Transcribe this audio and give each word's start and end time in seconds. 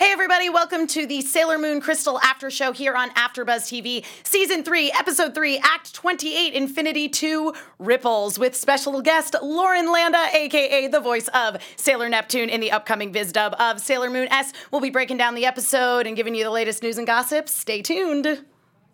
Hey 0.00 0.12
everybody, 0.12 0.48
welcome 0.48 0.86
to 0.86 1.06
the 1.06 1.20
Sailor 1.20 1.58
Moon 1.58 1.78
Crystal 1.78 2.18
After 2.20 2.50
Show 2.50 2.72
here 2.72 2.96
on 2.96 3.10
AfterBuzz 3.10 3.68
TV, 3.68 4.02
Season 4.22 4.64
3, 4.64 4.90
Episode 4.98 5.34
3, 5.34 5.58
Act 5.58 5.92
28, 5.92 6.54
Infinity 6.54 7.06
2, 7.10 7.52
Ripples, 7.78 8.38
with 8.38 8.56
special 8.56 9.02
guest 9.02 9.36
Lauren 9.42 9.92
Landa, 9.92 10.24
aka 10.32 10.86
the 10.86 11.00
voice 11.00 11.28
of 11.34 11.58
Sailor 11.76 12.08
Neptune 12.08 12.48
in 12.48 12.62
the 12.62 12.72
upcoming 12.72 13.12
Viz 13.12 13.30
dub 13.30 13.54
of 13.60 13.78
Sailor 13.78 14.08
Moon 14.08 14.26
S. 14.30 14.54
We'll 14.70 14.80
be 14.80 14.88
breaking 14.88 15.18
down 15.18 15.34
the 15.34 15.44
episode 15.44 16.06
and 16.06 16.16
giving 16.16 16.34
you 16.34 16.44
the 16.44 16.50
latest 16.50 16.82
news 16.82 16.96
and 16.96 17.06
gossip. 17.06 17.46
Stay 17.46 17.82
tuned. 17.82 18.42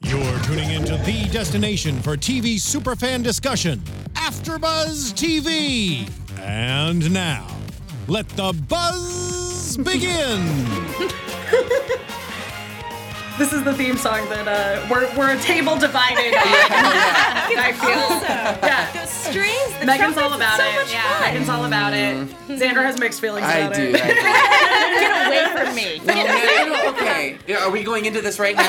You're 0.01 0.41
tuning 0.41 0.73
into 0.73 0.97
the 0.97 1.29
destination 1.31 2.03
for 2.03 2.17
TV 2.17 2.57
superfan 2.57 3.23
discussion, 3.23 3.79
AfterBuzz 4.15 5.15
TV. 5.15 6.11
And 6.41 7.13
now, 7.13 7.47
let 8.09 8.29
the 8.31 8.53
buzz 8.69 9.77
begin. 9.79 10.43
This 13.39 13.53
is 13.53 13.63
the 13.65 13.75
theme 13.75 13.99
song 13.99 14.27
that 14.31 14.49
uh, 14.49 14.81
we're, 14.91 15.05
we're 15.15 15.37
a 15.37 15.39
table 15.43 15.77
divided. 15.77 16.33
I 16.41 17.69
feel. 17.77 18.09
Yeah. 18.25 18.91
Those 18.97 19.11
strings, 19.11 19.79
the 19.79 19.85
Megan's 19.85 20.17
all 20.17 20.33
about 20.33 20.57
so 20.57 20.65
it. 20.65 20.73
Much 20.75 20.91
yeah, 20.91 21.03
fun. 21.21 21.21
Megan's 21.21 21.49
all 21.51 21.65
about 21.67 21.93
it. 21.93 22.17
Xander 22.49 22.81
has 22.83 22.99
mixed 22.99 23.21
feelings 23.21 23.45
I 23.45 23.59
about 23.69 23.75
do. 23.77 23.93
it. 23.93 24.01
I 24.01 24.09
do. 24.09 24.15
Get 25.05 25.13
away 25.29 25.45
from 25.53 25.75
me. 25.77 26.01
Well, 26.01 26.17
maybe- 26.17 26.89
okay. 26.97 27.37
Yeah, 27.47 27.63
Are 27.67 27.71
we 27.71 27.83
going 27.85 28.07
into 28.07 28.23
this 28.23 28.39
right 28.39 28.57
now? 28.57 28.65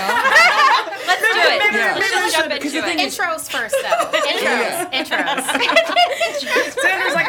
Let's 1.07 1.22
do 1.22 1.31
it. 1.31 1.72
Yeah. 1.72 1.95
Let's 1.95 2.33
jump 2.35 2.51
Because 2.51 2.73
into 2.75 2.81
the 2.81 2.88
thing 2.91 2.99
it. 2.99 3.07
is- 3.07 3.17
Intros 3.17 3.47
first, 3.49 3.72
though. 3.72 4.11
Intros. 4.11 4.44
Yeah. 4.44 4.91
Intros. 4.91 5.47
Xander's 6.75 7.16
like, 7.16 7.27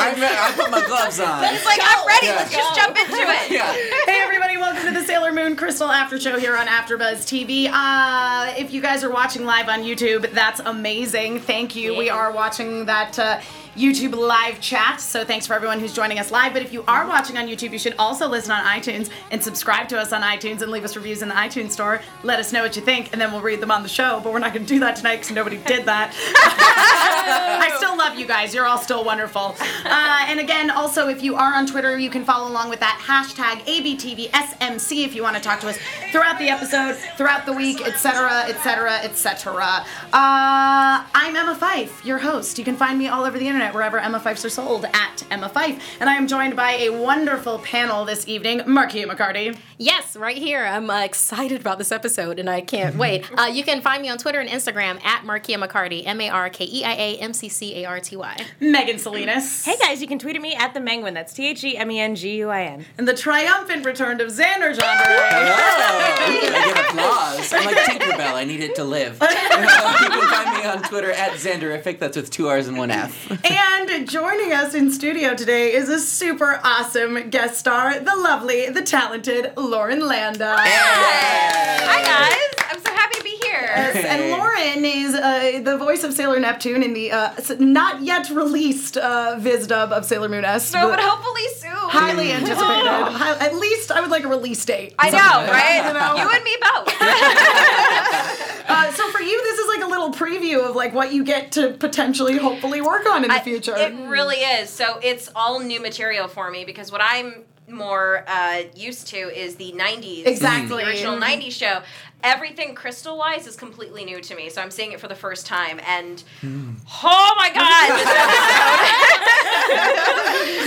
I 0.00 0.08
have 0.08 0.14
feelings. 0.16 0.36
I'm, 0.38 0.52
I 0.52 0.62
put 0.62 0.70
my 0.70 0.86
gloves 0.86 1.20
on. 1.20 1.44
It's 1.44 1.64
like, 1.64 1.80
I'm 1.82 2.06
ready. 2.06 2.26
Yeah. 2.26 2.36
Let's 2.36 2.52
just 2.52 2.74
jump 2.74 2.96
into 2.96 3.12
it. 3.12 3.50
Yeah. 3.50 3.72
Hey 4.06 4.20
everybody, 4.22 4.56
welcome 4.56 4.84
to 4.86 4.92
the 4.98 5.04
Sailor 5.04 5.32
Moon 5.32 5.56
Crystal 5.56 5.90
After 5.90 6.18
Show 6.18 6.38
here 6.38 6.56
on 6.56 6.66
AfterBuzz 6.66 7.24
TV. 7.26 7.68
Uh, 7.70 8.54
if 8.56 8.72
you 8.72 8.80
guys 8.80 9.04
are 9.04 9.10
watching 9.10 9.44
live 9.44 9.68
on 9.68 9.80
YouTube, 9.80 10.30
that's 10.32 10.60
amazing. 10.60 11.40
Thank 11.40 11.76
you. 11.76 11.96
We 11.96 12.08
are 12.08 12.32
watching 12.32 12.86
that 12.86 13.18
uh, 13.18 13.40
YouTube 13.80 14.14
live 14.14 14.60
chat, 14.60 15.00
so 15.00 15.24
thanks 15.24 15.46
for 15.46 15.54
everyone 15.54 15.80
who's 15.80 15.94
joining 15.94 16.18
us 16.18 16.30
live. 16.30 16.52
But 16.52 16.60
if 16.60 16.70
you 16.70 16.84
are 16.86 17.08
watching 17.08 17.38
on 17.38 17.46
YouTube, 17.46 17.72
you 17.72 17.78
should 17.78 17.94
also 17.98 18.28
listen 18.28 18.52
on 18.52 18.62
iTunes 18.62 19.08
and 19.30 19.42
subscribe 19.42 19.88
to 19.88 19.98
us 19.98 20.12
on 20.12 20.20
iTunes 20.20 20.60
and 20.60 20.70
leave 20.70 20.84
us 20.84 20.96
reviews 20.96 21.22
in 21.22 21.28
the 21.28 21.34
iTunes 21.34 21.70
store. 21.70 22.02
Let 22.22 22.38
us 22.38 22.52
know 22.52 22.62
what 22.62 22.76
you 22.76 22.82
think, 22.82 23.10
and 23.12 23.20
then 23.20 23.32
we'll 23.32 23.40
read 23.40 23.60
them 23.60 23.70
on 23.70 23.82
the 23.82 23.88
show. 23.88 24.20
But 24.22 24.34
we're 24.34 24.38
not 24.38 24.52
going 24.52 24.66
to 24.66 24.68
do 24.74 24.80
that 24.80 24.96
tonight 24.96 25.16
because 25.16 25.30
nobody 25.30 25.56
did 25.56 25.86
that. 25.86 26.14
I 27.62 27.74
still 27.78 27.96
love 27.96 28.18
you 28.18 28.26
guys. 28.26 28.54
You're 28.54 28.66
all 28.66 28.76
still 28.76 29.02
wonderful. 29.02 29.56
Uh, 29.86 30.24
and 30.26 30.40
again, 30.40 30.70
also, 30.70 31.08
if 31.08 31.22
you 31.22 31.36
are 31.36 31.54
on 31.54 31.66
Twitter, 31.66 31.98
you 31.98 32.10
can 32.10 32.22
follow 32.22 32.50
along 32.50 32.68
with 32.68 32.80
that 32.80 33.00
hashtag 33.02 33.64
ABTVSMC 33.64 35.06
if 35.06 35.14
you 35.14 35.22
want 35.22 35.36
to 35.36 35.42
talk 35.42 35.58
to 35.60 35.68
us 35.68 35.78
throughout 36.12 36.38
the 36.38 36.50
episode, 36.50 36.96
throughout 37.16 37.46
the 37.46 37.52
week, 37.54 37.80
etc., 37.86 38.44
etc., 38.46 38.96
etc. 38.96 39.86
I'm 40.12 41.34
Emma 41.34 41.54
Fife, 41.54 42.04
your 42.04 42.18
host. 42.18 42.58
You 42.58 42.64
can 42.64 42.76
find 42.76 42.98
me 42.98 43.08
all 43.08 43.24
over 43.24 43.38
the 43.38 43.46
internet 43.46 43.69
wherever 43.74 43.98
Emma 43.98 44.20
Fifes 44.20 44.44
are 44.44 44.50
sold 44.50 44.84
at 44.84 45.24
Emma 45.30 45.48
Fife. 45.48 45.82
And 46.00 46.08
I 46.10 46.14
am 46.14 46.26
joined 46.26 46.56
by 46.56 46.72
a 46.72 46.90
wonderful 46.90 47.58
panel 47.58 48.04
this 48.04 48.28
evening, 48.28 48.60
Markeia 48.60 49.06
McCarty. 49.06 49.56
Yes, 49.82 50.14
right 50.14 50.36
here. 50.36 50.62
I'm 50.66 50.90
uh, 50.90 51.00
excited 51.04 51.62
about 51.62 51.78
this 51.78 51.90
episode 51.90 52.38
and 52.38 52.50
I 52.50 52.60
can't 52.60 52.96
wait. 52.96 53.24
Uh, 53.40 53.46
you 53.46 53.64
can 53.64 53.80
find 53.80 54.02
me 54.02 54.10
on 54.10 54.18
Twitter 54.18 54.40
and 54.40 54.50
Instagram 54.50 55.02
at 55.02 55.22
Markeia 55.22 55.56
McCarty, 55.64 56.02
M 56.04 56.20
A 56.20 56.28
R 56.28 56.50
K 56.50 56.66
E 56.70 56.84
I 56.84 56.92
A 56.92 57.16
M 57.18 57.32
C 57.32 57.48
C 57.48 57.82
A 57.82 57.86
R 57.86 58.00
T 58.00 58.16
Y. 58.16 58.36
Megan 58.58 58.98
Salinas. 58.98 59.64
Hey 59.64 59.76
guys, 59.78 60.02
you 60.02 60.08
can 60.08 60.18
tweet 60.18 60.36
at 60.36 60.42
me 60.42 60.54
at 60.54 60.74
the 60.74 60.80
Menguin. 60.80 61.14
That's 61.14 61.32
T 61.32 61.48
H 61.48 61.64
E 61.64 61.76
M 61.76 61.90
E 61.90 62.00
N 62.00 62.16
G 62.16 62.36
U 62.38 62.50
I 62.50 62.64
N. 62.64 62.84
And 62.98 63.08
the 63.08 63.14
triumphant 63.14 63.86
return 63.86 64.20
of 64.20 64.28
Xander 64.28 64.76
John 64.76 64.84
Oh, 64.84 66.10
I 66.20 66.72
get 66.74 66.90
applause. 66.90 67.52
I'm 67.54 67.64
like 67.64 67.76
Tinkerbell. 67.76 68.34
I 68.34 68.44
need 68.44 68.60
it 68.60 68.74
to 68.74 68.84
live. 68.84 69.14
you 69.22 69.28
can 69.28 70.28
find 70.28 70.58
me 70.58 70.68
on 70.68 70.82
Twitter 70.82 71.12
at 71.12 71.32
Xanderrific. 71.32 71.98
That's 71.98 72.16
with 72.16 72.30
two 72.30 72.48
R's 72.48 72.68
and 72.68 72.76
one 72.76 72.90
F. 72.90 73.30
And 73.48 74.08
joining 74.08 74.52
us 74.52 74.74
in 74.74 74.90
studio 74.90 75.34
today 75.34 75.72
is 75.72 75.88
a 75.88 75.98
super 76.00 76.60
awesome 76.62 77.30
guest 77.30 77.58
star, 77.58 77.98
the 77.98 78.16
lovely, 78.16 78.68
the 78.68 78.82
talented 78.82 79.52
Lauren 79.70 80.00
Landa. 80.06 80.56
Hi, 80.58 82.02
guys. 82.02 82.66
I'm 82.70 82.80
so 82.80 82.90
happy 82.92 83.18
to 83.18 83.22
be 83.22 83.30
here. 83.42 83.60
Yes, 83.62 84.04
and 84.04 84.30
Lauren 84.32 84.84
is 84.84 85.14
uh, 85.14 85.60
the 85.62 85.78
voice 85.78 86.02
of 86.02 86.12
Sailor 86.12 86.40
Neptune 86.40 86.82
in 86.82 86.92
the 86.92 87.12
uh, 87.12 87.30
not 87.60 88.02
yet 88.02 88.28
released 88.30 88.96
uh, 88.96 89.36
Viz 89.38 89.68
dub 89.68 89.92
of 89.92 90.04
Sailor 90.04 90.28
Moon 90.28 90.44
S. 90.44 90.72
No, 90.72 90.88
but 90.88 90.96
but 90.96 91.04
hopefully 91.04 91.46
soon. 91.56 91.70
highly 91.70 92.32
anticipated. 92.32 92.58
Hi- 92.66 93.46
at 93.46 93.54
least 93.54 93.92
I 93.92 94.00
would 94.00 94.10
like 94.10 94.24
a 94.24 94.28
release 94.28 94.64
date. 94.64 94.94
I 94.98 95.10
know, 95.10 95.18
right? 95.52 95.86
You 95.86 95.92
know? 95.92 96.16
You 96.16 96.30
and 96.34 96.44
me 96.44 96.56
both. 96.60 98.46
Uh, 98.70 98.92
so 98.92 99.10
for 99.10 99.20
you, 99.20 99.42
this 99.42 99.58
is 99.58 99.66
like 99.66 99.82
a 99.82 99.86
little 99.90 100.12
preview 100.12 100.64
of 100.68 100.76
like 100.76 100.94
what 100.94 101.12
you 101.12 101.24
get 101.24 101.50
to 101.50 101.72
potentially, 101.72 102.38
hopefully 102.38 102.80
work 102.80 103.04
on 103.04 103.24
in 103.24 103.28
the 103.28 103.34
I- 103.34 103.40
future. 103.40 103.74
It 103.76 103.92
really 104.06 104.36
is. 104.36 104.70
So 104.70 105.00
it's 105.02 105.28
all 105.34 105.58
new 105.58 105.80
material 105.82 106.28
for 106.28 106.52
me 106.52 106.64
because 106.64 106.92
what 106.92 107.00
I'm 107.02 107.42
more 107.70 108.24
uh, 108.26 108.62
used 108.74 109.06
to 109.08 109.16
is 109.16 109.56
the 109.56 109.72
90s. 109.72 110.26
Exactly. 110.26 110.82
The 110.84 110.90
original 110.90 111.18
90s 111.18 111.52
show. 111.52 111.82
Everything 112.22 112.74
crystal 112.74 113.16
wise 113.16 113.46
is 113.46 113.56
completely 113.56 114.04
new 114.04 114.20
to 114.20 114.34
me. 114.34 114.48
So 114.50 114.60
I'm 114.62 114.70
seeing 114.70 114.92
it 114.92 115.00
for 115.00 115.08
the 115.08 115.14
first 115.14 115.46
time. 115.46 115.80
And 115.86 116.22
hmm. 116.40 116.72
oh 117.02 117.34
my 117.36 117.50
God, 117.52 117.98
this 117.98 118.06
episode. 118.06 119.50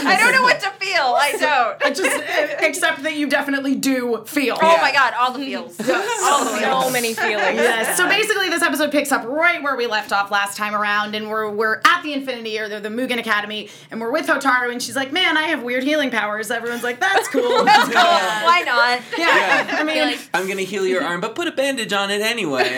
I 0.05 0.17
don't 0.19 0.33
know 0.33 0.43
what 0.43 0.59
to 0.61 0.69
feel. 0.71 1.15
I 1.17 1.31
don't. 1.31 1.83
I 1.83 1.91
just 1.93 2.63
except 2.63 3.03
that 3.03 3.15
you 3.15 3.27
definitely 3.27 3.75
do 3.75 4.23
feel. 4.25 4.57
Oh 4.61 4.77
my 4.77 4.91
God, 4.91 5.13
all 5.17 5.31
the 5.31 5.39
feels. 5.45 5.79
All 6.23 6.45
the 6.45 6.57
feels. 6.59 6.85
So 6.85 6.91
many 6.91 7.13
feelings. 7.13 7.57
Yes. 7.57 7.97
So 7.97 8.07
basically, 8.07 8.49
this 8.49 8.61
episode 8.61 8.91
picks 8.91 9.11
up 9.11 9.25
right 9.25 9.61
where 9.61 9.75
we 9.75 9.87
left 9.87 10.11
off 10.11 10.31
last 10.31 10.57
time 10.57 10.73
around, 10.73 11.15
and 11.15 11.29
we're 11.29 11.49
we're 11.49 11.81
at 11.85 12.01
the 12.03 12.13
Infinity 12.13 12.59
or 12.59 12.69
the, 12.69 12.79
the 12.79 12.89
Mugen 12.89 13.19
Academy, 13.19 13.69
and 13.91 13.99
we're 13.99 14.11
with 14.11 14.27
Hotaru, 14.27 14.71
and 14.71 14.81
she's 14.81 14.95
like, 14.95 15.11
"Man, 15.11 15.37
I 15.37 15.43
have 15.43 15.63
weird 15.63 15.83
healing 15.83 16.11
powers." 16.11 16.51
Everyone's 16.51 16.83
like, 16.83 16.99
"That's 16.99 17.27
cool." 17.27 17.63
That's 17.65 17.85
cool. 17.85 17.93
Why 17.93 18.63
not? 18.65 19.01
yeah. 19.17 19.67
I 19.79 19.83
mean, 19.83 19.97
Like, 19.97 20.29
I'm 20.33 20.47
gonna 20.47 20.61
heal 20.61 20.85
your 20.85 21.03
arm, 21.03 21.21
but 21.21 21.35
put 21.35 21.42
a 21.47 21.51
bandage 21.51 21.93
on 21.93 22.11
it 22.11 22.21
anyway, 22.21 22.63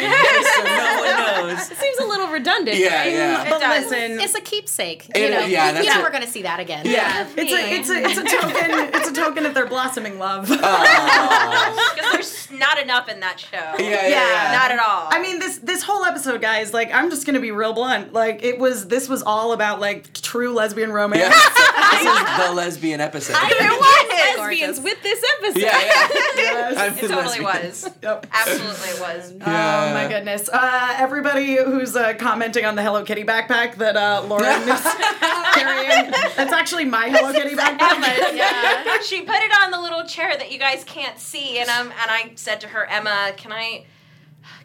so 0.55 0.63
no 0.63 0.97
one 0.99 1.49
knows. 1.55 1.71
It 1.71 1.77
seems 1.77 1.97
a 1.99 2.05
little 2.05 2.27
redundant. 2.27 2.77
Yeah, 2.77 3.01
right? 3.01 3.11
yeah. 3.13 3.49
but 3.49 3.59
does. 3.59 3.91
listen, 3.91 4.19
It's 4.19 4.35
a 4.35 4.41
keepsake. 4.41 5.09
It- 5.15 5.21
you 5.25 5.29
know, 5.31 5.45
yeah, 5.45 5.71
that's 5.71 5.85
you 5.85 5.93
know 5.93 5.99
it. 5.99 6.03
we're 6.03 6.11
going 6.11 6.23
to 6.23 6.29
see 6.29 6.43
that 6.43 6.59
again. 6.59 6.85
Yeah. 6.85 7.27
it's 7.35 7.51
a 7.51 7.73
it's 7.73 7.89
a 7.89 8.03
it's 8.03 8.17
a 8.19 8.23
token 8.23 8.95
it's 8.95 9.09
a 9.09 9.13
token 9.13 9.45
of 9.45 9.53
their 9.53 9.65
blossoming 9.67 10.19
love. 10.19 10.49
Oh. 10.51 10.57
Aw. 10.63 11.91
Because 11.95 12.11
there's 12.11 12.59
not 12.59 12.79
enough 12.81 13.07
in 13.09 13.19
that 13.21 13.39
show. 13.39 13.57
Yeah, 13.57 13.77
yeah, 13.79 14.07
Yeah. 14.07 14.09
yeah. 14.51 14.57
Not 14.57 14.71
at 14.71 14.79
all. 14.79 15.07
I 15.11 15.21
mean 15.21 15.39
this 15.39 15.57
this 15.59 15.83
whole 15.83 16.03
episode, 16.05 16.41
guys. 16.41 16.73
Like, 16.73 16.93
I'm 16.93 17.09
just 17.09 17.25
gonna 17.25 17.39
be 17.39 17.51
real 17.51 17.73
blunt. 17.73 18.13
Like, 18.13 18.43
it 18.43 18.57
was 18.59 18.87
this 18.87 19.07
was 19.09 19.21
all 19.23 19.53
about 19.53 19.79
like 19.79 20.13
true 20.13 20.53
lesbian 20.53 20.91
romance. 20.91 21.21
Yeah. 21.23 21.29
this 21.91 22.01
is 22.01 22.47
the 22.47 22.53
lesbian 22.53 23.01
episode. 23.01 23.35
it 23.39 23.69
was. 23.79 24.37
Lesbians 24.39 24.79
with 24.81 25.01
this 25.03 25.23
episode. 25.39 25.61
Yeah, 25.61 25.79
yeah. 25.79 26.07
Yes. 26.35 26.97
It 27.03 27.07
totally 27.07 27.39
lesbian. 27.43 27.43
was. 27.43 27.89
Yep. 28.03 28.27
Absolutely 28.31 28.54
it 28.59 28.99
was. 28.99 29.33
Oh 29.41 29.93
my 29.93 30.07
goodness. 30.07 30.49
Uh, 30.51 30.95
everybody 30.97 31.55
who's 31.57 31.95
uh, 31.95 32.13
commenting 32.15 32.65
on 32.65 32.75
the 32.75 32.81
Hello 32.81 33.03
Kitty 33.03 33.23
backpack 33.23 33.75
that 33.75 33.95
uh, 33.95 34.23
Lauren 34.27 34.45
is 34.69 34.81
carrying, 35.53 36.11
that's 36.35 36.51
actually 36.53 36.85
my 36.85 37.09
Hello 37.09 37.31
Kitty 37.31 37.55
backpack. 37.55 37.99
but- 38.01 38.35
Yeah. 38.35 38.99
She 39.01 39.21
put 39.21 39.35
it 39.35 39.51
on 39.63 39.71
the 39.71 39.79
little 39.79 40.03
chair 40.05 40.35
that 40.37 40.51
you 40.51 40.59
guys 40.59 40.83
can't 40.83 41.19
see, 41.19 41.59
and 41.59 41.69
um, 41.69 41.87
and 41.87 42.11
I 42.11 42.31
said 42.35 42.61
to 42.61 42.67
her, 42.69 42.85
Emma, 42.85 43.33
can 43.37 43.51
I, 43.51 43.85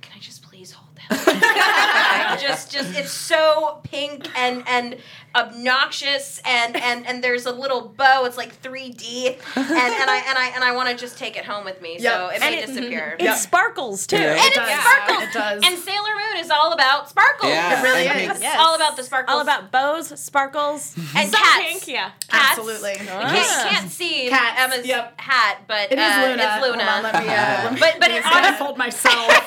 can 0.00 0.12
I 0.16 0.20
just 0.20 0.42
please 0.42 0.72
hold 0.72 0.96
that? 1.08 2.38
just, 2.40 2.72
just, 2.72 2.96
it's 2.96 3.10
so 3.12 3.80
pink 3.84 4.28
and 4.38 4.62
and 4.66 4.96
obnoxious 5.34 6.40
and 6.44 6.76
and 6.76 7.06
and 7.06 7.22
there's 7.22 7.46
a 7.46 7.52
little 7.52 7.82
bow. 7.96 8.24
It's 8.24 8.36
like 8.36 8.60
3D, 8.62 9.26
and 9.56 9.66
and 9.66 10.10
I 10.10 10.24
and 10.28 10.38
I 10.38 10.52
and 10.54 10.64
I 10.64 10.72
want 10.74 10.88
to 10.90 10.96
just 10.96 11.18
take 11.18 11.36
it 11.36 11.44
home 11.44 11.64
with 11.64 11.80
me. 11.82 11.98
So 11.98 12.04
Yep. 12.04 12.30
it 12.32 12.42
And 12.42 12.54
may 12.54 12.62
it- 12.62 12.66
disappear. 12.66 13.16
It 13.18 13.36
sparkles 13.38 14.06
too. 14.06 14.16
Yeah. 14.16 14.32
and 14.32 14.38
it 14.40 14.54
does. 14.54 14.80
sparkles. 14.80 15.22
It 15.22 15.32
does. 15.32 15.62
And 15.66 15.78
Sailor 15.78 16.14
Moon 16.16 16.36
is 16.44 16.50
all 16.50 16.72
about 16.72 17.08
sparkles. 17.08 17.50
Yeah, 17.52 17.78
It 17.80 17.82
really 17.82 18.06
and 18.08 18.32
is. 18.32 18.40
Yes. 18.42 18.56
All 18.58 18.74
about 18.74 18.96
the 18.96 19.02
sparkles. 19.02 19.34
All 19.34 19.40
about 19.40 19.70
bows, 19.70 20.18
sparkles, 20.20 20.94
and 21.16 21.30
some 21.30 21.40
cats. 21.42 21.58
pink, 21.68 21.88
yeah. 21.88 22.10
Cats. 22.28 22.58
Absolutely. 22.58 22.92
You 22.92 22.96
can't, 22.98 23.36
you 23.36 23.42
Ah. 23.44 23.66
can't 23.70 23.90
see 23.90 24.28
Cats, 24.28 24.60
Emma's 24.60 24.86
yep. 24.86 25.20
hat, 25.20 25.58
but 25.66 25.92
It 25.92 25.98
is 25.98 26.04
uh, 26.04 26.26
Luna. 26.28 26.42
It's 26.42 26.66
Luna. 26.66 26.84
Hold 26.84 27.04
on, 27.06 27.12
let 27.12 27.22
me, 27.22 27.28
uh, 27.28 27.70
But- 27.80 28.00
but 28.00 28.00
let 28.00 28.10
me 28.10 28.16
it 28.18 28.26
honest- 28.26 28.58
hold 28.60 28.78
myself. 28.78 29.28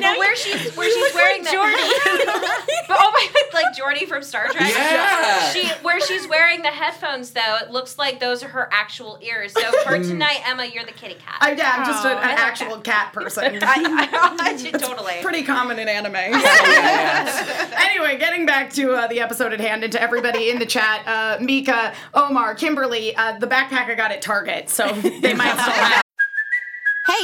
But 0.00 0.18
where 0.18 0.34
she's 0.36 0.74
where 0.76 0.90
she's 0.90 1.14
wearing 1.14 1.42
the 1.42 1.50
but 2.88 2.96
oh 2.98 3.10
my 3.12 3.28
like 3.52 3.74
Geordi 3.76 4.06
from 4.08 4.22
Star 4.22 4.48
Trek. 4.48 4.70
Yeah. 4.70 4.99
She 5.52 5.68
where 5.82 6.00
she's 6.00 6.28
wearing 6.28 6.62
the 6.62 6.68
headphones 6.68 7.30
though, 7.30 7.56
it 7.62 7.70
looks 7.70 7.98
like 7.98 8.20
those 8.20 8.42
are 8.42 8.48
her 8.48 8.68
actual 8.72 9.18
ears. 9.20 9.52
So 9.52 9.72
for 9.82 9.98
tonight, 9.98 10.40
Emma, 10.46 10.64
you're 10.64 10.84
the 10.84 10.92
kitty 10.92 11.14
cat. 11.14 11.38
I, 11.40 11.52
yeah, 11.52 11.74
I'm 11.76 11.86
just 11.86 12.04
an, 12.04 12.12
an 12.12 12.16
like 12.16 12.38
actual 12.38 12.78
cat 12.80 13.12
person. 13.12 13.44
I, 13.62 14.08
I, 14.12 14.36
I, 14.40 14.70
totally. 14.78 15.14
Pretty 15.22 15.42
common 15.42 15.78
in 15.78 15.88
anime. 15.88 16.14
Yeah, 16.70 17.70
anyway, 17.78 18.18
getting 18.18 18.46
back 18.46 18.72
to 18.74 18.92
uh, 18.92 19.06
the 19.06 19.20
episode 19.20 19.52
at 19.52 19.60
hand 19.60 19.82
and 19.82 19.92
to 19.92 20.00
everybody 20.00 20.50
in 20.50 20.58
the 20.58 20.66
chat, 20.66 21.06
uh, 21.06 21.42
Mika, 21.42 21.92
Omar, 22.14 22.54
Kimberly, 22.54 23.14
uh, 23.14 23.38
the 23.38 23.46
backpack 23.46 23.88
I 23.88 23.94
got 23.94 24.10
at 24.12 24.22
Target, 24.22 24.68
so 24.68 24.86
they 24.92 25.34
might 25.34 25.52
still 25.52 25.72
have. 25.72 26.02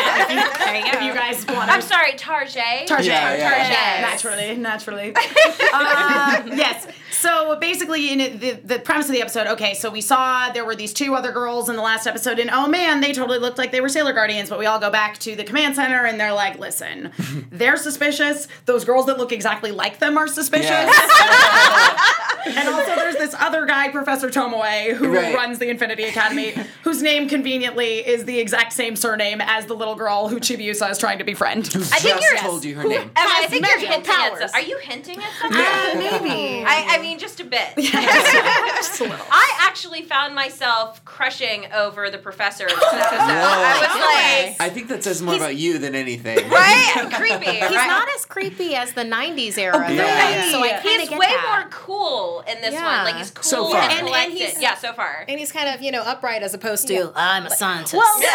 If 0.00 1.02
you 1.02 1.14
guys 1.14 1.46
want 1.46 1.70
I'm 1.70 1.82
sorry, 1.82 2.12
Tarjay. 2.12 2.86
Tarjay. 2.86 3.04
Yeah, 3.06 3.36
yeah. 3.36 3.50
Tarjay. 3.50 3.70
Yes. 3.70 4.10
Naturally, 4.10 4.56
naturally. 4.56 5.12
uh, 5.72 6.42
yes. 6.56 6.86
So 7.20 7.56
basically, 7.56 8.12
in 8.12 8.20
it, 8.20 8.40
the, 8.40 8.50
the 8.74 8.78
premise 8.78 9.06
of 9.06 9.12
the 9.12 9.20
episode, 9.22 9.46
okay, 9.48 9.74
so 9.74 9.90
we 9.90 10.00
saw 10.00 10.50
there 10.52 10.64
were 10.64 10.76
these 10.76 10.92
two 10.92 11.14
other 11.14 11.32
girls 11.32 11.68
in 11.68 11.74
the 11.76 11.82
last 11.82 12.06
episode, 12.06 12.38
and 12.38 12.48
oh 12.50 12.68
man, 12.68 13.00
they 13.00 13.12
totally 13.12 13.38
looked 13.38 13.58
like 13.58 13.72
they 13.72 13.80
were 13.80 13.88
Sailor 13.88 14.12
Guardians, 14.12 14.48
but 14.50 14.58
we 14.58 14.66
all 14.66 14.78
go 14.78 14.90
back 14.90 15.18
to 15.18 15.34
the 15.34 15.42
command 15.42 15.74
center, 15.74 16.04
and 16.06 16.20
they're 16.20 16.32
like, 16.32 16.58
listen, 16.58 17.10
they're 17.50 17.76
suspicious. 17.76 18.46
Those 18.66 18.84
girls 18.84 19.06
that 19.06 19.18
look 19.18 19.32
exactly 19.32 19.72
like 19.72 19.98
them 19.98 20.16
are 20.16 20.28
suspicious. 20.28 20.70
and 22.46 22.68
also, 22.68 22.94
there's 22.94 23.16
this 23.16 23.34
other 23.38 23.66
guy, 23.66 23.88
Professor 23.88 24.28
Tomoe, 24.30 24.94
who 24.94 25.08
Right. 25.08 25.34
runs 25.34 25.58
the 25.58 25.68
Infinity 25.70 26.04
Academy, 26.04 26.54
whose 26.84 27.02
name 27.02 27.28
conveniently 27.28 28.06
is 28.06 28.26
the 28.26 28.38
exact 28.38 28.72
same 28.72 28.94
surname 28.94 29.40
as 29.40 29.66
the 29.66 29.74
little 29.74 29.94
girl 29.96 30.28
who 30.28 30.38
Chibiusa 30.38 30.90
is 30.90 30.98
trying 30.98 31.18
to 31.18 31.24
befriend. 31.24 31.66
I 31.74 31.98
think 31.98 32.20
you're 32.20 32.38
told 32.38 32.64
you 32.64 32.76
her 32.76 32.84
name. 32.84 33.00
Emma, 33.00 33.10
I 33.16 33.46
think 33.48 33.66
you're 33.66 33.78
hinting 33.78 34.12
at 34.12 34.30
powers. 34.30 34.52
some, 34.52 34.60
Are 34.60 34.64
you 34.64 34.78
hinting 34.78 35.18
at 35.18 35.30
something? 35.40 35.58
Uh, 35.60 36.20
maybe. 36.22 36.64
I, 36.64 36.86
I 36.90 36.98
mean, 37.02 37.07
just 37.16 37.40
a 37.40 37.44
bit. 37.44 37.68
I 37.76 39.50
actually 39.60 40.02
found 40.02 40.34
myself 40.34 41.04
crushing 41.04 41.66
over 41.72 42.10
the 42.10 42.18
professor 42.18 42.64
in 42.64 42.74
this 42.74 42.78
episode. 42.92 43.18
I 43.18 43.78
was 43.80 44.56
like, 44.58 44.60
I 44.60 44.70
think 44.72 44.88
that 44.88 45.02
says 45.04 45.22
more 45.22 45.36
about 45.36 45.56
you 45.56 45.78
than 45.78 45.94
anything. 45.94 46.36
right? 46.50 47.10
Creepy. 47.14 47.46
He's 47.50 47.60
right? 47.62 47.86
not 47.86 48.08
as 48.16 48.24
creepy 48.24 48.74
as 48.74 48.92
the 48.92 49.02
'90s 49.04 49.58
era. 49.58 49.72
though, 49.86 49.94
Yeah. 49.94 50.50
So 50.50 50.62
I 50.62 50.80
kinda 50.80 50.88
He's 51.00 51.08
get 51.10 51.18
way 51.18 51.26
that. 51.26 51.60
more 51.62 51.70
cool 51.70 52.44
in 52.50 52.60
this 52.60 52.72
Yeah. 52.74 52.84
one. 52.96 53.04
Like 53.04 53.16
he's 53.16 53.30
cool 53.30 53.42
So 53.44 53.68
far. 53.70 53.80
and, 53.82 53.90
And- 53.92 53.98
and 54.00 54.06
collected. 54.08 54.36
he's- 54.36 54.60
yeah, 54.60 54.74
so 54.76 54.92
far. 54.92 55.24
And 55.28 55.38
he's 55.38 55.52
kind 55.52 55.68
of, 55.74 55.82
you 55.82 55.92
know, 55.92 56.02
upright 56.02 56.42
as 56.42 56.54
opposed 56.54 56.86
to 56.88 57.08
uh, 57.08 57.12
I'm 57.16 57.46
a 57.46 57.50
scientist. 57.50 57.94
Well, 57.94 58.18
the, 58.18 58.26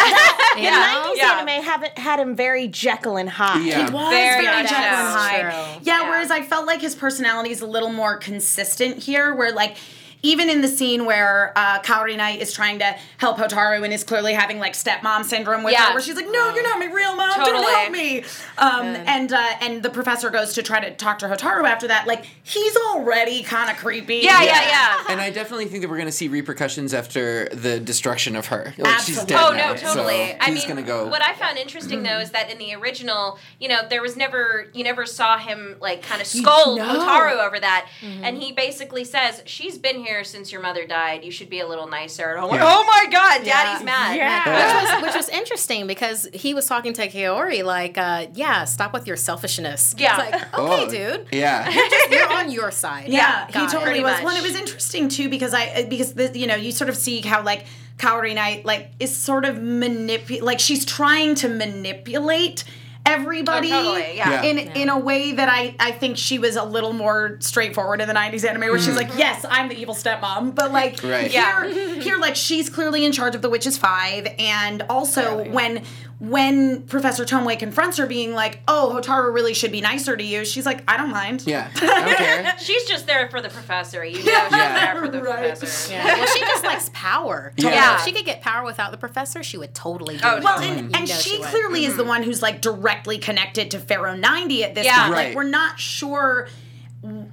You 0.61 0.69
the 0.69 0.71
know? 0.71 1.11
90s 1.13 1.17
Yeah. 1.17 1.37
anime 1.39 1.63
haven't 1.63 1.97
had 1.97 2.19
him 2.19 2.35
very 2.35 2.67
Jekyll 2.67 3.17
and 3.17 3.29
Hyde. 3.29 3.63
Yeah. 3.65 3.89
was 3.89 4.09
Very 4.09 4.45
very 4.45 4.63
Jekyll 4.63 4.75
and. 4.75 5.17
Hyde. 5.17 5.79
Yeah, 5.81 6.01
Yeah. 6.01 6.09
whereas 6.09 6.31
I 6.31 6.41
felt 6.41 6.65
like 6.67 6.81
his 6.81 6.95
personality 6.95 7.51
is 7.51 7.61
a 7.61 7.65
little 7.67 7.91
more 7.91 8.17
consistent 8.53 9.01
here, 9.01 9.33
where 9.33 9.51
like 9.51 9.77
even 10.23 10.49
in 10.49 10.61
the 10.61 10.67
scene 10.67 11.05
where 11.05 11.51
uh, 11.55 11.79
Kaolinite 11.81 12.39
is 12.39 12.53
trying 12.53 12.79
to 12.79 12.95
help 13.17 13.37
Hotaru 13.37 13.83
and 13.83 13.93
is 13.93 14.03
clearly 14.03 14.33
having 14.33 14.57
like 14.57 14.73
stepmom 14.73 15.25
syndrome 15.25 15.63
with 15.63 15.73
Yeah. 15.73 15.87
her, 15.87 15.93
where 15.93 16.01
she's 16.01 16.15
like, 16.15 16.25
"No, 16.31 16.53
you're 16.53 16.63
not 16.63 16.79
my 16.79 16.85
real 16.85 17.15
mom. 17.15 17.35
Totally. 17.35 17.51
Don't 17.51 17.75
help 17.75 17.91
me." 17.91 18.23
Um, 18.57 18.85
and 19.07 19.31
uh, 19.33 19.51
and 19.61 19.83
the 19.83 19.89
professor 19.89 20.29
goes 20.29 20.53
to 20.53 20.63
try 20.63 20.79
to 20.79 20.91
talk 20.95 21.19
to 21.19 21.27
Hotaru 21.27 21.65
after 21.65 21.87
that. 21.89 22.07
Like 22.07 22.25
he's 22.43 22.75
already 22.77 23.43
kind 23.43 23.69
of 23.69 23.75
creepy. 23.77 24.15
Yeah, 24.17 24.41
yeah, 24.41 24.61
yeah. 24.61 24.67
yeah. 24.69 25.03
And 25.09 25.19
I 25.21 25.29
definitely 25.29 25.65
think 25.65 25.81
that 25.81 25.89
we're 25.89 25.97
going 25.97 26.07
to 26.07 26.11
see 26.13 26.29
repercussions 26.29 26.93
after 26.93 27.49
the 27.49 27.79
destruction 27.79 28.35
of 28.37 28.47
her. 28.47 28.73
Like, 28.77 28.99
she's 29.01 29.19
Absolutely. 29.19 29.25
dead 29.35 29.43
Oh 29.43 29.51
now, 29.53 29.73
no, 29.73 29.77
totally. 29.77 30.15
So 30.31 30.37
I 30.39 30.45
he's 30.51 30.65
mean, 30.65 30.73
going 30.75 30.83
to 30.85 30.87
go. 30.89 31.07
what 31.07 31.21
I 31.21 31.33
found 31.33 31.57
interesting 31.57 32.03
though 32.03 32.19
is 32.19 32.31
that 32.31 32.49
in 32.49 32.57
the 32.57 32.73
original, 32.75 33.37
you 33.59 33.67
know, 33.67 33.81
there 33.89 34.01
was 34.01 34.15
never 34.15 34.67
you 34.73 34.83
never 34.85 35.05
saw 35.05 35.37
him 35.37 35.75
like 35.81 36.01
kind 36.01 36.21
of 36.21 36.27
scold 36.27 36.77
no. 36.77 36.85
Hotaru 36.85 37.45
over 37.45 37.59
that, 37.59 37.89
and 38.01 38.37
he 38.37 38.53
basically 38.53 39.03
says, 39.03 39.41
"She's 39.45 39.77
been 39.77 39.97
here 39.97 40.12
since 40.23 40.51
your 40.51 40.61
mother 40.61 40.85
died. 40.85 41.23
You 41.23 41.31
should 41.31 41.49
be 41.49 41.61
a 41.61 41.67
little 41.67 41.87
nicer." 41.87 42.29
And 42.31 42.39
I'm 42.41 42.49
like, 42.49 42.59
Yeah. 42.59 42.65
"Oh 42.67 42.83
my 42.85 43.11
god, 43.11 43.43
Daddy's 43.45 43.83
mad." 43.85 44.17
Yeah. 44.17 44.43
which 44.45 44.91
was, 44.91 45.03
which 45.03 45.15
was 45.15 45.29
interesting 45.29 45.87
because 45.87 46.27
he 46.33 46.53
was 46.53 46.65
talking 46.67 46.93
to 46.93 47.07
Kaori 47.07 47.63
like, 47.63 47.97
uh, 47.97 48.27
yeah, 48.33 48.65
stop 48.65 48.91
with 48.93 49.07
your 49.07 49.15
selfishness. 49.15 49.95
Yeah. 49.97 50.21
It's 50.21 50.31
like, 50.31 50.43
Oh, 50.53 50.83
okay, 50.83 50.91
dude. 50.91 51.27
Yeah. 51.31 51.69
You're 52.11 52.31
on 52.33 52.51
your 52.51 52.69
side. 52.71 53.07
Yeah, 53.07 53.47
he 53.47 53.53
got 53.53 53.73
it. 53.73 53.77
totally 53.77 54.01
was. 54.03 54.11
much. 54.13 54.23
Well, 54.25 54.35
it 54.35 54.43
was 54.43 54.55
interesting 54.55 55.07
too 55.09 55.29
because 55.29 55.53
I 55.53 55.85
because 55.89 56.13
the, 56.13 56.37
you 56.37 56.47
know 56.47 56.55
you 56.55 56.71
sort 56.71 56.89
of 56.89 56.97
see 56.97 57.21
how 57.21 57.41
like 57.43 57.65
Kaolinite 57.97 58.65
like 58.65 58.91
is 58.99 59.15
sort 59.15 59.45
of 59.45 59.61
manipulate 59.61 60.43
like 60.43 60.59
she's 60.59 60.83
trying 60.85 61.35
to 61.35 61.47
manipulate 61.47 62.63
everybody 63.05 63.71
Oh, 63.71 63.83
totally, 63.83 64.15
yeah. 64.17 64.41
Yeah. 64.41 64.43
in 64.43 64.57
in 64.59 64.89
a 64.89 64.97
way 64.97 65.33
that 65.33 65.49
I 65.49 65.75
I 65.79 65.91
think 65.91 66.17
she 66.17 66.39
was 66.39 66.55
a 66.55 66.63
little 66.63 66.93
more 66.93 67.37
straightforward 67.41 67.99
in 68.01 68.07
the 68.07 68.13
90s 68.13 68.47
anime 68.47 68.61
where 68.61 68.79
she's 68.79 68.95
mm-hmm. 68.95 69.09
like 69.09 69.17
yes 69.17 69.45
I'm 69.49 69.67
the 69.69 69.75
evil 69.75 69.93
stepmom 69.95 70.55
but 70.55 70.71
like 70.71 71.03
Right. 71.03 71.29
here 71.29 71.99
here 72.01 72.17
like 72.17 72.35
she's 72.35 72.69
clearly 72.69 73.03
in 73.05 73.11
charge 73.11 73.35
of 73.35 73.41
the 73.41 73.49
witches 73.49 73.77
5 73.77 74.27
and 74.39 74.83
also 74.83 75.43
when 75.51 75.83
when 76.29 76.83
Professor 76.83 77.25
Tomoe 77.25 77.59
confronts 77.59 77.97
her 77.97 78.05
being 78.07 78.33
like 78.33 78.61
oh 78.69 78.97
Hotaru 78.97 79.33
really 79.33 79.53
should 79.53 79.73
be 79.73 79.81
nicer 79.81 80.15
to 80.15 80.23
you 80.23 80.45
she's 80.45 80.65
like 80.65 80.81
I 80.87 80.95
don't 80.95 81.11
mind 81.11 81.43
Yeah. 81.45 81.69
I 81.75 81.79
don't 82.05 82.17
care. 82.17 82.55
She's 82.59 82.85
just 82.85 83.07
there 83.07 83.27
for 83.29 83.41
the 83.41 83.49
professor. 83.49 84.05
You 84.05 84.13
know, 84.13 84.19
she's 84.19 84.27
Yeah. 84.31 84.93
there 84.93 85.01
for 85.01 85.09
the 85.09 85.21
Right. 85.21 85.49
professor. 85.49 85.91
Yeah. 85.91 86.05
Well, 86.05 86.25
she 86.27 86.39
just 86.39 86.63
likes 86.63 86.89
power. 86.93 87.51
Yeah. 87.57 87.71
Yeah. 87.71 87.95
If 87.95 88.05
she 88.05 88.13
could 88.13 88.23
get 88.25 88.41
power 88.41 88.63
without 88.63 88.91
the 88.91 88.97
professor, 88.97 89.43
she 89.43 89.57
would 89.57 89.73
totally 89.75 90.15
do 90.15 90.21
Oh, 90.23 90.37
it. 90.37 90.43
Well, 90.45 90.59
and, 90.61 90.95
and 90.95 91.09
know 91.09 91.13
she 91.15 91.39
would. 91.39 91.47
clearly 91.49 91.83
is 91.83 91.97
the 91.97 92.05
one 92.05 92.23
who's 92.23 92.41
like 92.41 92.61
directly 92.61 93.17
connected 93.17 93.69
to 93.71 93.79
Pharaoh 93.79 94.15
90 94.15 94.63
at 94.63 94.75
this 94.75 94.85
Yeah. 94.85 95.03
point. 95.07 95.15
Like, 95.15 95.35
we're 95.35 95.43
not 95.43 95.77
sure 95.77 96.47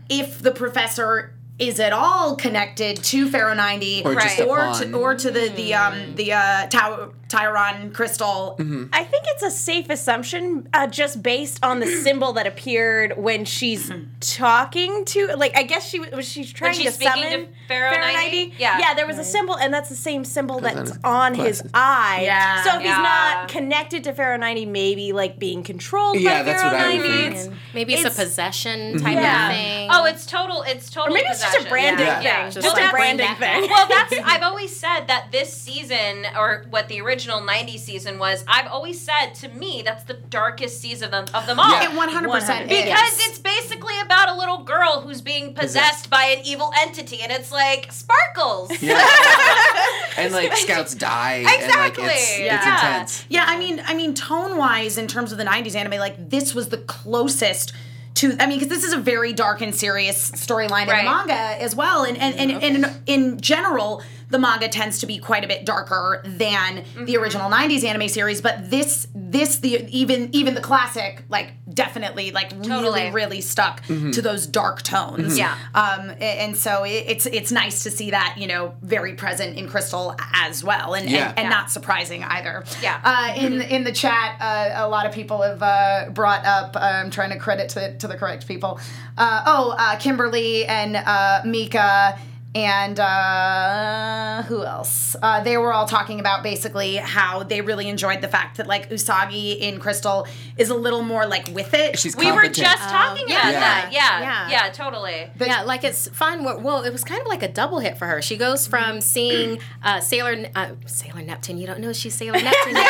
if 0.08 0.42
the 0.42 0.50
professor 0.50 1.32
is 1.60 1.78
at 1.78 1.92
all 1.92 2.34
connected 2.36 2.96
to 3.04 3.28
Pharaoh 3.28 3.54
90 3.54 4.02
Or 4.04 4.14
just 4.14 4.38
Right. 4.40 4.48
or 4.48 4.74
to, 4.74 4.92
or 4.96 5.14
to 5.14 5.30
the 5.30 5.48
the 5.50 5.74
um 5.74 6.14
the 6.16 6.32
uh 6.32 6.66
Tau- 6.68 7.10
Tyron 7.30 7.94
crystal. 7.94 8.56
Mm-hmm. 8.58 8.86
I 8.92 9.04
think 9.04 9.24
it's 9.28 9.42
a 9.42 9.50
safe 9.50 9.88
assumption 9.88 10.68
uh, 10.74 10.86
just 10.88 11.22
based 11.22 11.64
on 11.64 11.80
the 11.80 11.86
symbol 12.02 12.32
that 12.34 12.46
appeared 12.46 13.16
when 13.16 13.44
she's 13.44 13.88
hmm. 13.88 14.04
talking 14.18 15.04
to 15.06 15.28
like 15.36 15.56
I 15.56 15.62
guess 15.62 15.88
she 15.88 16.00
was 16.00 16.10
she's 16.26 16.48
she 16.48 16.52
trying 16.52 16.74
she's 16.74 16.86
to 16.86 16.92
speaking 16.92 17.22
summon 17.22 17.46
to 17.46 17.52
Pharaoh 17.68 17.96
90? 17.96 18.54
Yeah. 18.58 18.78
Yeah, 18.78 18.94
there 18.94 19.06
was 19.06 19.18
a 19.18 19.24
symbol 19.24 19.56
and 19.56 19.72
that's 19.72 19.88
the 19.88 19.94
same 19.94 20.24
symbol 20.24 20.60
that's 20.60 20.90
his 20.90 20.98
on 21.04 21.34
his 21.34 21.62
eye. 21.72 22.22
Yeah. 22.24 22.64
So 22.64 22.76
if 22.76 22.82
he's 22.82 22.90
not 22.90 23.48
connected 23.48 24.04
to 24.04 24.12
Pharaoh 24.12 24.36
90 24.36 24.66
maybe 24.66 25.12
like 25.12 25.38
being 25.38 25.62
controlled 25.62 26.18
Yeah, 26.18 26.40
by 26.40 26.42
that's 26.42 26.62
Pharaoh 26.62 26.74
what 26.74 26.86
I 26.86 26.98
would 26.98 27.10
90. 27.10 27.26
It's- 27.26 27.48
Maybe 27.72 27.92
it's, 27.92 28.00
It's- 28.00 28.18
a 28.18 28.22
possession 28.24 28.94
mm-hmm. 28.94 29.04
type 29.04 29.14
Yeah. 29.14 29.48
of 29.48 29.54
thing. 29.54 29.88
Oh, 29.92 30.04
it's 30.06 30.26
total. 30.26 30.62
It's 30.62 30.90
total. 30.90 31.12
Or 31.12 31.14
maybe 31.14 31.28
it's 31.28 31.42
just 31.42 31.64
a 31.64 31.68
branding 31.68 32.06
Yeah. 32.06 32.16
thing. 32.16 32.24
Yeah. 32.24 32.50
Just 32.50 32.66
Well, 32.66 32.88
a 32.88 32.90
branding 32.90 33.34
thing. 33.36 33.68
well, 33.70 33.86
that's 33.86 34.12
I've 34.24 34.42
always 34.42 34.74
said 34.74 35.06
that 35.06 35.28
this 35.30 35.52
season, 35.52 36.26
or 36.36 36.64
what 36.70 36.88
the 36.88 37.00
original 37.00 37.19
'90s 37.28 37.80
season 37.80 38.18
was. 38.18 38.44
I've 38.48 38.66
always 38.66 39.00
said 39.00 39.34
to 39.36 39.48
me 39.48 39.82
that's 39.84 40.04
the 40.04 40.14
darkest 40.14 40.80
season 40.80 41.12
of, 41.14 41.34
of 41.34 41.46
them 41.46 41.60
all. 41.60 41.70
Yeah. 41.70 41.84
It 41.84 41.90
100% 41.90 42.62
is. 42.62 42.68
Because 42.68 43.28
it's 43.28 43.38
basically 43.38 43.98
about 44.00 44.28
a 44.28 44.34
little 44.36 44.58
girl 44.64 45.00
who's 45.02 45.20
being 45.20 45.54
possessed 45.54 46.08
by 46.10 46.24
an 46.24 46.44
evil 46.44 46.72
entity, 46.80 47.20
and 47.22 47.30
it's 47.30 47.52
like 47.52 47.92
sparkles. 47.92 48.70
Yeah. 48.82 48.98
and 50.16 50.32
like 50.32 50.56
scouts 50.56 50.94
die. 50.94 51.36
And, 51.36 51.44
like, 51.44 51.60
Exactly. 51.60 52.04
it's, 52.06 52.30
it's 52.30 52.40
Yeah. 52.40 52.74
intense. 52.74 53.24
Yeah, 53.28 53.44
I 53.46 53.58
mean, 53.58 53.82
I 53.86 53.94
mean, 53.94 54.14
tone 54.14 54.56
wise, 54.56 54.96
in 54.98 55.06
terms 55.08 55.32
of 55.32 55.38
the 55.38 55.44
'90s 55.44 55.74
anime, 55.74 55.98
like 55.98 56.30
this 56.30 56.54
was 56.54 56.68
the 56.68 56.78
closest 56.78 57.72
to 58.16 58.36
I 58.40 58.46
mean 58.46 58.58
because 58.58 58.68
this 58.68 58.84
is 58.84 58.92
a 58.92 58.98
very 58.98 59.32
dark 59.32 59.60
and 59.60 59.72
serious 59.74 60.32
storyline 60.32 60.82
in 60.82 60.88
the 60.88 60.94
manga 61.04 61.32
as 61.32 61.76
well 61.76 62.02
and 62.02 62.18
and, 62.18 62.34
and, 62.34 62.50
and 62.50 62.84
in, 62.84 63.02
in 63.06 63.40
general 63.40 64.02
the 64.30 64.38
manga 64.38 64.68
tends 64.68 64.98
to 65.00 65.06
be 65.06 65.18
quite 65.18 65.44
a 65.44 65.48
bit 65.48 65.64
darker 65.64 66.22
than 66.24 66.84
the 67.04 67.16
original 67.16 67.50
90s 67.50 67.84
anime 67.84 68.08
series 68.08 68.40
but 68.40 68.70
this 68.70 69.06
this 69.14 69.58
the 69.58 69.84
even 69.88 70.28
even 70.32 70.54
the 70.54 70.60
classic 70.60 71.22
like 71.28 71.52
definitely 71.72 72.30
like 72.30 72.50
Totally. 72.62 73.10
really 73.10 73.40
stuck 73.40 73.82
to 73.86 74.22
those 74.22 74.46
dark 74.46 74.82
tones 74.82 75.38
Yeah. 75.38 75.56
um 75.74 76.12
and 76.20 76.56
so 76.56 76.84
it, 76.84 77.04
it's 77.06 77.26
it's 77.26 77.52
nice 77.52 77.82
to 77.84 77.90
see 77.90 78.10
that 78.10 78.36
you 78.38 78.46
know 78.46 78.74
very 78.82 79.14
present 79.14 79.56
in 79.56 79.68
crystal 79.68 80.16
as 80.32 80.62
well 80.64 80.94
and 80.94 81.08
Yeah. 81.08 81.28
and, 81.30 81.38
and 81.40 81.50
not 81.50 81.70
surprising 81.70 82.24
either 82.24 82.64
Yeah. 82.82 83.00
uh, 83.04 83.34
in 83.36 83.60
in 83.60 83.84
the 83.84 83.92
chat, 83.92 84.36
uh, 84.40 84.70
a 84.84 84.88
lot 84.88 85.06
of 85.06 85.12
people 85.12 85.42
have 85.42 85.62
uh, 85.62 86.10
brought 86.10 86.44
up. 86.44 86.76
uh, 86.76 86.80
I'm 86.80 87.10
trying 87.10 87.30
to 87.30 87.38
credit 87.38 87.68
to, 87.70 87.96
to 87.98 88.08
the 88.08 88.16
correct 88.16 88.46
people. 88.48 88.80
Uh, 89.16 89.42
oh, 89.46 89.74
uh, 89.78 89.96
Kimberly 89.96 90.64
and 90.66 90.96
uh, 90.96 91.42
Mika 91.44 92.18
and 92.54 92.98
uh, 92.98 94.42
who 94.44 94.64
else? 94.64 95.14
Uh, 95.22 95.40
they 95.42 95.56
were 95.56 95.72
all 95.72 95.86
talking 95.86 96.18
about 96.18 96.42
basically 96.42 96.96
how 96.96 97.42
they 97.44 97.60
really 97.60 97.88
enjoyed 97.88 98.20
the 98.22 98.28
fact 98.28 98.56
that 98.56 98.66
like 98.66 98.90
Usagi 98.90 99.56
in 99.58 99.78
Crystal 99.78 100.26
is 100.56 100.68
a 100.70 100.74
little 100.74 101.02
more 101.02 101.26
like 101.26 101.46
with 101.48 101.74
it. 101.74 101.98
She's 101.98 102.16
We 102.16 102.26
were 102.26 102.42
competent. 102.42 102.56
just 102.66 102.88
talking 102.88 103.24
yeah. 103.28 103.40
about 103.40 103.52
Yeah. 103.52 103.60
that. 103.60 103.88
Yeah. 103.92 104.20
Yeah. 104.20 104.48
Yeah, 104.50 104.68
totally. 104.72 105.30
yeah, 105.38 105.62
like 105.62 105.84
it's 105.84 106.08
fun. 106.08 106.42
Well, 106.42 106.60
well, 106.60 106.82
it 106.82 106.90
was 106.92 107.04
kind 107.04 107.20
of 107.20 107.28
like 107.28 107.42
a 107.44 107.48
double 107.48 107.78
hit 107.78 107.96
for 107.98 108.06
her. 108.06 108.20
She 108.20 108.36
goes 108.36 108.66
from 108.66 109.00
seeing 109.00 109.60
uh, 109.82 110.00
Sailor 110.00 110.46
uh, 110.56 110.70
Sailor 110.86 111.22
Neptune. 111.22 111.58
You 111.58 111.66
don't 111.68 111.78
know 111.80 111.92
she's 111.92 112.14
Sailor 112.14 112.32
Neptune. 112.42 112.74
yet. 112.74 112.86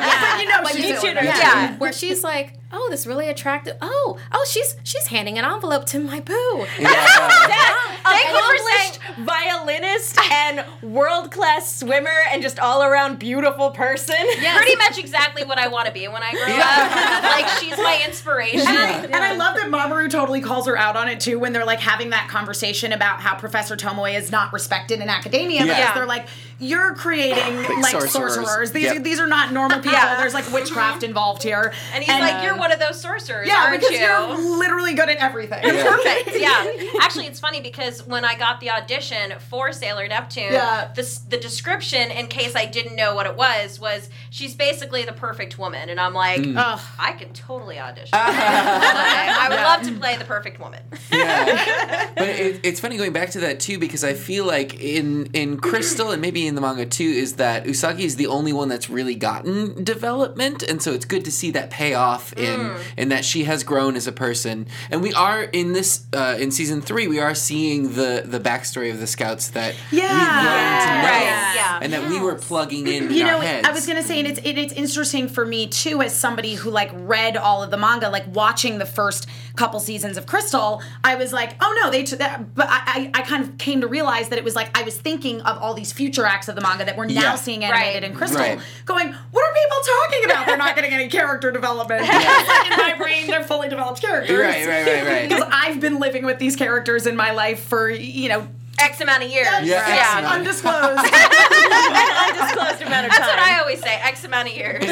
yeah, 0.00 0.38
you 0.40 0.48
know 0.48 0.60
But 0.62 0.72
she's 0.72 1.00
Sailor 1.00 1.22
yeah, 1.22 1.32
Neptune. 1.32 1.78
where 1.78 1.92
she's 1.92 2.22
like, 2.22 2.54
oh, 2.72 2.88
this 2.90 3.06
really 3.06 3.28
attractive. 3.28 3.76
Oh, 3.80 4.18
oh, 4.32 4.46
she's 4.50 4.76
she's 4.84 5.06
handing 5.06 5.38
an 5.38 5.44
envelope 5.46 5.86
to 5.86 5.98
my 5.98 6.20
boo. 6.20 6.66
Thank 6.76 6.80
you 6.80 6.86
for 6.86 7.08
saying 7.08 7.97
Accomplished 8.26 9.00
violinist 9.18 10.18
and 10.32 10.64
world 10.82 11.30
class 11.30 11.78
swimmer 11.80 12.10
and 12.30 12.42
just 12.42 12.58
all 12.58 12.82
around 12.82 13.18
beautiful 13.18 13.70
person. 13.70 14.16
pretty 14.16 14.76
much 14.76 14.98
exactly 14.98 15.44
what 15.44 15.58
I 15.58 15.68
want 15.68 15.86
to 15.86 15.92
be 15.92 16.06
when 16.08 16.22
I 16.22 16.30
grow 16.32 16.42
up. 16.42 17.22
like 17.22 17.48
she's 17.58 17.76
my 17.78 18.02
inspiration. 18.06 18.60
And 18.66 19.14
I 19.16 19.34
love 19.36 19.56
that 19.56 19.66
Mamoru 19.68 20.10
totally 20.10 20.40
calls 20.40 20.66
her 20.66 20.76
out 20.76 20.96
on 20.96 21.08
it 21.08 21.20
too 21.20 21.38
when 21.38 21.52
they're 21.52 21.64
like 21.66 21.80
having 21.80 22.10
that 22.10 22.28
conversation 22.28 22.92
about 22.92 23.20
how 23.20 23.34
Professor 23.36 23.76
Tomoe 23.76 24.14
is 24.16 24.30
not 24.30 24.52
respected 24.52 25.00
in 25.00 25.08
academia 25.08 25.62
because 25.62 25.78
Yeah. 25.78 25.94
they're 25.94 26.06
like, 26.06 26.28
you're 26.60 26.94
creating 26.94 27.56
like, 27.80 27.92
sorcerers. 27.92 28.34
sorcerers. 28.34 28.72
These 28.72 28.84
Yep. 28.94 29.02
these 29.04 29.20
are 29.20 29.26
not 29.26 29.52
normal 29.52 29.78
people. 29.78 29.92
Yeah. 29.92 30.16
There's 30.16 30.34
like 30.34 30.50
witchcraft 30.52 31.02
involved 31.02 31.42
here. 31.42 31.72
And 31.94 32.02
he's 32.02 32.08
like, 32.20 32.42
"You're 32.42 32.56
one 32.56 32.72
of 32.72 32.78
those 32.80 33.00
sorcerers, 33.00 33.46
Yeah, 33.46 33.56
aren't 33.66 33.80
because 33.80 33.94
you?" 33.94 34.00
you're 34.00 34.56
literally 34.58 34.94
good 34.94 35.08
at 35.08 35.18
everything. 35.18 35.62
Perfect. 35.62 36.30
Yeah. 36.38 36.70
Actually, 37.00 37.26
it's 37.26 37.40
funny 37.40 37.60
because 37.60 38.06
when 38.06 38.24
I 38.24 38.36
got 38.36 38.60
the 38.60 38.70
audition 38.70 39.34
for 39.50 39.72
Sailor 39.72 40.06
Neptune, 40.08 40.52
Yeah. 40.52 40.90
the, 40.94 41.18
the 41.28 41.36
description, 41.36 42.10
in 42.10 42.28
case 42.28 42.54
I 42.54 42.64
didn't 42.66 42.94
know 42.96 43.14
what 43.14 43.26
it 43.26 43.36
was, 43.36 43.80
was 43.80 44.08
she's 44.30 44.54
basically 44.54 45.04
the 45.04 45.12
perfect 45.12 45.58
woman. 45.58 45.88
And 45.88 46.00
I'm 46.00 46.14
like, 46.14 46.40
mm. 46.40 46.54
Ugh. 46.56 46.80
I 46.98 47.12
can 47.12 47.32
totally 47.32 47.78
audition. 47.78 48.10
I, 48.12 49.36
I 49.40 49.48
would 49.48 49.60
love 49.60 49.82
to 49.94 50.00
play 50.00 50.16
the 50.16 50.24
perfect 50.24 50.60
woman. 50.60 50.80
yeah. 51.12 52.10
But 52.18 52.28
it, 52.30 52.60
it's 52.64 52.80
funny 52.80 52.96
going 52.96 53.12
back 53.12 53.30
to 53.30 53.40
that 53.40 53.60
too 53.60 53.78
because 53.78 54.02
I 54.02 54.14
feel 54.14 54.44
like 54.44 54.80
in 54.80 55.26
in 55.34 55.58
Crystal 55.58 56.10
and 56.10 56.20
maybe 56.22 56.47
in 56.48 56.54
the 56.56 56.60
manga 56.60 56.84
too 56.86 57.04
is 57.04 57.36
that 57.36 57.64
Usagi 57.64 58.00
is 58.00 58.16
the 58.16 58.26
only 58.26 58.52
one 58.52 58.68
that's 58.68 58.90
really 58.90 59.14
gotten 59.14 59.84
development, 59.84 60.62
and 60.62 60.82
so 60.82 60.92
it's 60.92 61.04
good 61.04 61.24
to 61.26 61.30
see 61.30 61.50
that 61.52 61.70
pay 61.70 61.94
off 61.94 62.32
in 62.32 62.74
in 62.96 63.08
that 63.10 63.24
she 63.24 63.44
has 63.44 63.62
grown 63.62 63.94
as 63.96 64.06
a 64.06 64.12
person. 64.12 64.66
And 64.90 65.02
we 65.02 65.12
are 65.12 65.42
in 65.42 65.72
this 65.74 66.06
uh, 66.12 66.36
in 66.40 66.50
season 66.50 66.80
three, 66.82 67.06
we 67.06 67.20
are 67.20 67.34
seeing 67.34 67.92
the 67.94 68.22
the 68.24 68.40
backstory 68.40 68.90
of 68.90 68.98
the 69.00 69.06
scouts 69.06 69.48
that 69.50 69.74
we've 69.92 70.00
grown 70.00 70.08
to 70.10 70.16
know, 70.16 71.08
Right, 71.08 71.52
yeah. 71.54 71.78
and 71.82 71.92
that 71.92 72.08
we 72.08 72.18
were 72.20 72.34
plugging 72.34 72.86
in. 72.86 73.10
you 73.12 73.20
in 73.20 73.26
know, 73.26 73.36
our 73.36 73.42
heads. 73.42 73.68
I 73.68 73.72
was 73.72 73.86
gonna 73.86 74.02
say, 74.02 74.18
and 74.18 74.26
it's 74.28 74.40
it, 74.40 74.58
it's 74.58 74.72
interesting 74.72 75.28
for 75.28 75.44
me 75.44 75.66
too, 75.68 76.00
as 76.02 76.14
somebody 76.16 76.54
who 76.54 76.70
like 76.70 76.90
read 76.94 77.36
all 77.36 77.62
of 77.62 77.70
the 77.70 77.76
manga, 77.76 78.08
like 78.08 78.24
watching 78.34 78.78
the 78.78 78.86
first 78.86 79.26
couple 79.56 79.80
seasons 79.80 80.16
of 80.16 80.26
Crystal. 80.26 80.80
I 81.04 81.16
was 81.16 81.32
like, 81.32 81.54
oh 81.60 81.78
no, 81.82 81.90
they. 81.90 82.04
T- 82.04 82.16
that, 82.16 82.54
but 82.54 82.66
I, 82.70 83.10
I 83.14 83.20
I 83.20 83.22
kind 83.22 83.42
of 83.44 83.58
came 83.58 83.80
to 83.82 83.86
realize 83.88 84.28
that 84.30 84.38
it 84.38 84.44
was 84.44 84.54
like 84.56 84.76
I 84.78 84.82
was 84.82 84.96
thinking 84.98 85.40
of 85.42 85.58
all 85.58 85.74
these 85.74 85.92
future 85.92 86.26
acts 86.38 86.48
of 86.48 86.54
the 86.54 86.60
manga 86.60 86.84
that 86.84 86.96
we're 86.96 87.06
now 87.06 87.20
Yeah. 87.20 87.34
seeing 87.34 87.64
animated 87.64 88.02
Right. 88.02 88.10
in 88.10 88.14
Crystal, 88.16 88.40
Right. 88.40 88.58
going, 88.86 89.12
what 89.32 89.44
are 89.44 89.54
people 89.54 89.78
talking 89.98 90.24
about? 90.30 90.46
They're 90.46 90.56
not 90.56 90.74
getting 90.76 90.92
any 90.92 91.08
character 91.18 91.50
development. 91.50 92.02
It's 92.08 92.48
like 92.48 92.70
in 92.70 92.76
my 92.76 92.94
brain, 92.96 93.26
they're 93.26 93.42
fully 93.44 93.68
developed 93.68 94.00
characters. 94.00 94.38
Right, 94.38 94.66
right, 94.66 94.86
right, 94.86 95.04
right. 95.06 95.28
Because 95.28 95.44
I've 95.52 95.80
been 95.80 95.98
living 95.98 96.24
with 96.24 96.38
these 96.38 96.54
characters 96.56 97.06
in 97.06 97.16
my 97.16 97.32
life 97.32 97.60
for 97.64 97.90
you 97.90 98.28
know. 98.28 98.46
X 98.80 99.00
amount 99.00 99.24
of 99.24 99.30
years. 99.30 99.48
Yeah, 99.64 99.78
X 99.78 99.88
yeah. 99.88 100.18
amount. 100.20 100.34
undisclosed. 100.36 100.98
Undisclosed 100.98 102.82
amount 102.82 103.06
of 103.06 103.10
That's 103.12 103.26
what 103.26 103.38
I 103.40 103.58
always 103.58 103.80
say. 103.82 103.94
X 104.02 104.22
amount 104.24 104.48
of 104.48 104.54
years. 104.56 104.84
All 104.84 104.90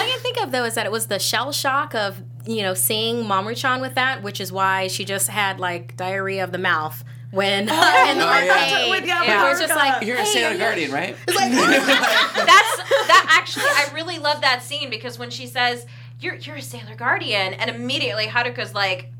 I 0.00 0.06
can 0.10 0.20
think 0.20 0.38
of 0.42 0.52
though 0.52 0.64
is 0.64 0.74
that 0.74 0.84
it 0.84 0.92
was 0.92 1.06
the 1.06 1.18
shell 1.18 1.50
shock 1.52 1.94
of 1.94 2.20
you 2.44 2.60
know 2.60 2.74
seeing 2.74 3.24
Mamoru-chan 3.24 3.80
with 3.80 3.94
that, 3.94 4.22
which 4.22 4.38
is 4.38 4.52
why 4.52 4.86
she 4.88 5.06
just 5.06 5.28
had 5.28 5.58
like 5.58 5.96
diarrhea 5.96 6.44
of 6.44 6.52
the 6.52 6.58
mouth 6.58 7.02
when 7.34 7.68
oh, 7.68 8.10
in 8.10 8.16
oh, 8.16 8.20
the 8.20 8.26
Oh, 8.26 8.38
yeah. 8.38 8.52
arcade. 8.52 8.90
With- 8.90 9.06
yeah, 9.06 9.22
Yeah. 9.24 9.46
It 9.46 9.50
was 9.50 9.60
just 9.60 9.74
like 9.74 10.02
You're 10.02 10.18
a 10.18 10.26
Sailor 10.26 10.56
Guardian, 10.58 10.92
right? 10.92 11.16
That's 11.26 11.38
that 13.06 13.26
actually 13.42 13.64
I 13.64 13.90
really 13.94 14.18
love 14.18 14.40
that 14.42 14.62
scene 14.62 14.90
because 14.90 15.18
when 15.18 15.30
she 15.30 15.46
says 15.46 15.86
you're 16.20 16.36
you're 16.36 16.56
a 16.56 16.62
Sailor 16.62 16.94
Guardian 16.94 17.54
and 17.54 17.68
immediately 17.70 18.26
Haruka's 18.26 18.74
like 18.74 19.10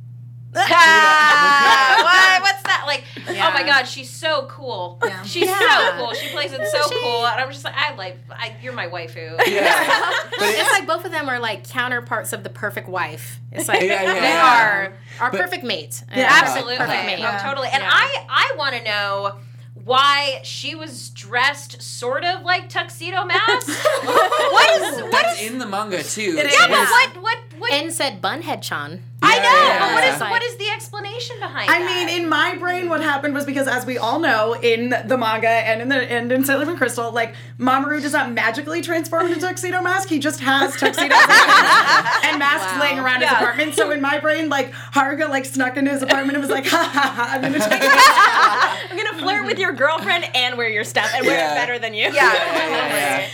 ah, 1.09 2.01
what, 2.03 2.43
what's 2.43 2.63
that 2.63 2.85
like 2.87 3.05
oh 3.29 3.53
my 3.53 3.63
god 3.65 3.85
she's 3.85 4.09
so 4.11 4.47
cool 4.49 5.01
she's 5.25 5.49
so 5.49 5.91
cool 5.99 6.13
she 6.15 6.29
plays 6.31 6.53
it 6.53 6.67
so 6.69 6.89
cool 7.03 7.27
and 7.27 7.41
I'm 7.41 7.51
just 7.51 7.65
like 7.65 7.75
I 7.77 7.95
like 7.97 8.19
I, 8.31 8.55
you're 8.63 8.73
my 8.73 8.87
waifu 8.89 9.37
Yeah. 9.47 10.11
But 10.39 10.49
it's 10.49 10.71
like 10.71 10.87
both 10.87 11.05
of 11.05 11.11
them 11.13 11.29
are 11.29 11.39
like 11.39 11.69
counterparts 11.69 12.33
of 12.33 12.43
the 12.45 12.51
perfect 12.51 12.89
wife. 12.89 13.39
It's 13.53 13.69
like 13.69 13.83
Yeah, 13.83 14.03
yeah, 14.03 14.15
they 14.15 14.21
yeah. 14.21 14.65
are 14.65 14.93
our 15.25 15.31
But- 15.31 15.41
perfect 15.41 15.65
mate. 15.65 16.03
Yeah. 16.15 16.29
absolutely 16.31 16.77
Perfect 16.77 17.07
mate. 17.07 17.21
oh, 17.23 17.39
totally 17.43 17.69
and 17.73 17.83
Yeah. 17.83 17.91
I 17.93 18.27
I 18.29 18.55
want 18.57 18.75
to 18.77 18.83
know 18.85 19.37
why 19.85 20.41
she 20.45 20.75
was 20.75 21.11
dressed 21.11 21.83
sort 21.83 22.25
of 22.25 22.43
like 22.43 22.69
tuxedo 22.71 23.25
mask 23.25 23.69
what 23.69 24.81
is 24.81 25.03
what 25.03 25.11
That's 25.13 25.41
is 25.43 25.51
in 25.51 25.59
the 25.59 25.67
manga 25.67 26.03
too. 26.03 26.37
It 26.39 26.47
yeah, 26.47 26.47
is. 26.47 26.57
but 26.59 26.71
what 26.71 27.23
what 27.23 27.39
what 27.59 27.73
And 27.73 27.93
said 27.93 28.21
Bunhead-chan. 28.21 29.03
I 29.27 29.39
know, 29.39 29.43
yeah, 29.43 29.79
but 29.79 29.95
what 29.95 30.05
yeah. 30.05 30.15
is 30.15 30.21
what 30.21 30.43
is 30.43 30.57
the 30.57 30.69
explanation 30.69 31.37
behind 31.41 31.71
I 31.71 31.79
that? 31.79 31.87
mean, 31.87 32.21
in 32.21 32.29
my 32.29 32.57
brain, 32.57 32.91
what 32.91 33.01
happened 33.01 33.33
was 33.35 33.47
because, 33.47 33.67
as 33.67 33.87
we 33.87 33.97
all 33.97 34.19
know, 34.21 34.53
in 34.55 34.91
the 35.07 35.17
manga 35.17 35.49
and 35.49 35.81
in 35.81 35.89
the 35.89 35.97
and 35.97 36.31
in 36.31 36.45
Sailor 36.45 36.67
Moon 36.67 36.77
Crystal, 36.77 37.11
like 37.11 37.35
Mamoru 37.59 38.03
does 38.03 38.13
not 38.13 38.31
magically 38.33 38.83
transform 38.83 39.29
into 39.29 39.41
tuxedo 39.41 39.81
mask. 39.81 40.11
He 40.11 40.19
just 40.19 40.41
has 40.41 40.77
tuxedos 40.77 41.17
and 42.25 42.39
masks 42.39 42.79
laying 42.81 42.99
around 42.99 43.23
his 43.23 43.31
apartment. 43.31 43.75
So 43.75 43.91
in 43.93 44.03
my 44.03 44.19
brain, 44.19 44.51
like 44.51 44.73
Haruka 44.73 45.29
like 45.31 45.47
snuck 45.47 45.79
into 45.79 45.91
his 45.91 46.03
apartment 46.03 46.37
and 46.37 46.43
was 46.43 46.51
like, 46.51 46.67
"Ha 46.67 46.91
ha 46.93 47.13
ha! 47.17 47.31
I'm 47.33 47.41
gonna 47.41 47.59
take 47.59 47.81
this." 47.81 48.05
I'm 48.91 48.97
gonna 48.97 49.04
flirt 49.19 49.47
with 49.47 49.59
your 49.59 49.73
girlfriend 49.73 50.25
and 50.35 50.57
wear 50.59 50.69
your 50.69 50.85
stuff 50.85 51.11
and 51.15 51.27
wear 51.27 51.37
Yeah. 51.37 51.53
it 51.53 51.55
better 51.57 51.79
than 51.79 51.95
you. 51.95 52.05
yeah. 52.05 52.33
Yeah, 52.33 53.29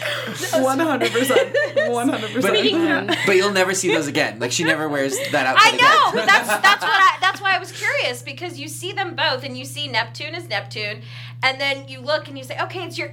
yeah. 0.53 0.63
One 0.63 0.79
hundred 0.79 1.13
percent, 1.13 1.57
One 1.91 2.09
hundred 2.09 2.33
percent. 2.33 3.17
but 3.27 3.37
you'll 3.37 3.53
never 3.53 3.75
see 3.75 3.93
those 3.93 4.07
again. 4.07 4.39
Like 4.39 4.53
she 4.53 4.65
never 4.65 4.89
wears 4.89 5.17
that 5.33 5.47
outfit 5.47 5.75
I 5.75 5.77
know, 5.77 6.11
again. 6.11 6.15
but 6.15 6.27
that's 6.27 6.49
that's 6.63 6.83
what 6.83 6.91
I 6.93 7.17
that's 7.21 7.41
why 7.41 7.55
I 7.55 7.59
was 7.59 7.73
curious 7.73 8.23
because 8.23 8.59
you 8.59 8.69
see 8.69 8.93
them 8.93 9.15
both 9.15 9.45
and 9.45 9.57
you 9.57 9.65
see 9.65 9.89
Neptune 9.89 10.35
as 10.35 10.49
Neptune, 10.49 11.03
and 11.43 11.61
then 11.61 11.89
you 11.89 12.01
look 12.01 12.29
and 12.29 12.37
you 12.39 12.45
say, 12.45 12.59
okay, 12.61 12.85
it's 12.85 12.99
your 12.99 13.13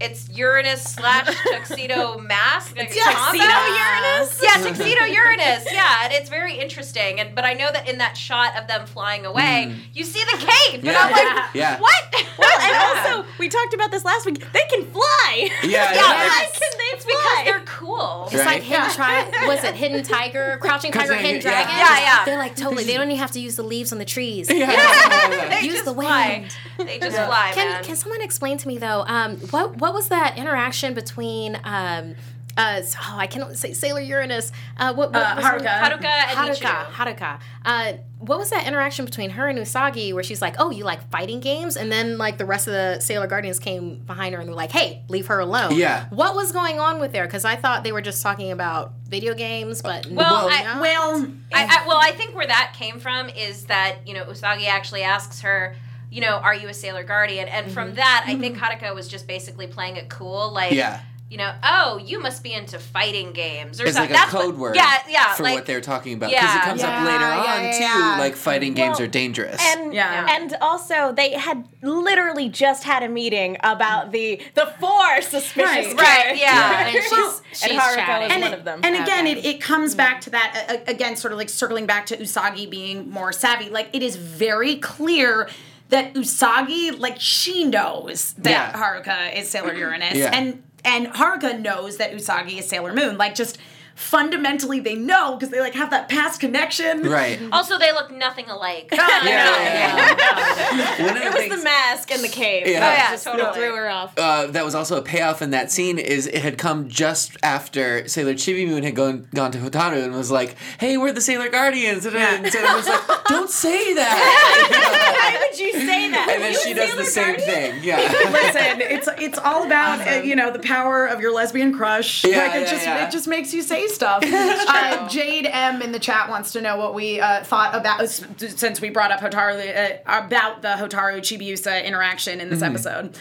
it's 0.00 0.28
Uranus 0.30 0.82
slash 0.82 1.26
tuxedo 1.52 2.18
mask. 2.18 2.76
Like, 2.76 2.88
Tuxedo 2.88 3.04
combo. 3.14 3.38
Uranus? 3.44 4.40
Yeah, 4.42 4.62
tuxedo 4.62 5.04
Uranus. 5.04 5.66
Yeah, 5.72 6.04
and 6.04 6.12
it's 6.12 6.28
very 6.30 6.54
interesting. 6.58 7.20
And 7.20 7.34
but 7.34 7.44
I 7.44 7.52
know 7.54 7.68
that 7.72 7.88
in 7.88 7.98
that 7.98 8.16
shot 8.16 8.56
of 8.60 8.66
them 8.66 8.86
flying 8.86 9.26
away, 9.26 9.74
you 9.92 10.04
see 10.04 10.20
the 10.32 10.38
cape, 10.38 10.74
and 10.80 10.84
Yeah. 10.84 10.98
I'm 11.02 11.12
like, 11.12 11.44
Yeah. 11.54 11.78
what? 11.80 12.14
Well, 12.38 12.60
and 12.60 13.08
also 13.20 13.28
we 13.38 13.48
talked 13.48 13.74
about 13.74 13.90
this 13.90 14.04
last 14.04 14.24
week. 14.26 14.40
They 14.52 14.62
can 14.70 14.84
fly. 14.90 15.50
Yeah, 15.62 15.68
Yeah, 15.68 15.92
yeah. 15.94 16.00
Why 16.02 16.46
it's, 16.48 16.58
can 16.58 16.70
they 16.78 16.84
it's 16.96 17.04
because 17.04 17.44
they're 17.44 17.60
cool. 17.66 18.24
It's 18.26 18.34
like 18.36 18.46
Right. 18.46 18.62
hidden 18.62 18.90
tri- 18.90 19.46
was 19.46 19.62
it 19.64 19.74
hidden 19.74 20.02
tiger, 20.02 20.58
crouching 20.60 20.92
tiger, 20.92 21.14
hidden 21.14 21.36
yeah. 21.36 21.40
dragon? 21.40 21.74
Yeah, 21.76 22.00
yeah. 22.00 22.24
They're 22.24 22.38
like 22.38 22.56
totally. 22.56 22.84
They 22.84 22.94
don't 22.94 23.06
even 23.10 23.16
have 23.18 23.30
to 23.32 23.40
use 23.40 23.56
the 23.56 23.62
leaves 23.62 23.92
on 23.92 23.98
the 23.98 24.04
trees. 24.04 24.48
Yeah, 24.50 25.48
They 25.50 25.60
Use 25.66 25.74
just 25.74 25.84
the 25.84 25.94
fly. 25.94 26.46
They 26.78 26.98
just 26.98 27.16
fly, 27.16 27.52
Can 27.54 27.68
man. 27.70 27.84
can 27.84 27.96
someone 27.96 28.22
explain 28.22 28.56
to 28.58 28.68
me 28.68 28.78
though? 28.78 29.04
Um, 29.06 29.36
what 29.50 29.76
what 29.76 29.89
was 29.94 30.08
that 30.08 30.36
interaction 30.38 30.94
between 30.94 31.56
um, 31.64 32.14
uh, 32.56 32.82
oh, 32.82 33.14
I 33.16 33.26
cannot 33.28 33.56
say 33.56 33.72
Sailor 33.72 34.00
Uranus. 34.00 34.50
Uh, 34.76 34.92
what, 34.92 35.12
what 35.12 35.22
Uh, 35.22 35.34
was 35.36 35.44
Haruka. 35.44 35.68
Haruka 35.80 36.04
and 36.04 36.38
Haruka, 36.38 36.56
Michiru. 36.56 36.84
Haruka. 36.92 37.40
Uh, 37.64 37.92
what 38.18 38.38
was 38.38 38.50
that 38.50 38.66
interaction 38.66 39.04
between 39.04 39.30
her 39.30 39.46
and 39.48 39.56
Usagi 39.58 40.12
where 40.12 40.24
she's 40.24 40.42
like, 40.42 40.56
"Oh, 40.58 40.70
you 40.70 40.84
like 40.84 41.08
fighting 41.10 41.38
games?" 41.40 41.76
and 41.76 41.90
then 41.92 42.18
like 42.18 42.38
the 42.38 42.44
rest 42.44 42.66
of 42.66 42.72
the 42.74 42.98
Sailor 43.00 43.28
Guardians 43.28 43.58
came 43.60 44.00
behind 44.00 44.34
her 44.34 44.40
and 44.40 44.50
were 44.50 44.56
like, 44.56 44.72
"Hey, 44.72 45.04
leave 45.08 45.28
her 45.28 45.38
alone." 45.38 45.76
Yeah. 45.76 46.06
What 46.10 46.34
was 46.34 46.50
going 46.50 46.80
on 46.80 47.00
with 47.00 47.12
there? 47.12 47.24
Because 47.24 47.44
I 47.44 47.54
thought 47.56 47.84
they 47.84 47.92
were 47.92 48.02
just 48.02 48.20
talking 48.22 48.50
about 48.50 48.92
video 49.08 49.32
games, 49.32 49.80
but 49.80 50.06
Well, 50.06 50.48
no. 50.48 50.54
I- 50.54 50.80
Well, 50.80 51.26
I, 51.54 51.64
I, 51.64 51.86
well, 51.86 51.98
I 52.02 52.10
think 52.10 52.34
where 52.34 52.46
that 52.48 52.74
came 52.76 52.98
from 53.00 53.28
is 53.30 53.66
that 53.66 54.06
you 54.06 54.12
know 54.14 54.24
Usagi 54.24 54.66
actually 54.66 55.02
asks 55.04 55.40
her, 55.42 55.76
you 56.10 56.20
know, 56.20 56.36
are 56.38 56.54
you 56.54 56.68
a 56.68 56.74
Sailor 56.74 57.04
Guardian? 57.04 57.48
And 57.48 57.66
Mm-hmm. 57.66 57.74
from 57.74 57.94
that, 57.94 58.24
I 58.26 58.36
think 58.36 58.58
Haruka 58.58 58.94
was 58.94 59.08
just 59.08 59.26
basically 59.26 59.66
playing 59.66 59.96
it 59.96 60.08
cool, 60.08 60.50
like, 60.52 60.72
Yeah. 60.72 61.00
you 61.28 61.36
know, 61.36 61.52
oh, 61.62 61.98
you 62.04 62.18
must 62.18 62.42
be 62.42 62.52
into 62.52 62.80
fighting 62.80 63.32
games 63.32 63.80
or 63.80 63.84
It's 63.86 63.94
like 63.96 64.08
something. 64.10 64.16
a 64.16 64.18
That's 64.18 64.32
what- 64.32 64.42
code 64.46 64.58
word 64.58 64.74
Yeah, 64.74 64.98
yeah, 65.08 65.32
for 65.34 65.44
like, 65.44 65.54
what 65.54 65.66
they're 65.66 65.80
talking 65.80 66.14
about. 66.14 66.30
Because 66.30 66.42
Yeah. 66.42 66.58
it 66.62 66.64
comes 66.64 66.80
Yeah, 66.82 66.88
up 66.98 67.04
later 67.06 67.20
yeah, 67.20 67.54
on, 67.54 67.64
yeah, 67.64 67.72
too, 67.78 67.84
yeah. 67.84 68.16
like 68.18 68.34
fighting 68.34 68.74
games 68.74 68.98
Well, 68.98 69.06
are 69.06 69.10
dangerous. 69.10 69.60
And 69.64 69.94
Yeah. 69.94 70.26
and 70.28 70.56
also 70.60 71.12
they 71.12 71.34
had 71.34 71.68
literally 71.82 72.48
just 72.48 72.82
had 72.82 73.04
a 73.04 73.08
meeting 73.08 73.56
about 73.62 74.10
the 74.10 74.40
the 74.54 74.66
four 74.80 75.22
suspicious 75.22 75.94
Right. 75.94 75.96
Right, 75.96 76.06
characters. 76.06 76.40
yeah. 76.40 76.86
and 76.88 76.92
she's, 77.04 77.12
and 77.12 77.42
she's 77.52 77.80
Haruka 77.80 77.94
chatting. 77.94 78.22
was 78.24 78.32
and 78.32 78.42
one 78.42 78.52
it- 78.52 78.58
of 78.58 78.64
them. 78.64 78.80
And 78.82 78.96
again, 78.96 79.28
Okay. 79.28 79.38
it, 79.38 79.44
it 79.46 79.60
comes 79.60 79.94
back 79.94 80.20
to 80.22 80.30
that 80.30 80.66
uh, 80.68 80.76
again, 80.90 81.14
sort 81.14 81.30
of 81.32 81.38
like 81.38 81.48
circling 81.48 81.86
back 81.86 82.06
to 82.06 82.16
Usagi 82.16 82.68
being 82.68 83.08
more 83.08 83.32
savvy. 83.32 83.70
Like 83.70 83.88
it 83.92 84.02
is 84.02 84.16
very 84.16 84.76
clear 84.76 85.48
that 85.90 86.14
Usagi, 86.14 86.98
like 86.98 87.20
she 87.20 87.64
knows 87.64 88.32
that 88.38 88.50
Yeah. 88.50 88.72
Haruka 88.72 89.36
is 89.38 89.48
Sailor 89.50 89.74
Uranus, 89.74 90.16
Yeah. 90.16 90.30
and 90.32 90.62
and 90.84 91.08
Haruka 91.08 91.60
knows 91.60 91.98
that 91.98 92.12
Usagi 92.12 92.58
is 92.58 92.66
Sailor 92.68 92.94
Moon. 92.94 93.18
Like 93.18 93.34
just 93.34 93.58
fundamentally, 94.00 94.80
they 94.80 94.94
know 94.94 95.36
because 95.36 95.50
they 95.50 95.60
like 95.60 95.74
have 95.74 95.90
that 95.90 96.08
past 96.08 96.40
connection. 96.40 97.02
right. 97.02 97.38
Also, 97.52 97.78
they 97.78 97.92
look 97.92 98.10
nothing 98.10 98.48
alike. 98.48 98.88
Yeah, 99.00 99.24
yeah, 99.24 100.16
yeah. 100.16 101.02
One 101.06 101.16
of 101.16 101.22
the 101.22 101.26
it 101.26 101.32
was 101.32 101.34
things- 101.34 101.56
the 101.58 101.62
mask 101.64 102.10
and 102.10 102.22
the 102.24 102.28
cave. 102.28 102.66
Yeah. 102.66 102.80
that 102.80 102.90
Oh, 102.90 103.02
yeah, 103.02 103.10
just 103.10 103.24
totally. 103.24 103.52
threw 103.54 103.76
her 103.76 103.88
off. 103.88 104.18
uh, 104.18 104.46
that 104.48 104.64
was 104.64 104.74
also 104.74 104.96
a 104.98 105.02
payoff 105.02 105.42
in 105.42 105.50
that 105.50 105.70
scene 105.70 105.98
is 105.98 106.26
it 106.26 106.42
had 106.42 106.58
come 106.58 106.88
just 106.88 107.36
after 107.42 108.06
Sailor 108.08 108.34
Chibi 108.34 108.66
Moon 108.66 108.82
had 108.82 108.94
gone 108.94 109.26
gone 109.34 109.52
to 109.52 109.58
Hotaru 109.58 110.02
and 110.04 110.14
was 110.14 110.30
like, 110.30 110.56
"Hey, 110.78 110.96
we're 110.96 111.12
the 111.12 111.20
Sailor 111.20 111.48
Guardians," 111.50 112.04
and, 112.06 112.16
and 112.16 112.46
Sailor 112.52 112.74
was 112.76 112.86
like, 112.88 113.24
"Don't 113.28 113.50
say 113.50 113.94
that." 113.94 115.30
Why 115.40 115.46
would 115.48 115.58
you 115.58 115.72
say 115.72 116.10
that? 116.10 116.28
and 116.30 116.42
then 116.42 116.54
she 116.62 116.72
does 116.74 116.96
the 116.96 117.04
same 117.04 117.36
thing. 117.36 117.80
Yeah. 117.82 117.96
Listen, 117.98 118.80
it's 118.80 119.08
it's 119.18 119.38
all 119.38 119.64
about 119.64 120.06
uh, 120.06 120.22
you 120.22 120.34
know 120.36 120.50
the 120.50 120.58
power 120.60 121.06
of 121.06 121.20
your 121.20 121.32
lesbian 121.32 121.72
crush. 121.74 122.24
Yeah, 122.24 122.38
like 122.38 122.54
it 122.56 122.62
yeah, 122.62 122.70
just 122.70 122.86
yeah. 122.86 123.06
it 123.06 123.10
just 123.12 123.28
makes 123.28 123.52
you 123.54 123.62
say 123.62 123.86
stuff. 123.94 124.22
uh, 124.26 125.08
Jade 125.08 125.46
M 125.46 125.82
in 125.82 125.92
the 125.92 125.98
chat 125.98 126.28
wants 126.28 126.52
to 126.52 126.60
know 126.60 126.76
what 126.76 126.94
we 126.94 127.20
uh, 127.20 127.42
thought 127.44 127.74
about 127.74 128.08
since 128.08 128.80
we 128.80 128.90
brought 128.90 129.10
up 129.12 129.20
Hotaru 129.20 130.00
uh, 130.06 130.24
about 130.24 130.62
the 130.62 130.68
Hotaru 130.68 131.18
Chibiusa 131.20 131.84
interaction 131.84 132.40
in 132.40 132.48
this 132.50 132.60
Mm-hmm. 132.60 132.74
episode. 132.74 133.18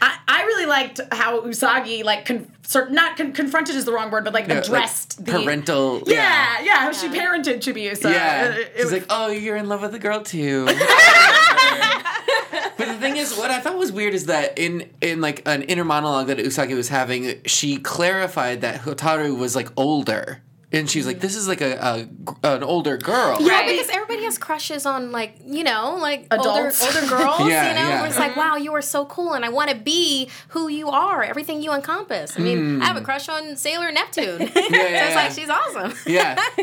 I, 0.00 0.16
I 0.26 0.42
really 0.44 0.66
liked 0.66 1.00
how 1.12 1.40
Usagi 1.42 2.02
like 2.02 2.24
con- 2.26 2.50
sort 2.62 2.90
not 2.90 3.16
con- 3.16 3.32
confronted 3.32 3.76
is 3.76 3.84
the 3.84 3.92
wrong 3.92 4.10
word, 4.10 4.24
but 4.24 4.32
like 4.34 4.48
Yeah, 4.48 4.58
addressed 4.58 5.18
like 5.20 5.26
the 5.26 5.32
parental. 5.44 6.02
Yeah, 6.06 6.60
yeah, 6.62 6.78
how 6.78 6.92
she 6.92 7.06
parented 7.08 7.58
Chibiusa. 7.58 8.10
Yeah. 8.12 8.48
Uh, 8.52 8.58
it 8.58 8.72
She's 8.76 8.84
was- 8.84 8.92
like, 8.94 9.06
oh, 9.10 9.28
you're 9.28 9.56
in 9.56 9.68
love 9.68 9.82
with 9.82 9.92
the 9.92 9.98
girl 10.00 10.22
too. 10.22 10.66
thing 13.02 13.16
is, 13.16 13.36
what 13.36 13.50
I 13.50 13.60
thought 13.60 13.76
was 13.76 13.92
weird 13.92 14.14
is 14.14 14.26
that 14.26 14.58
in 14.58 14.88
in 15.00 15.20
like 15.20 15.46
an 15.46 15.62
inner 15.62 15.84
monologue 15.84 16.28
that 16.28 16.38
Usagi 16.38 16.74
was 16.74 16.88
having, 16.88 17.42
she 17.44 17.76
clarified 17.78 18.60
that 18.62 18.82
Hotaru 18.82 19.36
was 19.36 19.54
like 19.54 19.68
older. 19.76 20.42
And 20.74 20.88
she's 20.90 21.06
like, 21.06 21.20
"This 21.20 21.36
is 21.36 21.46
like 21.48 21.60
a, 21.60 22.06
a 22.42 22.46
an 22.54 22.62
older 22.62 22.96
girl." 22.96 23.36
Yeah, 23.40 23.48
Right. 23.52 23.68
because 23.68 23.90
everybody 23.90 24.24
has 24.24 24.38
crushes 24.38 24.86
on 24.86 25.12
like 25.12 25.36
you 25.46 25.64
know 25.64 25.96
like 26.00 26.26
Adults. 26.30 26.82
older 26.82 26.98
older 27.00 27.08
girls. 27.16 27.40
Yeah, 27.48 27.68
you 27.68 27.74
know, 27.74 27.88
yeah. 27.88 28.00
where 28.00 28.08
it's 28.08 28.18
like, 28.18 28.36
wow, 28.36 28.56
you 28.56 28.72
are 28.74 28.80
so 28.82 29.04
cool, 29.06 29.34
and 29.34 29.44
I 29.44 29.50
want 29.50 29.70
to 29.70 29.76
be 29.76 30.30
who 30.48 30.68
you 30.68 30.88
are, 30.88 31.22
everything 31.22 31.62
you 31.62 31.72
encompass. 31.72 32.38
I 32.38 32.42
mean, 32.42 32.80
I 32.80 32.86
have 32.86 32.96
a 32.96 33.02
crush 33.02 33.28
on 33.28 33.56
Sailor 33.56 33.92
Neptune. 33.92 34.38
so 34.48 34.60
Hmm. 34.62 34.74
yeah, 34.74 35.06
it's 35.06 35.14
like 35.14 35.32
she's 35.32 35.50
awesome. 35.50 35.92
Yeah. 36.06 36.36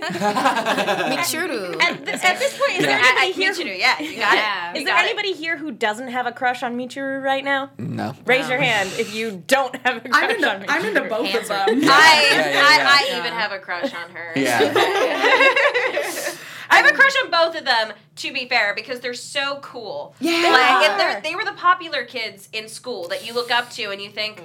Michiru. 0.53 1.79
At 1.81 2.05
this, 2.05 2.23
at 2.23 2.39
this 2.39 2.57
point, 2.57 2.79
is 2.79 2.85
there 2.85 2.97
Yeah. 2.99 3.05
anybody 3.05 3.27
I, 3.27 3.31
here? 3.35 3.53
Michiru, 3.53 3.57
Who, 3.73 3.77
yeah, 3.77 3.99
you 3.99 4.17
got 4.17 4.33
Yeah. 4.35 4.71
it. 4.71 4.77
is 4.77 4.85
there 4.85 4.93
got 4.95 5.05
it. 5.05 5.09
anybody 5.09 5.33
here 5.33 5.57
who 5.57 5.71
doesn't 5.71 6.07
have 6.09 6.25
a 6.25 6.31
crush 6.31 6.63
on 6.63 6.77
Michiru 6.77 7.21
right 7.21 7.43
now? 7.43 7.71
no. 7.77 8.15
Raise 8.25 8.49
your 8.49 8.59
hand 8.59 8.89
if 8.97 9.13
you 9.13 9.43
don't 9.47 9.75
have 9.85 9.97
a 9.97 9.99
crush 10.01 10.23
I'm 10.23 10.29
into, 10.31 10.49
on 10.49 10.61
Michiru. 10.61 10.65
I'm 10.69 10.85
into 10.85 11.01
both 11.01 11.19
of 11.21 11.25
Hands 11.27 11.49
are- 11.49 11.65
them. 11.67 11.79
I, 11.83 12.29
Yeah, 12.31 12.49
yeah, 12.49 12.65
I, 12.65 12.77
yeah. 12.77 13.15
I 13.15 13.19
even 13.19 13.33
have 13.33 13.51
a 13.51 13.59
crush 13.59 13.93
on 13.93 13.98
her. 14.11 14.33
Yeah. 14.35 14.59
I 16.71 16.77
have 16.77 16.85
a 16.85 16.93
crush 16.93 17.13
on 17.23 17.31
both 17.31 17.57
of 17.57 17.65
them, 17.65 17.93
to 18.17 18.31
be 18.31 18.47
fair, 18.47 18.75
because 18.75 18.99
they're 18.99 19.13
so 19.15 19.59
cool. 19.61 20.15
Yeah. 20.19 20.51
Like, 20.51 20.91
if 20.91 20.97
they're, 20.97 21.21
they 21.21 21.35
were 21.35 21.43
the 21.43 21.53
popular 21.57 22.05
kids 22.05 22.47
in 22.53 22.67
school 22.67 23.07
that 23.07 23.25
you 23.25 23.33
look 23.33 23.49
up 23.49 23.71
to 23.71 23.89
and 23.89 23.99
you 24.01 24.09
think, 24.11 24.43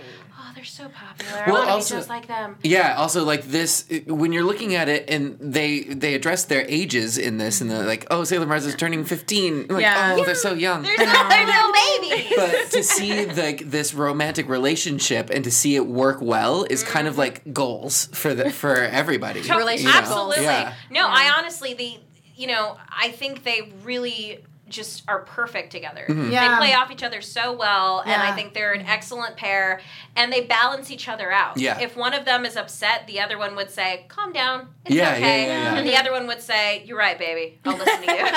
they're 0.55 0.65
so 0.65 0.89
popular. 0.89 1.43
I 1.43 1.51
Well, 1.51 1.55
want 1.55 1.67
to 1.69 1.73
also- 1.73 1.95
be 1.95 1.99
just 1.99 2.09
like 2.09 2.27
them. 2.27 2.57
Yeah, 2.63 2.95
also 2.97 3.25
like 3.25 3.45
this 3.45 3.85
when 4.07 4.33
you're 4.33 4.45
looking 4.45 4.75
at 4.75 4.89
it 4.89 5.09
and 5.09 5.37
they 5.41 5.81
they 5.81 6.15
address 6.15 6.45
their 6.45 6.65
ages 6.69 7.19
in 7.19 7.39
this 7.39 7.61
and 7.61 7.71
they're 7.71 7.85
like, 7.85 8.07
"Oh, 8.11 8.25
Sailor 8.25 8.47
Mars 8.47 8.67
is 8.67 8.75
turning 8.75 9.05
15." 9.05 9.67
Like, 9.69 9.83
Yeah. 9.83 10.17
"Oh, 10.19 10.25
they're 10.25 10.35
so 10.35 10.55
young." 10.55 10.83
They're, 10.83 10.97
so, 10.97 11.05
they're 11.05 11.47
little 11.47 11.73
babies. 11.73 12.33
but 12.37 12.71
to 12.71 12.83
see 12.83 13.27
like 13.27 13.71
this 13.71 13.95
romantic 13.95 14.49
relationship 14.49 15.31
and 15.31 15.45
to 15.45 15.51
see 15.51 15.77
it 15.77 15.87
work 15.87 16.19
well 16.21 16.65
is 16.71 16.83
kind 16.83 17.07
of 17.07 17.15
mm-hmm. 17.15 17.21
like 17.21 17.53
goals 17.53 18.07
for 18.13 18.35
the 18.35 18.51
for 18.51 18.77
everybody. 18.77 19.41
you 19.43 19.49
know? 19.49 19.59
Relationship 19.59 19.97
Absolutely. 19.97 20.45
Yeah. 20.45 20.75
No, 20.91 21.07
I 21.09 21.33
honestly 21.37 21.75
the 21.75 21.99
you 22.37 22.47
know 22.47 22.77
I 22.89 23.09
think 23.11 23.45
they 23.45 23.73
really 23.83 24.45
just 24.75 25.03
are 25.09 25.21
perfect 25.21 25.71
together. 25.73 26.05
Mm-hmm. 26.09 26.31
Yeah. 26.33 26.49
They 26.49 26.57
play 26.67 26.75
off 26.75 26.91
each 26.91 27.03
other 27.03 27.21
so 27.21 27.53
well, 27.53 28.01
and 28.05 28.21
I 28.21 28.35
think 28.35 28.53
they're 28.55 28.73
an 28.73 28.85
excellent 28.87 29.37
pair, 29.37 29.81
and 30.17 30.33
they 30.33 30.43
balance 30.43 30.91
each 30.91 31.09
other 31.09 31.31
out. 31.33 31.57
Yeah. 31.57 31.79
If 31.81 31.97
one 31.97 32.13
of 32.15 32.25
them 32.25 32.45
is 32.45 32.57
upset, 32.57 33.07
the 33.07 33.21
other 33.21 33.39
one 33.39 33.57
would 33.57 33.71
say, 33.71 34.05
"Calm 34.09 34.33
down, 34.33 34.69
it's 34.85 34.95
Yeah, 34.95 35.11
yeah, 35.13 35.17
okay," 35.17 35.47
yeah, 35.47 35.63
yeah. 35.73 35.75
and 35.79 35.89
the 35.89 35.97
other 35.97 36.13
one 36.13 36.27
would 36.27 36.43
say, 36.43 36.83
"You're 36.85 36.99
right, 36.99 37.19
baby. 37.19 37.59
I'll 37.65 37.77
listen 37.77 38.03
to 38.03 38.07
you." 38.07 38.15
Yeah. 38.25 38.29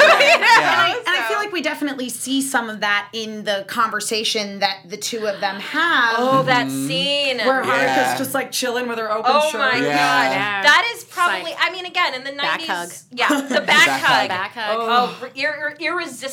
And 0.58 0.82
I, 0.82 0.95
and 0.97 1.08
I 1.23 1.28
feel 1.28 1.38
like 1.38 1.52
we 1.52 1.62
definitely 1.62 2.10
see 2.10 2.41
some 2.41 2.69
of 2.69 2.80
that 2.82 3.10
in 3.13 3.43
the 3.43 3.65
conversation 3.67 4.60
that 4.60 4.78
the 4.88 4.97
two 4.97 5.28
of 5.28 5.39
them 5.39 5.60
have. 5.60 6.15
oh, 6.17 6.43
that 6.43 6.69
scene. 6.69 7.38
where 7.39 7.63
Yeah. 7.63 8.12
Haruka's 8.12 8.17
just 8.19 8.34
like 8.34 8.52
chilling 8.52 8.88
with 8.88 8.97
her 8.97 9.12
open 9.12 9.32
Oh 9.34 9.50
shirt. 9.52 9.56
Oh 9.62 9.71
my 9.71 9.78
Yeah. 9.78 9.84
god, 9.95 10.32
Yeah. 10.32 10.62
that 10.63 10.93
is 10.95 11.04
probably. 11.06 11.43
like 11.43 11.56
I 11.60 11.71
mean, 11.71 11.86
again, 11.86 12.13
in 12.13 12.23
the 12.23 12.32
nineties, 12.32 13.06
yeah, 13.12 13.28
the 13.41 13.62
back, 13.62 13.65
Back 13.65 14.02
hug. 14.02 14.17
hug. 14.19 14.28
Back 14.30 14.52
hug. 14.54 14.78
Oh, 14.80 15.28
ir- 15.36 15.41
ir- 15.45 15.78
irresistible 15.80 16.27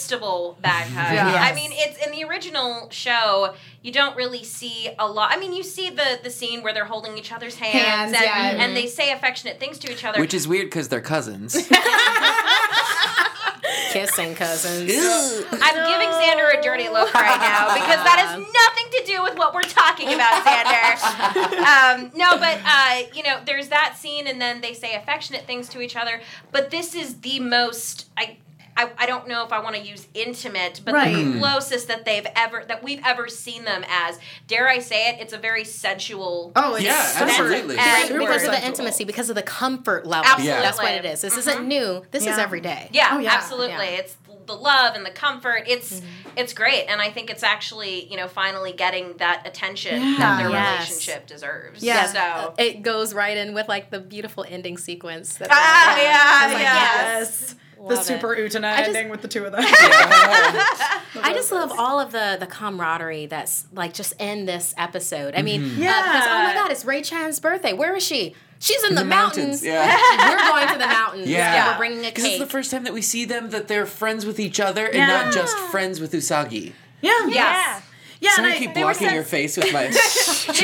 back 0.60 0.86
hug. 0.86 1.12
Yes. 1.14 1.52
I 1.52 1.54
mean, 1.54 1.70
it's 1.72 2.04
in 2.04 2.12
the 2.12 2.24
original 2.24 2.88
show. 2.90 3.54
You 3.82 3.92
don't 3.92 4.16
really 4.16 4.44
see 4.44 4.90
a 4.98 5.06
lot. 5.06 5.30
I 5.32 5.38
mean, 5.38 5.52
you 5.52 5.62
see 5.62 5.90
the 5.90 6.20
the 6.22 6.30
scene 6.30 6.62
where 6.62 6.72
they're 6.72 6.84
holding 6.84 7.18
each 7.18 7.32
other's 7.32 7.56
hands, 7.56 7.74
Hands, 7.74 8.12
and, 8.12 8.24
yeah. 8.24 8.64
and 8.64 8.76
they 8.76 8.86
say 8.86 9.12
affectionate 9.12 9.60
things 9.60 9.78
to 9.78 9.92
each 9.92 10.04
other. 10.04 10.20
Which 10.20 10.34
is 10.34 10.48
weird 10.48 10.66
because 10.66 10.88
they're 10.88 11.00
cousins. 11.00 11.54
Kissing 13.90 14.34
cousins. 14.34 14.90
I'm 14.90 15.86
giving 15.86 16.08
Xander 16.08 16.58
a 16.58 16.60
dirty 16.60 16.88
look 16.88 17.14
right 17.14 17.40
now 17.40 17.74
because 17.74 18.02
that 18.02 18.18
has 18.18 18.36
nothing 18.38 18.90
to 18.92 19.04
do 19.06 19.22
with 19.22 19.38
what 19.38 19.54
we're 19.54 19.62
talking 19.62 20.12
about, 20.12 20.44
Xander. 20.44 22.04
um, 22.04 22.10
no, 22.16 22.36
but 22.38 22.58
uh, 22.64 23.02
you 23.14 23.22
know, 23.22 23.40
there's 23.46 23.68
that 23.68 23.96
scene, 23.96 24.26
and 24.26 24.40
then 24.40 24.60
they 24.60 24.74
say 24.74 24.94
affectionate 24.96 25.46
things 25.46 25.68
to 25.70 25.80
each 25.80 25.96
other. 25.96 26.20
But 26.50 26.70
this 26.70 26.94
is 26.94 27.20
the 27.20 27.38
most 27.40 28.06
I. 28.16 28.38
I, 28.76 28.90
I 28.98 29.06
don't 29.06 29.28
know 29.28 29.44
if 29.44 29.52
I 29.52 29.60
want 29.60 29.76
to 29.76 29.82
use 29.82 30.06
intimate, 30.14 30.80
but 30.84 30.94
Right. 30.94 31.14
the 31.14 31.38
closest 31.38 31.88
that 31.88 32.04
they've 32.04 32.26
ever 32.34 32.64
that 32.66 32.82
we've 32.82 33.00
ever 33.04 33.28
seen 33.28 33.64
them 33.64 33.84
as. 33.88 34.18
Dare 34.46 34.68
I 34.68 34.78
say 34.80 35.10
it? 35.10 35.20
It's 35.20 35.32
a 35.32 35.38
very 35.38 35.64
sensual. 35.64 36.52
Oh, 36.56 36.76
Yeah, 36.76 37.12
absolutely. 37.16 37.76
And- 37.78 38.08
super 38.08 38.20
because 38.20 38.44
of 38.44 38.50
the 38.50 38.66
intimacy, 38.66 39.04
because 39.04 39.30
of 39.30 39.36
the 39.36 39.42
comfort 39.42 40.06
level. 40.06 40.30
Absolutely. 40.30 40.62
That's 40.62 40.78
what 40.78 40.92
it 40.92 41.04
is. 41.04 41.20
This 41.20 41.36
isn't 41.36 41.58
mm-hmm. 41.58 41.68
new. 41.68 42.02
This 42.10 42.26
is 42.26 42.38
every 42.38 42.60
day. 42.60 42.88
Yeah, 42.92 43.10
Oh, 43.12 43.18
yeah. 43.18 43.32
absolutely. 43.32 43.86
Yeah. 43.86 44.00
It's 44.00 44.16
the 44.46 44.54
love 44.54 44.94
and 44.94 45.06
the 45.06 45.10
comfort. 45.10 45.64
It's 45.66 46.00
mm-hmm. 46.00 46.06
it's 46.36 46.52
great, 46.52 46.84
and 46.86 47.00
I 47.00 47.10
think 47.10 47.30
it's 47.30 47.42
actually 47.42 48.04
you 48.10 48.16
know 48.18 48.28
finally 48.28 48.72
getting 48.72 49.16
that 49.18 49.46
attention 49.46 50.00
Yeah. 50.00 50.16
that 50.18 50.38
their 50.42 50.50
Yes. 50.50 50.78
relationship 50.80 51.26
deserves. 51.26 51.82
Yeah. 51.82 52.06
So. 52.06 52.54
It 52.58 52.82
goes 52.82 53.14
right 53.14 53.36
in 53.36 53.54
with 53.54 53.68
like 53.68 53.90
the 53.90 54.00
beautiful 54.00 54.44
ending 54.48 54.76
sequence. 54.76 55.36
That 55.36 55.48
Ah, 55.50 55.96
yeah, 55.96 56.44
It's 56.44 56.54
like, 56.54 56.62
yeah. 56.62 57.18
Yes. 57.18 57.54
The 57.88 57.94
Love 57.96 58.04
super 58.04 58.34
it. 58.34 58.50
Utena 58.50 58.76
just- 58.78 58.88
ending 58.88 59.08
with 59.10 59.22
the 59.22 59.28
two 59.28 59.44
of 59.44 59.52
them. 59.52 59.62
I 61.22 61.32
just 61.34 61.52
love 61.52 61.72
all 61.78 62.00
of 62.00 62.12
the 62.12 62.36
the 62.40 62.46
camaraderie 62.46 63.26
that's 63.26 63.66
like 63.72 63.94
just 63.94 64.14
in 64.20 64.46
this 64.46 64.74
episode. 64.76 65.34
I 65.36 65.42
mean, 65.42 65.62
uh, 65.64 65.68
because 65.68 66.24
oh 66.26 66.42
my 66.44 66.52
god, 66.54 66.70
it's 66.70 66.84
Ray 66.84 67.02
Chan's 67.02 67.40
birthday. 67.40 67.72
Where 67.72 67.94
is 67.96 68.02
she? 68.02 68.34
She's 68.58 68.82
in 68.84 68.94
the, 68.94 69.02
the 69.02 69.06
mountains. 69.06 69.62
mountains, 69.62 69.64
yeah. 69.64 70.28
We're 70.30 70.38
going 70.38 70.68
to 70.72 70.78
the 70.78 70.86
mountains. 70.86 71.28
Yeah. 71.28 71.54
and 71.54 71.72
we're 71.72 71.78
bringing 71.78 71.98
a 72.04 72.08
Because 72.08 72.24
it's 72.24 72.32
cake. 72.34 72.40
the 72.40 72.46
first 72.46 72.70
time 72.70 72.84
that 72.84 72.94
we 72.94 73.02
see 73.02 73.26
them 73.26 73.50
that 73.50 73.68
they're 73.68 73.84
friends 73.84 74.24
with 74.24 74.40
each 74.40 74.58
other 74.58 74.86
and 74.86 74.94
Yeah. 74.96 75.06
not 75.06 75.34
just 75.34 75.56
friends 75.70 76.00
with 76.00 76.12
Usagi. 76.12 76.72
yeah. 77.02 77.26
Yes. 77.26 77.32
Yeah, 77.34 77.80
and 78.30 78.36
Sorry, 78.36 78.52
I, 78.52 78.54
I 78.54 78.58
keep 78.58 78.74
they 78.74 78.80
were 78.84 78.90
blocking 78.90 79.06
sen- 79.08 79.14
your 79.14 79.24
face 79.24 79.56
with 79.56 79.72
my 79.72 79.86
gestures. 79.86 80.56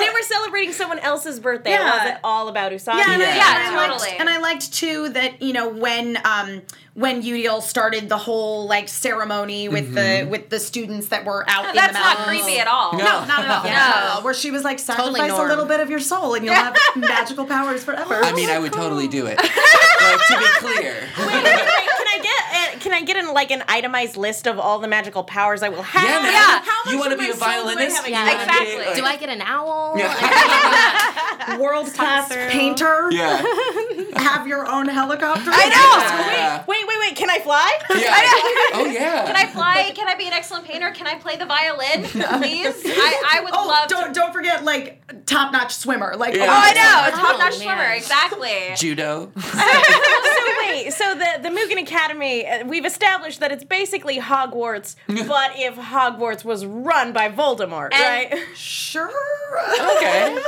they 0.00 0.10
were 0.10 0.22
celebrating 0.22 0.72
someone 0.72 0.98
else's 1.00 1.40
birthday. 1.40 1.70
It 1.70 1.80
Yeah. 1.80 1.98
wasn't 1.98 2.20
all 2.24 2.48
about 2.48 2.72
Usagi. 2.72 2.98
Yeah, 2.98 3.12
and, 3.12 3.22
I, 3.22 3.26
Yeah. 3.26 3.30
and 3.30 3.38
Yeah, 3.38 3.70
I 3.70 3.76
liked, 3.88 3.92
totally. 4.00 4.18
and 4.18 4.28
I 4.30 4.38
liked 4.38 4.72
too 4.72 5.08
that 5.10 5.42
you 5.42 5.52
know 5.52 5.68
when 5.68 6.18
um 6.24 6.62
when 6.94 7.22
Eudial 7.22 7.60
started 7.60 8.08
the 8.08 8.16
whole 8.16 8.66
like 8.66 8.88
ceremony 8.88 9.68
with 9.68 9.94
the 9.94 10.26
with 10.30 10.48
the 10.48 10.58
students 10.58 11.08
that 11.08 11.24
were 11.26 11.44
out 11.48 11.68
in 11.68 11.74
That's 11.74 11.92
the 11.92 11.98
not 11.98 12.16
creepy 12.26 12.58
at 12.58 12.66
all. 12.68 12.92
No. 12.92 12.98
No, 13.04 13.24
not 13.26 13.44
at 13.44 13.50
all. 13.50 13.64
Yeah. 13.66 13.76
Not 13.78 13.96
at 13.96 14.10
all. 14.16 14.22
Where 14.22 14.32
she 14.34 14.50
was 14.50 14.64
like, 14.64 14.78
Totally 14.84 15.20
sacrifice 15.20 15.38
a 15.38 15.44
little 15.48 15.66
bit 15.66 15.80
of 15.80 15.90
your 15.90 16.00
soul 16.00 16.34
and 16.34 16.44
you'll 16.44 16.54
have 16.54 16.76
magical 16.96 17.44
powers 17.44 17.84
forever. 17.84 18.14
I 18.22 18.32
mean, 18.32 18.48
I 18.48 18.58
would 18.58 18.72
totally 18.72 19.08
do 19.08 19.26
it. 19.26 19.36
like, 19.36 19.46
to 19.46 20.38
be 20.38 20.44
clear. 20.58 20.94
Wait, 21.18 21.26
wait, 21.26 21.44
can 21.44 22.06
I 22.08 22.18
get 22.22 22.42
can 22.52 22.55
I 22.96 23.02
get 23.02 23.16
an 23.16 23.32
like 23.34 23.50
an 23.50 23.62
itemized 23.68 24.16
list 24.16 24.46
of 24.46 24.58
all 24.58 24.78
the 24.78 24.88
magical 24.88 25.22
powers 25.24 25.62
I 25.62 25.68
will 25.68 25.82
have? 25.82 26.02
Yeah, 26.02 26.22
man. 26.22 26.32
Yeah. 26.32 26.62
How 26.64 26.84
much 26.84 26.92
You 26.92 26.98
wanna 26.98 27.16
be 27.16 27.24
a 27.24 27.26
do 27.28 27.32
I 27.34 27.36
violinist? 27.36 28.08
Yeah. 28.08 28.18
You 28.24 28.26
wanna 28.26 28.36
be, 28.36 28.42
Exactly. 28.42 28.86
like- 28.86 28.96
Do 28.96 29.04
I 29.04 29.16
get 29.16 29.28
an 29.28 29.42
owl? 29.42 29.94
Yeah. 29.98 31.58
World 31.58 31.92
class 31.94 32.28
painter. 32.50 33.08
Yeah. 33.12 33.42
Have 34.16 34.46
your 34.46 34.66
own 34.66 34.88
helicopter. 34.88 35.50
I 35.52 35.68
know. 35.68 36.32
Yeah. 36.32 36.64
Wait, 36.66 36.78
wait, 36.85 36.85
wait. 37.06 37.16
Can 37.16 37.30
I 37.30 37.38
fly? 37.38 37.70
Yeah. 37.96 38.14
Oh 38.74 38.84
yeah. 38.84 39.26
Can 39.26 39.36
I 39.36 39.46
fly? 39.46 39.92
Can 39.94 40.08
I 40.08 40.14
be 40.16 40.26
an 40.26 40.32
excellent 40.32 40.66
painter? 40.66 40.90
Can 40.90 41.06
I 41.06 41.14
play 41.16 41.36
the 41.36 41.46
violin, 41.46 42.04
please? 42.04 42.74
I, 42.84 43.38
I 43.38 43.40
would 43.42 43.52
Oh, 43.54 43.66
love 43.66 43.88
don't 43.88 44.08
to. 44.08 44.12
don't 44.20 44.32
forget 44.32 44.64
like 44.64 45.24
top 45.26 45.52
notch 45.52 45.74
swimmer. 45.74 46.14
Like 46.16 46.34
Yeah. 46.34 46.44
Oh, 46.44 46.48
I 46.50 46.72
know. 46.72 47.18
Oh, 47.18 47.26
Top 47.28 47.38
notch 47.38 47.58
man. 47.58 47.66
swimmer. 47.76 47.92
Exactly. 47.92 48.52
Judo. 48.76 49.32
so 49.38 49.50
wait, 50.60 50.92
so 50.92 51.14
the 51.14 51.40
the 51.42 51.48
Mugen 51.48 51.80
Academy, 51.82 52.46
uh, 52.46 52.64
we've 52.66 52.84
established 52.86 53.40
that 53.40 53.50
it's 53.52 53.64
basically 53.64 54.18
Hogwarts, 54.18 54.96
but 55.06 55.52
if 55.56 55.76
Hogwarts 55.76 56.44
was 56.44 56.66
run 56.66 57.12
by 57.12 57.28
Voldemort, 57.30 57.92
And- 57.94 58.32
right? 58.32 58.44
Sure. 58.56 59.10
Okay. 59.96 60.38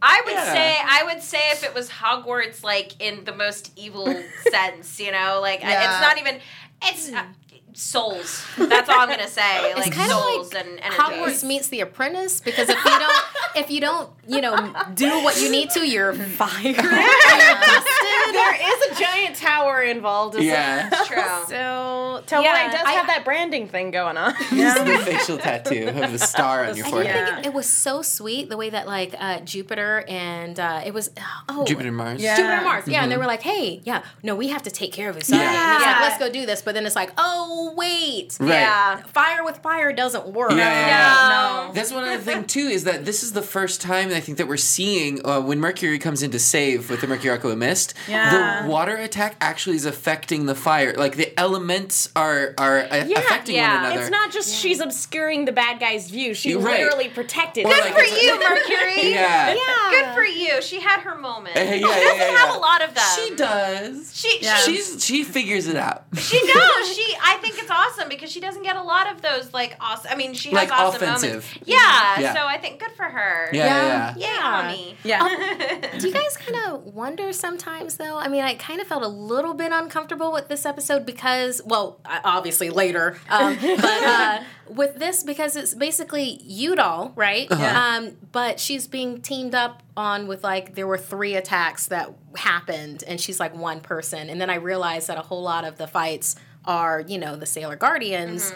I 0.00 0.22
would 0.24 0.32
Yeah. 0.34 0.52
say 0.52 0.76
I 0.84 1.02
would 1.04 1.22
say 1.22 1.40
if 1.50 1.64
it 1.64 1.74
was 1.74 1.88
Hogwarts, 1.90 2.62
like 2.62 3.00
in 3.00 3.24
the 3.24 3.34
most 3.34 3.72
evil 3.76 4.06
sense, 4.50 5.00
you 5.00 5.10
know, 5.12 5.40
like 5.42 5.60
Yeah. 5.60 5.92
it's 5.92 6.00
not 6.00 6.18
even. 6.18 6.40
It's 6.82 7.12
uh, 7.12 7.24
souls. 7.72 8.44
That's 8.56 8.88
all 8.88 9.00
I'm 9.00 9.08
gonna 9.08 9.28
say. 9.28 9.74
Like 9.74 9.92
kind 9.92 10.10
of 10.10 10.18
souls 10.18 10.54
like 10.54 10.66
and 10.66 10.80
Hogwarts 10.94 11.44
meets 11.44 11.68
The 11.68 11.80
Apprentice 11.80 12.40
because 12.40 12.68
if 12.68 12.76
you 12.84 12.98
don't, 12.98 13.24
if 13.56 13.70
you 13.70 13.80
don't, 13.80 14.10
you 14.26 14.40
know, 14.40 14.72
do 14.94 15.08
what 15.22 15.40
you 15.40 15.50
need 15.50 15.70
to, 15.70 15.86
you're 15.86 16.12
fired. 16.12 16.64
you're 16.64 16.74
busted. 16.74 18.17
there 18.32 18.54
is 18.54 18.96
a 18.98 19.00
giant 19.00 19.36
tower 19.36 19.82
involved. 19.82 20.36
as 20.36 20.44
Yeah. 20.44 20.88
True. 21.06 21.16
So 21.48 22.22
So 22.26 22.40
yeah, 22.40 22.68
it 22.68 22.72
does 22.72 22.82
I- 22.86 22.92
have 22.92 23.06
that 23.06 23.24
branding 23.24 23.68
thing 23.68 23.90
going 23.90 24.16
on. 24.16 24.34
Yeah. 24.52 24.82
the 24.82 24.98
facial 24.98 25.38
tattoo 25.38 25.88
of 25.88 26.12
the 26.12 26.18
star 26.18 26.66
on 26.66 26.76
your 26.76 26.86
I 26.86 26.90
forehead. 26.90 27.28
think 27.34 27.46
it 27.46 27.52
was 27.54 27.66
so 27.66 28.02
sweet 28.02 28.48
the 28.48 28.56
way 28.56 28.70
that 28.70 28.86
like 28.86 29.14
uh, 29.18 29.40
Jupiter 29.40 30.04
and 30.08 30.58
uh, 30.58 30.82
it 30.84 30.92
was 30.94 31.10
oh 31.48 31.64
Jupiter 31.64 31.88
and 31.88 31.96
Mars. 31.96 32.20
Yeah. 32.22 32.36
Jupiter 32.36 32.54
and 32.54 32.64
Mars 32.64 32.88
yeah 32.88 33.02
and 33.02 33.12
they 33.12 33.16
were 33.16 33.26
like 33.26 33.42
hey 33.42 33.80
yeah 33.84 34.02
no 34.22 34.34
we 34.34 34.48
have 34.48 34.62
to 34.62 34.70
take 34.70 34.92
care 34.92 35.08
of 35.10 35.16
Usagi 35.16 35.30
Yeah. 35.38 35.40
and 35.40 35.72
he's 35.78 35.86
Yeah. 35.86 35.92
like 35.92 36.00
let's 36.02 36.18
go 36.18 36.30
do 36.30 36.46
this 36.46 36.62
but 36.62 36.74
then 36.74 36.86
it's 36.86 36.96
like 36.96 37.12
oh 37.18 37.72
wait 37.76 38.36
Right. 38.40 38.48
Yeah. 38.50 38.96
fire 39.02 39.44
with 39.44 39.58
fire 39.58 39.92
doesn't 39.92 40.26
work 40.28 40.50
Yeah, 40.50 40.56
yeah, 40.58 40.86
yeah. 40.86 41.66
No. 41.68 41.72
That's 41.74 41.92
one 41.92 42.04
other 42.04 42.18
thing 42.18 42.44
too 42.44 42.60
is 42.76 42.84
that 42.84 43.04
this 43.04 43.22
is 43.22 43.32
the 43.32 43.42
first 43.42 43.80
time 43.80 44.08
I 44.10 44.20
think 44.20 44.38
that 44.38 44.48
we're 44.48 44.56
seeing 44.56 45.24
uh, 45.26 45.40
when 45.40 45.60
Mercury 45.60 45.98
comes 45.98 46.22
in 46.22 46.30
to 46.32 46.38
save 46.38 46.90
with 46.90 47.00
the 47.00 47.06
Mercury 47.06 47.30
Aqua 47.30 47.54
Mist. 47.56 47.94
Yeah. 48.08 48.17
The 48.62 48.68
water 48.68 48.96
attack 48.96 49.36
actually 49.40 49.76
is 49.76 49.84
affecting 49.86 50.46
the 50.46 50.54
fire. 50.54 50.94
Like 50.94 51.16
the 51.16 51.38
elements 51.38 52.10
are 52.16 52.54
are 52.58 52.80
uh, 52.80 53.04
affecting 53.16 53.56
yeah. 53.56 53.74
one 53.82 53.84
another. 53.86 54.00
It's 54.02 54.10
not 54.10 54.32
just 54.32 54.54
she's 54.54 54.80
obscuring 54.80 55.44
the 55.44 55.52
bad 55.52 55.80
guy's 55.80 56.10
view; 56.10 56.34
She 56.34 56.50
You're 56.50 56.60
right. 56.60 56.80
literally 56.82 57.08
protected. 57.08 57.66
Or 57.66 57.72
him. 57.72 57.80
like 57.80 57.94
Good 57.96 58.08
for 58.08 58.14
you, 58.16 58.38
Mercury. 58.38 59.10
Yeah. 59.12 59.54
Good 59.90 60.14
for 60.14 60.24
you. 60.24 60.62
She 60.62 60.80
had 60.80 61.00
her 61.00 61.16
moment. 61.16 61.56
Yeah, 61.56 61.62
yeah, 61.64 61.74
yeah, 61.74 61.86
doesn't 61.86 62.18
yeah, 62.18 62.36
have 62.38 62.54
a 62.56 62.58
lot 62.58 62.82
of 62.82 62.94
them? 62.94 63.04
She 63.16 63.34
does. 63.34 64.16
She, 64.16 64.38
Yeah. 64.42 64.56
she, 64.56 64.76
She's 64.76 65.04
she 65.04 65.24
figures 65.24 65.66
it 65.66 65.76
out. 65.76 66.04
she 66.16 66.40
knows. 66.46 66.64
She, 66.98 67.14
I 67.22 67.36
think 67.36 67.58
it's 67.58 67.70
awesome 67.70 68.08
because 68.08 68.30
she 68.32 68.40
doesn't 68.40 68.62
get 68.62 68.74
a 68.76 68.82
lot 68.82 69.12
of 69.12 69.22
those 69.22 69.52
like 69.52 69.76
awesome. 69.80 70.10
I 70.10 70.16
mean, 70.16 70.34
she 70.34 70.48
has 70.50 70.54
Like 70.54 70.72
awesome 70.72 71.02
offensive. 71.02 71.28
moments. 71.30 71.48
Yeah, 71.64 72.20
Yeah. 72.20 72.34
So 72.34 72.40
I 72.46 72.58
think 72.58 72.80
good 72.80 72.92
for 72.92 73.04
her. 73.04 73.50
Yeah, 73.52 73.66
yeah. 73.66 74.14
yeah. 74.16 74.34
Yeah, 74.34 74.62
mommy. 74.62 74.96
Yeah. 75.04 75.88
do 75.98 76.08
you 76.08 76.12
guys 76.12 76.36
kind 76.36 76.56
of 76.66 76.82
wonder 76.94 77.32
sometimes 77.32 77.96
though 77.96 78.07
I 78.16 78.28
mean 78.28 78.42
I 78.42 78.54
kind 78.54 78.80
of 78.80 78.86
felt 78.86 79.02
a 79.02 79.08
little 79.08 79.54
bit 79.54 79.72
uncomfortable 79.72 80.32
with 80.32 80.48
this 80.48 80.64
episode 80.64 81.04
because 81.04 81.60
well 81.64 82.00
obviously 82.04 82.70
later 82.70 83.18
um, 83.28 83.56
but 83.60 84.02
uh, 84.02 84.42
with 84.68 84.96
this 84.96 85.22
because 85.22 85.56
it's 85.56 85.74
basically 85.74 86.40
Eudial 86.48 87.12
right? 87.16 87.50
Um, 87.98 88.16
but 88.32 88.60
she's 88.60 88.86
being 88.86 89.20
teamed 89.20 89.54
up 89.54 89.82
on 89.96 90.26
with 90.26 90.42
like 90.44 90.74
there 90.74 90.86
were 90.86 90.98
three 90.98 91.34
attacks 91.34 91.86
that 91.88 92.14
happened 92.36 93.02
and 93.06 93.20
she's 93.20 93.40
like 93.40 93.54
one 93.54 93.80
person. 93.80 94.30
And 94.30 94.40
then 94.40 94.50
I 94.50 94.56
realized 94.56 95.08
that 95.08 95.18
a 95.18 95.22
whole 95.22 95.42
lot 95.42 95.64
of 95.64 95.76
the 95.78 95.86
fights 95.86 96.36
are 96.64 97.00
you 97.06 97.16
know 97.18 97.34
the 97.34 97.46
Sailor 97.46 97.76
Guardians 97.76 98.52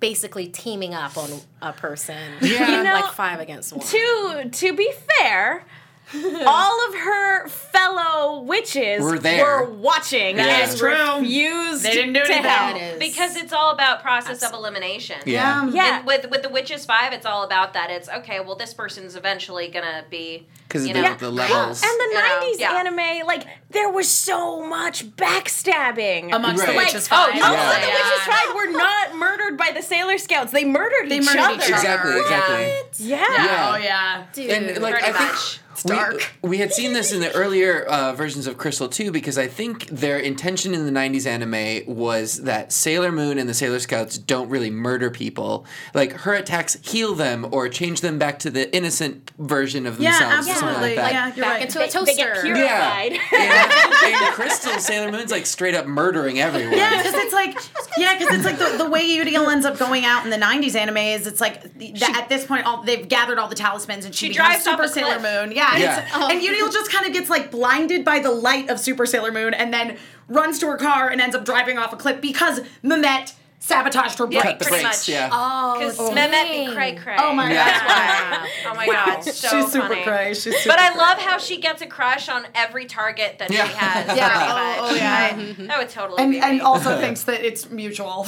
basically 0.00 0.48
teaming 0.48 0.94
up 0.94 1.16
on 1.16 1.30
a 1.60 1.72
person 1.72 2.16
Yeah. 2.40 2.78
You 2.78 2.82
know, 2.82 2.92
like 2.94 3.12
five 3.12 3.38
against 3.40 3.72
one. 3.72 3.86
to 3.86 4.48
to 4.50 4.72
be 4.74 4.92
fair, 5.18 5.64
all 6.46 6.88
of 6.88 6.94
her 6.94 7.48
fellow 7.48 8.40
witches 8.42 9.02
Were 9.02 9.18
there. 9.18 9.44
were 9.64 9.70
watching 9.70 10.36
Yeah. 10.36 10.42
and 10.44 10.50
That's 10.68 10.78
true. 10.78 10.90
refused 11.18 11.82
They 11.84 11.92
didn't 11.92 12.12
do 12.14 12.20
to 12.20 12.26
anything. 12.26 12.42
help. 12.44 12.76
It 12.76 12.82
is. 12.82 12.98
Because 12.98 13.36
it's 13.36 13.52
all 13.52 13.72
about 13.72 14.02
process 14.02 14.42
of 14.42 14.52
elimination. 14.52 15.16
Yeah. 15.24 15.60
Um, 15.60 15.74
yeah. 15.74 15.98
And 15.98 16.06
with 16.06 16.28
with 16.30 16.42
the 16.42 16.48
witches 16.48 16.84
five, 16.84 17.12
it's 17.12 17.26
all 17.26 17.42
about 17.44 17.72
that. 17.74 17.90
It's 17.90 18.08
okay. 18.08 18.40
Well, 18.40 18.56
this 18.56 18.74
person's 18.74 19.16
eventually 19.16 19.68
gonna 19.68 20.04
be 20.10 20.46
Because 20.68 20.86
you 20.86 20.94
the, 20.94 21.02
know. 21.02 21.14
the 21.14 21.30
levels. 21.30 21.82
And 21.82 21.90
the 22.00 22.18
90s 22.18 22.58
yeah. 22.58 22.72
anime, 22.78 23.26
like, 23.26 23.46
there 23.70 23.88
was 23.90 24.08
so 24.08 24.64
much 24.66 25.06
backstabbing. 25.16 26.34
Amongst 26.34 26.60
Right. 26.62 26.70
the 26.72 26.76
Like, 26.76 26.86
witches 26.86 27.08
oh, 27.10 27.16
five. 27.16 27.34
most 27.34 27.42
Yeah. 27.52 27.76
of 27.76 27.82
the 27.82 27.88
witches 27.88 28.20
tried 28.24 28.52
were 28.54 28.72
not 28.78 29.14
murdered 29.16 29.56
by 29.58 29.70
the 29.72 29.82
Sailor 29.82 30.18
Scouts. 30.18 30.52
They 30.52 30.64
murdered 30.64 31.08
They 31.10 31.18
each 31.18 31.24
murdered 31.26 31.40
other. 31.40 31.54
each 31.54 31.62
other. 31.64 31.72
exactly, 31.74 32.20
exactly. 32.20 32.64
Yeah. 32.98 33.16
Yeah. 33.28 33.70
Oh 33.72 33.76
yeah. 33.76 34.22
Dude. 34.32 34.50
And 34.50 34.82
like 34.82 34.94
Pretty 34.94 35.08
I 35.08 35.12
think 35.12 35.58
much. 35.72 35.84
we, 35.84 35.90
dark. 35.96 36.32
we 36.42 36.58
had 36.58 36.72
seen 36.72 36.92
this 36.92 37.12
in 37.12 37.20
the 37.20 37.32
earlier 37.32 37.82
uh, 37.84 38.12
versions 38.12 38.46
of 38.46 38.56
Crystal 38.58 38.88
too, 38.88 39.10
because 39.10 39.38
I 39.38 39.46
think 39.48 39.86
their 39.88 40.18
intention 40.18 40.74
in 40.74 40.86
the 40.86 40.92
'90s 40.92 41.26
anime 41.26 41.94
was 41.96 42.42
that 42.42 42.72
Sailor 42.72 43.12
Moon 43.12 43.38
and 43.38 43.48
the 43.48 43.54
Sailor 43.54 43.78
Scouts 43.78 44.18
don't 44.18 44.48
really 44.48 44.70
murder 44.70 45.10
people. 45.10 45.64
Like 45.94 46.12
her 46.12 46.34
attacks 46.34 46.74
heal 46.82 47.14
them 47.14 47.46
or 47.52 47.68
change 47.68 48.00
them 48.00 48.18
back 48.18 48.38
to 48.40 48.50
the 48.50 48.74
innocent 48.74 49.30
version 49.38 49.86
of 49.86 49.98
Yeah, 50.00 50.10
themselves, 50.12 50.48
or 50.48 50.52
something 50.54 50.68
absolutely. 50.68 50.96
like 50.96 50.96
that. 50.96 51.12
Yeah, 51.12 51.26
you're 51.34 51.44
back 51.44 51.52
right. 51.54 51.62
into 51.62 51.78
They, 51.78 51.84
a 51.84 51.88
toaster 51.88 52.04
they 52.06 52.14
get 52.16 52.44
Yeah. 52.44 53.08
purified. 53.08 53.20
And 54.04 54.34
Crystal, 54.34 54.78
Sailor 54.78 55.10
Moon's 55.12 55.30
like 55.30 55.46
straight 55.46 55.74
up 55.74 55.86
murdering 55.86 56.40
everyone. 56.40 56.76
Yeah, 56.76 56.96
because 56.98 57.14
it's 57.14 57.32
like, 57.32 57.56
yeah, 57.96 58.18
because 58.18 58.34
it's 58.34 58.44
like 58.44 58.58
the, 58.58 58.76
the 58.82 58.88
way 58.90 59.02
Eudial 59.08 59.50
ends 59.50 59.64
up 59.64 59.78
going 59.78 60.04
out 60.04 60.24
in 60.24 60.30
the 60.30 60.36
'90s 60.36 60.74
anime 60.74 60.96
is 60.96 61.26
it's 61.26 61.40
like 61.40 61.62
the, 61.78 61.92
the- 61.92 62.10
at 62.16 62.28
this 62.28 62.44
point 62.46 62.66
all 62.66 62.82
they've 62.82 63.08
gathered 63.08 63.38
all 63.38 63.48
the 63.48 63.54
talismans 63.54 64.04
and 64.04 64.14
she, 64.14 64.28
She 64.28 64.32
drives 64.34 64.66
off 64.66 64.72
Super 64.74 64.82
a 64.84 64.88
Sailor. 64.88 65.20
Moon. 65.20 65.52
Yeah, 65.52 65.61
Yeah. 65.78 65.98
it's- 65.98 66.12
and 66.32 66.40
Eudial 66.42 66.72
just 66.72 66.90
kind 66.90 67.06
of 67.06 67.12
gets 67.12 67.28
like 67.30 67.50
blinded 67.50 68.04
by 68.04 68.18
the 68.18 68.30
light 68.30 68.68
of 68.70 68.78
Super 68.80 69.06
Sailor 69.06 69.32
Moon 69.32 69.54
and 69.54 69.72
then 69.72 69.96
runs 70.28 70.58
to 70.60 70.66
her 70.66 70.76
car 70.76 71.08
and 71.08 71.20
ends 71.20 71.34
up 71.36 71.44
driving 71.44 71.78
off 71.78 71.92
a 71.92 71.96
cliff 71.96 72.20
because 72.20 72.60
Mimete 72.82 73.32
sabotaged 73.58 74.18
her 74.18 74.26
brakes. 74.26 74.42
Cut 74.42 74.58
the 74.58 74.64
Pretty 74.64 74.82
brakes. 74.82 74.98
much. 75.08 75.14
Yeah. 75.14 75.28
Oh, 75.30 75.76
Because 75.78 75.96
dang. 75.96 76.14
Mimete 76.16 76.66
be 76.66 76.74
cray 76.74 76.94
cray. 76.96 77.14
Oh 77.18 77.32
my 77.32 77.52
Yeah. 77.52 77.64
god. 77.78 77.86
Wow. 77.88 78.46
Oh 78.72 78.74
my 78.74 78.86
god, 78.86 79.20
so 79.22 79.30
She's 79.30 79.70
super 79.72 79.88
funny. 79.88 80.02
cray. 80.02 80.34
She's 80.34 80.56
super 80.56 80.68
But 80.70 80.78
I 80.80 80.88
cray. 80.90 80.98
love 80.98 81.18
how 81.18 81.38
she 81.38 81.58
gets 81.60 81.80
a 81.82 81.86
crush 81.86 82.28
on 82.28 82.46
every 82.56 82.86
target 82.86 83.38
that 83.38 83.50
Yeah. 83.52 83.68
she 83.68 83.74
has. 83.74 84.16
Yeah, 84.16 84.32
oh, 84.34 84.82
much. 84.82 84.92
oh, 84.92 84.94
yeah. 84.96 85.28
I- 85.32 85.52
that 85.66 85.78
would 85.78 85.88
totally 85.90 86.22
and, 86.22 86.32
be 86.32 86.40
and 86.40 86.54
me. 86.56 86.60
also 86.60 86.98
thinks 87.00 87.22
that 87.24 87.44
it's 87.44 87.70
mutual. 87.70 88.26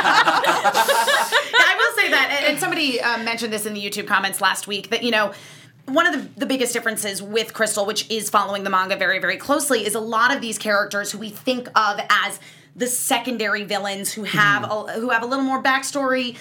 I 0.00 1.74
will 1.76 2.02
say 2.02 2.10
that, 2.10 2.28
and- 2.38 2.46
and 2.46 2.58
somebody 2.60 3.00
um, 3.00 3.24
mentioned 3.24 3.52
this 3.52 3.66
in 3.66 3.74
the 3.74 3.82
YouTube 3.84 4.06
comments 4.06 4.40
last 4.40 4.66
week 4.66 4.88
that 4.90 5.02
you 5.02 5.10
know. 5.10 5.32
One 5.92 6.06
of 6.06 6.12
the, 6.34 6.40
the 6.40 6.46
biggest 6.46 6.72
differences 6.72 7.22
with 7.22 7.52
Crystal, 7.54 7.84
which 7.86 8.08
is 8.10 8.30
following 8.30 8.64
the 8.64 8.70
manga 8.70 8.96
very, 8.96 9.18
very 9.18 9.36
closely, 9.36 9.84
is 9.86 9.94
a 9.94 10.00
lot 10.00 10.34
of 10.34 10.40
these 10.40 10.58
characters 10.58 11.12
who 11.12 11.18
we 11.18 11.30
think 11.30 11.68
of 11.76 12.00
as 12.08 12.38
the 12.76 12.86
secondary 12.86 13.64
villains 13.64 14.12
who 14.12 14.22
mm-hmm. 14.22 14.38
have 14.38 14.64
a, 14.64 14.92
who 15.00 15.10
have 15.10 15.22
a 15.22 15.26
little 15.26 15.44
more 15.44 15.62
backstory, 15.62 16.36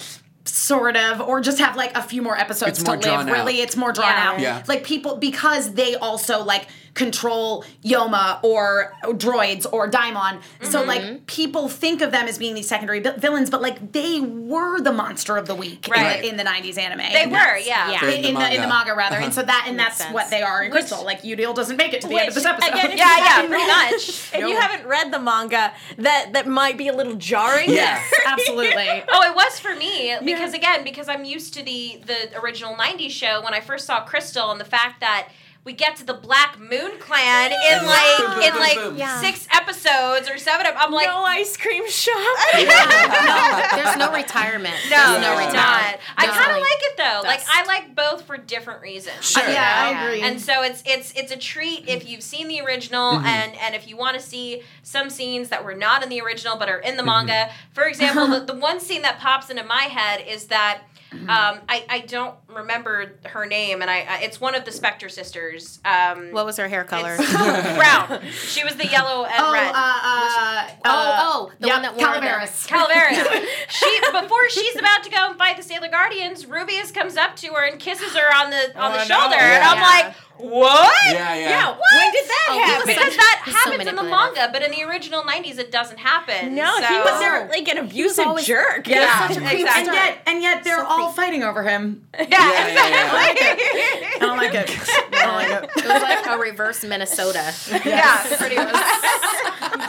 sort 0.46 0.96
of, 0.96 1.22
or 1.22 1.42
just 1.42 1.60
have 1.60 1.76
like 1.76 1.96
a 1.98 2.02
few 2.02 2.22
more 2.22 2.38
episodes 2.38 2.80
It's 2.80 2.86
more 2.88 2.98
to 2.98 3.02
live. 3.10 3.26
drawn 3.26 3.30
out. 3.30 3.34
Really, 3.34 3.62
it's 3.62 3.76
more 3.76 3.92
drawn 3.92 4.10
Yeah. 4.10 4.30
out. 4.30 4.40
Yeah. 4.40 4.64
Like 4.68 4.84
people 4.84 5.18
because 5.18 5.74
they 5.74 5.96
also 5.96 6.44
like 6.44 6.68
control 7.00 7.64
Yoma 7.84 8.44
or 8.44 8.94
droids 9.04 9.66
or 9.72 9.88
Daimon. 9.90 10.40
So 10.62 10.80
Mm-hmm. 10.80 10.88
like 10.90 11.26
people 11.28 11.68
think 11.70 12.02
of 12.02 12.12
them 12.12 12.28
as 12.28 12.38
being 12.38 12.54
these 12.56 12.68
secondary 12.68 13.00
vi- 13.00 13.16
villains, 13.18 13.50
but 13.50 13.62
like 13.62 13.92
they 13.94 14.20
were 14.22 14.80
the 14.82 14.92
monster 14.92 15.38
of 15.38 15.46
the 15.48 15.56
week 15.56 15.88
in, 15.88 15.94
the, 15.94 16.28
in 16.30 16.38
the 16.38 16.44
'90s 16.44 16.78
anime. 16.78 17.00
They 17.00 17.24
And 17.24 17.32
were, 17.32 17.38
that's- 17.38 17.68
yeah. 17.68 17.92
Yeah. 17.92 18.06
In, 18.10 18.26
in 18.26 18.34
the, 18.36 18.54
in 18.56 18.62
the 18.62 18.68
manga 18.68 18.94
rather, 18.96 19.16
and 19.18 19.34
so 19.34 19.42
that 19.44 19.66
and 19.68 19.78
Makes 19.78 19.88
that's 19.90 19.98
sense. 20.04 20.14
what 20.14 20.30
they 20.30 20.42
are 20.42 20.64
in 20.64 20.72
Crystal. 20.72 21.04
Like 21.04 21.22
Eudial 21.24 21.56
doesn't 21.56 21.78
make 21.78 21.94
it 21.94 22.02
to 22.02 22.08
the 22.08 22.18
end 22.20 22.30
of 22.30 22.36
this 22.36 22.46
episode. 22.46 22.74
again, 22.74 22.92
Yeah, 22.98 23.18
yeah, 23.18 23.48
pretty 23.48 23.66
much. 23.66 24.10
If 24.34 24.40
you 24.40 24.58
haven't 24.60 24.88
read 24.88 25.12
the 25.14 25.20
manga, 25.20 25.72
that 25.98 26.34
that 26.34 26.48
might 26.48 26.78
be 26.78 26.88
a 26.90 26.94
little 26.94 27.16
jarring. 27.16 27.70
Yeah. 27.72 28.04
absolutely. 28.28 29.04
Oh, 29.12 29.24
it 29.30 29.36
was 29.36 29.60
for 29.60 29.74
me 29.76 30.16
because 30.24 30.54
again, 30.54 30.84
because 30.84 31.08
I'm 31.10 31.24
used 31.24 31.54
to 31.56 31.64
the 31.64 32.00
the 32.06 32.40
original 32.42 32.76
'90s 32.76 33.12
show. 33.12 33.42
When 33.44 33.54
I 33.54 33.62
first 33.62 33.86
saw 33.86 34.04
Crystal, 34.04 34.52
and 34.52 34.60
the 34.60 34.66
fact 34.66 35.00
that 35.02 35.30
we 35.65 35.74
get 35.74 35.98
to 35.98 36.06
the 36.06 36.13
Black 36.13 36.60
Moon 36.60 36.91
Clan 37.00 37.52
in 37.52 37.86
like 37.86 38.48
in 38.48 38.60
like. 38.60 38.98
Yeah. 38.98 39.22
six 39.22 39.48
episodes 39.52 40.30
or 40.30 40.38
seven. 40.38 40.65
ep- 40.65 40.76
I'm 40.78 40.91
like, 40.91 41.08
no 41.08 41.24
ice 41.24 41.58
cream 41.58 41.89
shop. 41.89 42.38
There's 42.54 43.98
no 43.98 44.12
retirement. 44.12 44.76
no, 44.89 44.98
There's 44.98 45.22
no, 45.22 45.34
no 45.34 45.38
retirement. 45.38 45.54
not. 45.54 46.00
I 46.17 46.28
kind 46.28 46.52
of 46.52 46.58
like 46.58 46.80
it 46.82 46.98
though. 46.98 47.22
Like 47.24 47.41
I 47.48 47.65
like 47.65 47.95
both 47.95 48.24
for 48.24 48.38
different 48.38 48.82
reasons. 48.82 49.30
Sure. 49.30 49.48
Yeah, 49.48 49.95
I 49.95 50.06
agree. 50.06 50.22
And 50.22 50.41
so 50.41 50.63
it's 50.63 50.82
it's 50.86 51.13
it's 51.13 51.32
a 51.32 51.38
treat 51.38 51.88
if 51.88 52.08
you've 52.08 52.24
seen 52.24 52.48
the 52.48 52.62
original 52.62 53.13
mm-hmm. 53.13 53.26
and 53.26 53.56
and 53.56 53.76
if 53.76 53.88
you 53.88 53.98
want 53.98 54.17
to 54.17 54.24
see 54.24 54.63
some 54.84 55.10
scenes 55.10 55.50
that 55.50 55.63
were 55.63 55.76
not 55.76 56.04
in 56.04 56.10
the 56.10 56.22
original 56.22 56.58
but 56.58 56.69
are 56.69 56.80
in 56.80 56.95
the 56.95 57.04
mm-hmm. 57.04 57.28
manga. 57.28 57.50
For 57.74 57.84
example, 57.84 58.28
the, 58.28 58.39
the 58.54 58.60
one 58.60 58.80
scene 58.80 59.02
that 59.04 59.19
pops 59.19 59.50
into 59.50 59.63
my 59.63 59.84
head 59.84 60.24
is 60.28 60.45
that 60.48 60.82
um, 61.12 61.28
I, 61.67 61.86
I 61.89 62.00
don't 62.08 62.36
remember 62.48 63.13
her 63.26 63.45
name 63.45 63.82
and 63.82 63.89
I, 63.89 64.02
I 64.02 64.19
it's 64.22 64.39
one 64.39 64.54
of 64.56 64.63
the 64.65 64.72
Spectre 64.72 65.10
sisters. 65.10 65.80
Um, 65.84 66.32
What 66.32 66.45
was 66.45 66.58
her 66.58 66.67
hair 66.67 66.84
color? 66.84 67.17
brown. 67.17 68.22
She 68.32 68.63
was 68.63 68.76
the 68.76 68.86
yellow 68.88 69.26
and 69.26 69.34
Oh, 69.39 69.52
red. 69.54 69.72
uh, 69.74 69.74
uh, 69.76 70.67
Oh, 70.86 70.89
uh, 70.89 71.17
oh, 71.22 71.52
the 71.60 71.67
yep, 71.67 71.76
one 71.76 71.82
that 71.84 71.91
wore 71.95 72.13
the- 72.13 72.50
Calaveras. 72.67 73.45
She 73.69 74.00
before 74.12 74.50
she's 74.50 74.76
about 74.76 75.04
to 75.04 75.10
go 75.10 75.30
and 75.30 75.38
fight 75.38 75.58
the 75.58 75.63
Sailor 75.63 75.89
Guardians, 75.89 76.45
Rubeus 76.45 76.91
comes 76.93 77.17
up 77.17 77.36
to 77.38 77.48
her 77.54 77.65
and 77.65 77.80
kisses 77.80 78.13
her 78.15 78.36
on 78.36 78.50
the 78.50 78.80
on 78.80 78.91
the 78.91 78.98
Oh, 79.00 79.02
no. 79.02 79.19
shoulder, 79.22 79.36
and 79.36 79.63
I'm 79.63 79.82
like, 79.82 80.15
what? 80.39 80.97
Yeah, 81.13 81.36
yeah. 81.36 81.49
Yeah, 81.49 81.67
when 81.69 82.12
did 82.12 82.25
that 82.28 82.47
Oh, 82.52 82.60
happen? 82.60 82.88
Because 82.88 83.15
that 83.15 83.41
He's 83.45 83.54
so 83.63 83.69
happens 83.71 83.88
in 83.89 83.95
the 83.95 84.04
manga, 84.04 84.49
but 84.52 84.62
in 84.63 84.71
the 84.71 84.84
original 84.84 85.21
'90s, 85.23 85.60
it 85.60 85.71
doesn't 85.71 85.99
happen. 85.99 86.56
no, 86.56 86.75
so. 86.80 86.86
he 86.88 86.95
was 86.99 87.19
there 87.19 87.47
like 87.49 87.67
an 87.67 87.78
abusive 87.78 88.25
always- 88.28 88.45
jerk. 88.45 88.88
Yeah, 88.88 89.28
such 89.28 89.38
a 89.38 89.41
And 89.41 89.60
yet, 89.86 90.17
and 90.25 90.41
yet, 90.41 90.63
they're 90.63 90.78
So 90.78 90.86
all 90.86 90.97
creepy. 91.12 91.15
fighting 91.15 91.43
over 91.43 91.63
him. 91.63 92.08
Yeah, 92.19 92.25
yeah, 92.30 92.67
exactly. 92.67 92.95
I 92.95 94.17
don't 94.19 94.38
like 94.38 94.54
it. 94.56 94.69
I 95.13 95.25
don't 95.25 95.36
like 95.36 95.63
it. 95.63 95.69
It 95.84 95.88
was 95.93 96.02
like 96.02 96.25
a 96.28 96.38
reverse 96.38 96.84
Minnesota. 96.84 97.54
yeah, 97.86 98.23
pretty 98.38 98.56
much. 98.56 98.75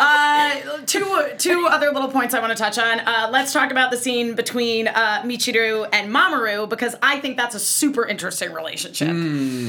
Uh, 0.00 0.78
two 0.86 1.28
two 1.38 1.66
other 1.70 1.90
little 1.92 2.10
points 2.10 2.34
I 2.34 2.40
want 2.40 2.56
to 2.56 2.60
touch 2.60 2.78
on. 2.78 3.00
Uh, 3.00 3.28
let's 3.30 3.52
talk 3.52 3.70
about 3.70 3.90
the 3.90 3.96
scene 3.96 4.34
between 4.34 4.88
uh, 4.88 5.22
Michiru 5.22 5.86
and 5.92 6.12
Mamoru 6.12 6.68
because 6.68 6.96
I 7.02 7.20
think 7.20 7.36
that's 7.36 7.54
a 7.54 7.60
super 7.60 8.06
interesting 8.06 8.52
relationship. 8.52 9.08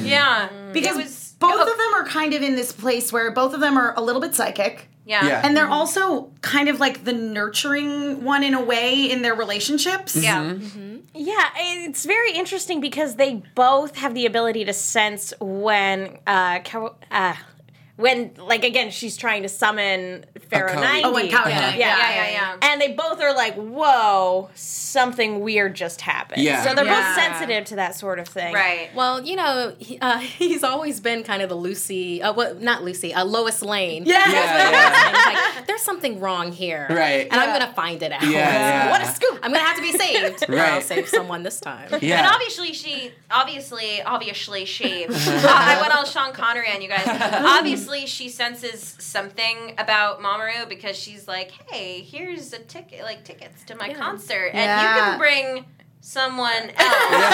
Yeah, 0.08 0.50
Because 0.72 0.96
was 0.98 1.36
both 1.40 1.60
of 1.60 1.78
them 1.78 1.94
are 1.96 2.06
kind 2.06 2.34
of 2.34 2.42
in 2.42 2.56
this 2.56 2.72
place 2.72 3.12
where 3.12 3.30
both 3.32 3.54
of 3.54 3.60
them 3.60 3.78
are 3.78 3.94
a 3.98 4.02
little 4.02 4.22
bit 4.22 4.34
psychic. 4.34 4.88
Yeah. 5.04 5.26
Yeah. 5.26 5.42
And 5.44 5.58
they're 5.58 5.68
also 5.68 6.32
kind 6.42 6.70
of 6.70 6.80
like 6.80 7.04
the 7.04 7.14
nurturing 7.14 8.24
one 8.24 8.44
in 8.44 8.54
a 8.54 8.64
way 8.64 9.10
in 9.12 9.24
their 9.24 9.34
relationships. 9.34 10.16
Yeah. 10.16 10.54
Yeah, 11.14 11.50
it's 11.58 12.06
very 12.06 12.34
interesting 12.34 12.80
because 12.80 13.16
they 13.16 13.42
both 13.56 13.96
have 13.98 14.14
the 14.14 14.26
ability 14.28 14.64
to 14.66 14.74
sense 14.74 15.34
when, 15.42 16.20
uh, 16.28 16.60
Kaw- 16.60 16.94
uh 17.10 17.34
when, 18.02 18.32
like, 18.38 18.64
again, 18.66 18.92
she's 18.92 19.16
trying 19.16 19.44
to 19.44 19.50
summon 19.50 20.26
Pharaoh 20.50 20.72
Akali. 20.72 21.02
90. 21.02 21.04
Oh, 21.06 21.16
and 21.16 21.30
Kawada. 21.30 21.50
Yeah. 21.50 21.76
Yeah, 21.78 21.98
yeah, 22.16 22.32
yeah. 22.32 22.58
And 22.62 22.82
they 22.82 22.94
both 22.94 23.22
are 23.22 23.34
like, 23.34 23.56
whoa, 23.56 24.50
something 24.56 25.40
weird 25.40 25.76
just 25.76 26.02
happened. 26.02 26.42
Yeah. 26.42 26.64
So 26.64 26.74
they're 26.76 26.86
Yeah. 26.86 27.16
both 27.16 27.24
sensitive 27.24 27.66
to 27.66 27.76
that 27.78 27.96
sort 27.96 28.20
of 28.20 28.28
thing. 28.28 28.54
Right. 28.54 28.90
Well, 28.96 29.24
you 29.26 29.36
know, 29.36 29.76
he, 29.80 29.98
uh, 30.00 30.18
he's 30.20 30.64
always 30.64 31.00
been 31.00 31.24
kind 31.24 31.42
of 31.42 31.50
the 31.50 31.56
Lucy, 31.56 32.22
uh, 32.22 32.34
what, 32.34 32.62
not 32.62 32.84
Lucy, 32.84 33.14
uh, 33.14 33.24
Lois 33.24 33.62
Lane. 33.62 34.04
Yeah. 34.06 34.22
Yeah, 34.30 34.32
yeah. 34.32 34.70
Lois 34.70 35.06
Lane. 35.06 35.16
He's 35.46 35.56
like, 35.56 35.68
there's 35.68 35.82
something 35.84 36.20
wrong 36.20 36.52
here. 36.52 36.88
Right. 36.90 37.28
And 37.32 37.34
I'm 37.40 37.50
going 37.58 37.68
to 37.70 37.74
find 37.76 38.02
it 38.04 38.12
out. 38.12 38.24
Yeah, 38.24 38.30
yeah. 38.32 38.92
What 38.92 39.02
a 39.02 39.06
scoop. 39.08 39.31
I'm 39.56 39.64
going 39.64 39.66
to 39.66 39.68
have 39.68 39.76
to 39.78 39.82
be 39.82 39.98
saved. 39.98 40.50
Or 40.50 40.60
I'll 40.60 40.82
save 40.82 41.08
someone 41.08 41.44
this 41.44 41.60
time. 41.60 41.90
Yeah. 42.02 42.20
And 42.20 42.28
obviously 42.28 42.74
she, 42.74 43.12
obviously, 43.30 44.02
obviously 44.02 44.66
she. 44.66 45.06
uh, 45.10 45.10
I 45.10 45.80
went 45.82 45.94
all 45.94 46.06
Sean 46.06 46.34
Connery 46.34 46.72
on 46.74 46.82
you 46.82 46.90
guys. 46.90 47.06
Obviously 47.08 48.06
she 48.06 48.30
senses 48.30 48.96
something 49.00 49.76
about 49.78 50.20
Mamoru 50.20 50.68
because 50.68 50.98
she's 50.98 51.28
like, 51.28 51.52
"Hey, 51.70 52.02
here's 52.02 52.54
a 52.54 52.60
ticket, 52.60 53.04
like 53.04 53.24
tickets 53.24 53.64
to 53.66 53.76
my 53.76 53.94
concert, 53.94 54.52
and 54.54 54.82
you 54.82 54.88
can 54.88 55.20
bring 55.20 55.66
someone 56.02 56.52
else." 56.52 56.70
you 56.70 56.86
know, 56.88 57.28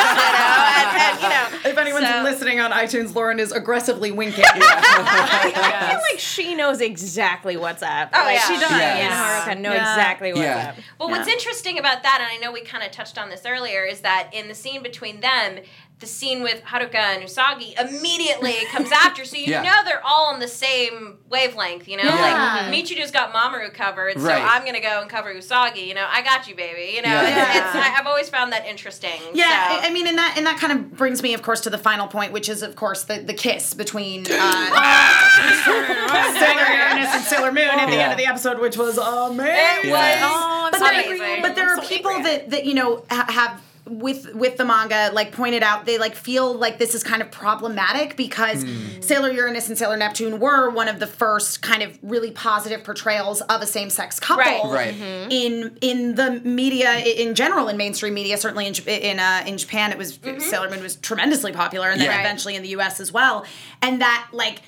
and, 0.77 0.97
and, 0.97 1.21
you 1.21 1.30
know. 1.30 1.69
If 1.71 1.77
anyone's 1.77 2.08
so- 2.08 2.21
listening 2.23 2.60
on 2.60 2.71
iTunes, 2.71 3.15
Lauren 3.15 3.39
is 3.39 3.51
aggressively 3.51 4.12
winking. 4.12 4.43
I 4.53 5.88
feel 5.91 5.99
like 6.12 6.19
she 6.19 6.53
knows 6.56 6.82
exactly 6.82 7.58
what's 7.58 7.82
up. 7.82 8.10
Oh, 8.13 8.19
like, 8.23 8.36
yeah. 8.36 8.47
She 8.47 8.53
does. 8.53 8.71
Yes. 8.71 8.99
Yeah. 8.99 9.41
Haruka 9.56 9.60
know 9.60 9.73
Yeah. 9.73 9.93
exactly 9.93 10.34
what's 10.34 10.41
Yeah. 10.43 10.73
up. 10.77 10.84
Well, 10.99 11.10
what's 11.10 11.27
interesting 11.27 11.80
about 11.80 12.03
that, 12.03 12.19
and 12.21 12.30
I 12.32 12.38
know 12.43 12.51
we 12.51 12.62
kind 12.62 12.84
of 12.84 12.91
touched 12.91 13.17
on 13.17 13.30
this 13.30 13.45
earlier, 13.45 13.84
is 13.84 14.01
that 14.01 14.30
in 14.34 14.47
the 14.47 14.56
scene 14.56 14.84
between 14.84 15.21
them, 15.21 15.60
the 15.99 16.05
scene 16.05 16.43
with 16.43 16.62
Haruka 16.63 16.93
and 16.93 17.23
Usagi 17.23 17.73
immediately 17.79 18.53
comes 18.71 18.91
after, 18.91 19.25
so 19.25 19.36
you 19.36 19.45
Yeah. 19.51 19.63
know 19.63 19.83
they're 19.83 20.05
all 20.05 20.27
on 20.27 20.39
the 20.39 20.47
same 20.47 21.17
wavelength. 21.27 21.88
You 21.88 21.97
know, 21.97 22.03
Yeah. 22.03 22.67
like 22.69 22.73
Michiru's 22.73 23.10
got 23.10 23.33
Mamoru 23.33 23.73
covered, 23.73 24.19
so 24.19 24.27
Right. 24.27 24.43
I'm 24.43 24.63
gonna 24.63 24.79
go 24.79 25.01
and 25.01 25.10
cover 25.10 25.33
Usagi. 25.33 25.88
You 25.88 25.95
know, 25.95 26.05
I 26.07 26.21
got 26.21 26.47
you, 26.47 26.53
baby. 26.55 26.91
You 26.95 27.01
know, 27.01 27.10
Yeah. 27.10 27.47
it's, 27.49 27.57
it's, 27.57 27.75
I, 27.75 27.95
I've 27.99 28.05
always 28.05 28.29
found 28.29 28.53
that 28.53 28.67
interesting. 28.67 29.19
Yeah, 29.33 29.45
so. 29.75 29.81
I, 29.81 29.88
I 29.88 29.89
mean, 29.91 30.05
and 30.05 30.17
that 30.19 30.36
and 30.38 30.45
that 30.45 30.60
kind 30.60 30.71
of 30.71 30.95
brings 30.95 31.23
me, 31.23 31.33
of 31.33 31.41
course, 31.41 31.62
to 31.62 31.71
the 31.71 31.79
final 31.79 32.07
point, 32.07 32.31
which 32.31 32.47
is, 32.47 32.62
of 32.62 32.75
course, 32.75 33.03
the, 33.03 33.17
the 33.19 33.33
kiss 33.33 33.73
between 33.73 34.27
uh, 34.29 35.63
Sailor 35.65 35.77
Uranus 36.75 37.13
and 37.15 37.23
Sailor 37.23 37.51
Moon 37.51 37.67
at 37.69 37.88
the 37.89 37.95
end 37.95 38.12
of 38.12 38.17
the 38.17 38.25
episode, 38.27 38.60
which 38.60 38.77
was 38.77 38.97
amazing. 38.97 39.89
Yeah. 39.89 40.19
Oh, 40.23 40.65
I'm 40.65 40.71
but, 40.71 40.79
so 40.79 40.86
there, 40.86 41.01
amazing. 41.15 41.41
but 41.41 41.55
there 41.55 41.69
I'm 41.71 41.79
are 41.79 41.83
so 41.83 41.89
people 41.89 42.12
angry. 42.12 42.31
that 42.31 42.49
that 42.51 42.65
you 42.65 42.73
know 42.73 43.03
ha- 43.10 43.25
have 43.29 43.62
with 43.89 44.34
with 44.34 44.58
the 44.58 44.65
manga 44.65 45.10
like 45.13 45.32
pointed 45.32 45.63
out 45.63 45.86
they 45.86 45.97
like 45.97 46.15
feel 46.15 46.54
like 46.54 46.78
this 46.78 46.93
is 46.93 47.04
kind 47.04 47.21
of 47.21 47.32
problematic 47.32 48.15
because 48.15 48.63
hmm. 48.63 49.02
Sailor 49.02 49.32
Uranus 49.32 49.69
and 49.69 49.78
Sailor 49.78 49.97
Neptune 49.97 50.39
were 50.39 50.69
one 50.69 50.88
of 50.88 51.00
the 51.00 51.08
first 51.08 51.62
kind 51.62 51.82
of 51.84 51.97
really 52.02 52.32
positive 52.32 52.84
portrayals 52.84 53.41
of 53.41 53.62
a 53.62 53.65
same 53.65 53.89
sex 53.89 54.19
couple 54.19 54.38
Right. 54.38 54.63
Right. 54.63 54.93
Mm-hmm. 54.93 55.32
in 55.32 55.78
in 55.82 56.15
the 56.15 56.41
media 56.43 56.97
in 56.97 57.36
general 57.36 57.67
in 57.67 57.78
mainstream 57.78 58.13
media 58.13 58.38
certainly 58.38 58.67
in 58.67 58.73
in 58.88 59.19
uh, 59.19 59.43
in 59.45 59.58
Japan 59.58 59.91
it 59.91 59.97
was 59.97 60.17
mm-hmm. 60.17 60.39
Sailor 60.39 60.69
Moon 60.69 60.82
was 60.84 60.95
tremendously 60.97 61.52
popular 61.52 61.89
and 61.89 62.00
then 62.00 62.10
Yeah. 62.10 62.19
eventually 62.19 62.56
in 62.56 62.62
the 62.62 62.69
US 62.69 63.00
as 63.00 63.12
well 63.12 63.45
and 63.82 64.02
that 64.02 64.28
like 64.32 64.62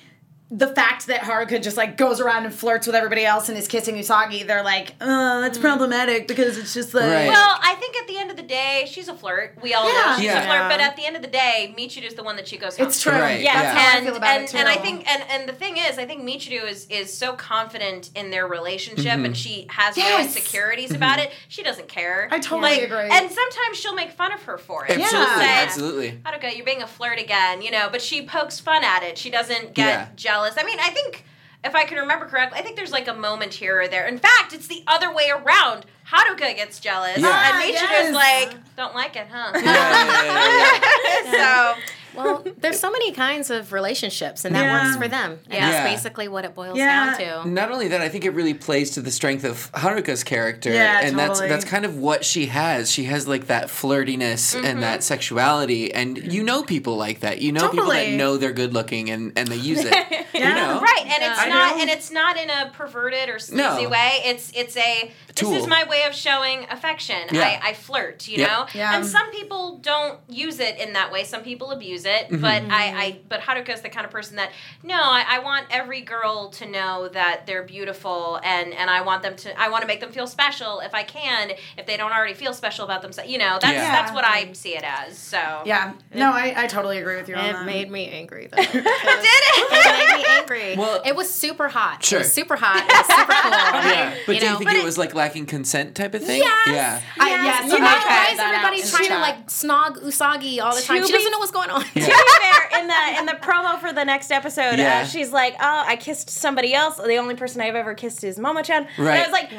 the 0.52 0.68
fact 0.68 1.06
that 1.08 1.22
Haruka 1.22 1.62
just 1.62 1.78
like 1.78 1.96
goes 1.96 2.20
around 2.20 2.46
and 2.46 2.54
flirts 2.54 2.88
with 2.88 2.96
everybody 2.96 3.24
else 3.24 3.50
and 3.50 3.58
is 3.58 3.68
kissing 3.68 3.96
Usagi 3.96 4.48
they're 4.48 4.64
like 4.64 4.96
oh 5.00 5.42
that's 5.42 5.58
mm. 5.58 5.62
problematic 5.62 6.28
because 6.28 6.58
it's 6.58 6.74
just 6.74 6.94
like 6.94 7.04
Right. 7.04 7.28
Well, 7.28 7.60
I 7.62 7.76
think 7.76 7.96
at 7.98 8.08
the 8.08 8.18
end 8.18 8.32
of 8.32 8.38
the 8.38 8.44
day, 8.44 8.86
she's 8.90 9.08
a 9.08 9.14
flirt. 9.14 9.58
We 9.62 9.74
all 9.74 9.86
know 9.86 10.16
she's 10.16 10.26
Yeah. 10.26 10.42
a 10.44 10.48
flirt, 10.48 10.70
but 10.72 10.80
at 10.80 10.96
the 10.96 11.06
end 11.06 11.16
of 11.16 11.22
the 11.22 11.28
day, 11.28 11.74
Michiru 11.78 12.04
is 12.06 12.16
the 12.16 12.24
one 12.24 12.36
that 12.38 12.48
she 12.48 12.58
goes 12.58 12.78
home. 12.78 12.88
it's 12.88 13.02
true 13.02 13.12
Right, 13.14 13.42
Yeah, 13.42 13.54
yeah. 13.54 13.62
that's 13.62 13.78
how 13.80 13.90
I 13.94 13.98
and 13.98 14.06
feel 14.08 14.16
about 14.16 14.30
and, 14.30 14.44
it 14.44 14.50
too 14.50 14.58
and 14.58 14.68
I 14.68 14.76
think 14.78 15.08
and 15.12 15.24
and 15.30 15.50
the 15.50 15.54
thing 15.54 15.78
is, 15.78 15.98
I 15.98 16.06
think 16.06 16.24
Michiru 16.24 16.68
is 16.68 16.88
is 16.90 17.16
so 17.16 17.34
confident 17.34 18.10
in 18.16 18.32
their 18.32 18.48
relationship, 18.48 19.06
Mm-hmm. 19.06 19.26
and 19.26 19.38
she 19.38 19.68
has 19.70 19.96
no 19.98 20.04
Yes. 20.04 20.26
insecurities 20.36 20.88
mm-hmm. 20.88 20.96
about 20.96 21.20
it. 21.20 21.32
She 21.48 21.62
doesn't 21.64 21.88
care. 21.88 22.28
I 22.32 22.40
totally 22.40 22.72
Like, 22.72 22.82
agree. 22.84 23.10
And 23.12 23.30
sometimes 23.32 23.78
she'll 23.78 23.96
make 23.96 24.12
fun 24.12 24.32
of 24.34 24.42
her 24.44 24.58
for 24.58 24.86
it. 24.86 24.92
Absolutely. 25.00 25.10
She'll 25.10 25.38
say, 25.40 25.64
Absolutely. 25.64 26.12
Haruka, 26.26 26.56
you're 26.56 26.66
being 26.66 26.82
a 26.82 26.88
flirt 26.88 27.20
again, 27.20 27.62
you 27.62 27.72
know, 27.72 27.88
but 27.92 28.02
she 28.02 28.26
pokes 28.26 28.60
fun 28.60 28.84
at 28.84 29.04
it. 29.04 29.18
She 29.18 29.30
doesn't 29.30 29.74
get 29.74 29.88
Yeah. 29.88 30.08
Jealous. 30.40 30.56
I 30.58 30.64
mean, 30.66 30.80
I 30.80 30.90
think 30.90 31.26
if 31.64 31.76
I 31.76 31.84
can 31.86 31.98
remember 31.98 32.26
correctly, 32.26 32.60
I 32.60 32.62
think 32.62 32.76
there's 32.76 32.92
like 32.92 33.08
a 33.08 33.14
moment 33.14 33.54
here 33.54 33.82
or 33.82 33.88
there. 33.88 34.08
In 34.08 34.18
fact, 34.18 34.54
it's 34.54 34.68
the 34.68 34.84
other 34.88 35.14
way 35.14 35.30
around. 35.30 35.86
Haruka 36.08 36.56
gets 36.56 36.80
jealous, 36.80 37.18
Yeah. 37.18 37.52
and 37.52 37.64
Michiru's 37.64 38.14
yes. 38.14 38.14
like, 38.16 38.76
don't 38.76 38.96
like 38.96 39.16
it, 39.16 39.28
huh? 39.32 39.52
Yeah, 39.54 41.24
yeah. 41.32 41.76
so, 41.76 41.82
Well, 42.16 42.44
there's 42.58 42.80
so 42.80 42.92
many 42.92 43.12
kinds 43.12 43.50
of 43.50 43.72
relationships, 43.74 44.46
and 44.46 44.56
that 44.56 44.64
Yeah. 44.66 44.84
works 44.86 44.98
for 44.98 45.08
them. 45.08 45.40
And 45.46 45.54
Yeah. 45.54 45.72
that's 45.72 45.90
basically 45.96 46.28
what 46.28 46.46
it 46.46 46.56
boils 46.56 46.78
Yeah. 46.78 47.16
down 47.18 47.18
to. 47.44 47.50
Not 47.50 47.72
only 47.72 47.88
that, 47.90 48.02
I 48.02 48.10
think 48.10 48.26
it 48.26 48.32
really 48.32 48.54
plays 48.54 48.92
to 48.92 49.02
the 49.02 49.12
strength 49.12 49.44
of 49.44 49.72
Haruka's 49.74 50.24
character, 50.24 50.72
Yeah, 50.72 51.00
and 51.02 51.18
that's 51.18 51.40
totally. 51.40 51.50
that's 51.50 51.66
kind 51.66 51.86
of 51.86 51.98
what 51.98 52.26
she 52.26 52.48
has. 52.48 52.92
She 52.92 53.04
has 53.06 53.28
like 53.28 53.48
that 53.48 53.68
flirtiness 53.68 54.56
Mm-hmm. 54.56 54.66
and 54.66 54.84
that 54.84 55.04
sexuality, 55.04 55.94
and 55.94 56.18
you 56.34 56.44
know 56.44 56.64
people 56.64 56.96
like 56.98 57.20
that. 57.22 57.42
You 57.42 57.52
know 57.52 57.70
people 57.70 57.88
that 57.92 58.10
know 58.10 58.38
they're 58.38 58.52
good 58.52 58.74
looking 58.74 59.10
and 59.10 59.32
and 59.38 59.48
they 59.48 59.56
use 59.58 59.84
it. 59.86 59.94
You 60.40 60.46
know, 60.46 60.80
right, 60.80 61.04
and 61.06 61.24
it's 61.24 61.40
I 61.42 61.50
not, 61.50 61.76
know. 61.76 61.82
and 61.82 61.90
it's 61.90 62.12
not 62.12 62.38
in 62.38 62.50
a 62.50 62.70
perverted 62.74 63.28
or 63.28 63.40
sleazy 63.40 63.62
No. 63.84 63.90
way. 63.90 64.22
It's 64.24 64.52
it's 64.56 64.78
a 64.78 65.12
tool. 65.36 65.52
This 65.52 65.64
is 65.64 65.68
my 65.68 65.84
way 65.86 66.04
of 66.04 66.16
showing 66.16 66.66
affection. 66.70 67.18
Yeah. 67.32 67.42
I, 67.62 67.70
I 67.70 67.74
flirt, 67.74 68.28
you 68.28 68.38
Yep. 68.38 68.48
know. 68.50 68.66
Yeah. 68.74 68.96
And 68.96 69.06
some 69.06 69.30
people 69.32 69.80
don't 69.82 70.20
use 70.30 70.60
it 70.62 70.78
in 70.80 70.94
that 70.94 71.12
way. 71.12 71.24
Some 71.26 71.42
people 71.42 71.72
abuse 71.72 71.99
it. 72.06 72.26
Mm-hmm. 72.30 72.42
But 72.42 72.64
I, 72.64 73.04
I, 73.04 73.20
but 73.28 73.42
Haruka 73.42 73.70
is 73.74 73.82
the 73.82 73.90
kind 73.90 74.06
of 74.06 74.12
person 74.12 74.36
that 74.38 74.52
no, 74.84 74.96
I, 74.96 75.24
I 75.28 75.40
want 75.40 75.68
every 75.72 76.02
girl 76.02 76.50
to 76.52 76.66
know 76.66 77.08
that 77.10 77.46
they're 77.48 77.64
beautiful, 77.64 78.40
and 78.44 78.74
and 78.74 78.90
I 78.90 79.02
want 79.02 79.24
them 79.24 79.36
to. 79.38 79.60
I 79.60 79.70
want 79.70 79.82
to 79.82 79.88
make 79.88 80.00
them 80.00 80.12
feel 80.12 80.28
special 80.28 80.80
if 80.80 80.94
I 80.94 81.04
can. 81.04 81.52
If 81.78 81.86
they 81.86 81.98
don't 81.98 82.12
already 82.12 82.34
feel 82.34 82.54
special 82.54 82.86
about 82.86 83.02
themselves, 83.02 83.30
you 83.32 83.38
know. 83.38 83.58
That's 83.62 83.74
Yeah. 83.74 83.92
that's 83.92 84.12
what 84.14 84.24
I 84.26 84.52
see 84.54 84.76
it 84.76 84.84
as. 84.84 85.18
So 85.18 85.38
Yeah. 85.66 85.94
No, 86.14 86.32
I, 86.32 86.54
I 86.56 86.68
totally 86.68 86.98
agree 87.00 87.16
with 87.18 87.30
you 87.30 87.36
on 87.36 87.46
It 87.46 87.54
that. 87.54 87.66
made 87.66 87.90
me 87.92 88.08
angry 88.10 88.48
though. 88.48 88.58
Did 88.64 88.72
Did 88.74 88.84
it? 88.84 89.72
it 89.72 89.98
made 90.10 90.18
me 90.18 90.26
angry. 90.30 90.76
Well- 90.78 91.02
it 91.06 91.16
was 91.16 91.34
super 91.34 91.68
hot. 91.68 92.04
Sure. 92.04 92.20
It 92.20 92.24
was 92.24 92.34
super 92.34 92.56
hot. 92.56 92.78
It 92.78 92.88
was 92.88 93.08
super 93.08 93.34
cool. 93.42 93.52
yeah, 93.92 94.16
but 94.26 94.36
you 94.36 94.42
do 94.42 94.48
you 94.48 94.58
think 94.58 94.70
but 94.70 94.76
it 94.76 94.80
it- 94.80 94.86
was 94.86 94.98
like 94.98 95.14
lacking 95.16 95.46
consent 95.46 95.96
type 95.96 96.14
of 96.14 96.24
thing? 96.24 96.42
Yes. 96.42 96.68
Yeah. 96.68 97.02
I, 97.20 97.30
yeah, 97.30 97.64
you 97.66 97.70
know, 97.72 97.80
why 97.80 98.30
is 98.34 98.40
everybody 98.40 98.82
trying 98.84 99.10
to 99.10 99.20
like 99.20 99.48
snog 99.48 100.02
Usagi 100.04 100.62
all 100.62 100.76
the 100.76 100.82
time? 100.82 101.06
She 101.06 101.12
doesn't 101.12 101.32
know 101.32 101.40
what's 101.40 101.52
going 101.52 101.70
on. 101.70 101.84
to 101.94 102.00
be 102.00 102.02
fair, 102.02 102.80
in 102.82 102.88
the 102.88 103.20
in 103.20 103.26
the 103.26 103.34
promo 103.42 103.80
for 103.80 103.92
the 103.94 104.04
next 104.06 104.32
episode, 104.32 104.78
Yeah. 104.80 105.02
uh, 105.02 105.06
she's 105.06 105.32
like, 105.32 105.56
"Oh, 105.60 105.84
I 105.88 105.96
kissed 105.96 106.30
somebody 106.30 106.74
else. 106.74 106.98
The 106.98 107.18
only 107.18 107.36
person 107.36 107.62
I've 107.62 107.76
ever 107.76 107.94
kissed 107.94 108.24
is 108.24 108.38
Mamo-chan." 108.40 108.88
And 108.98 109.06
Right. 109.06 109.20
I 109.20 109.24
was 109.24 109.32
like, 109.32 109.50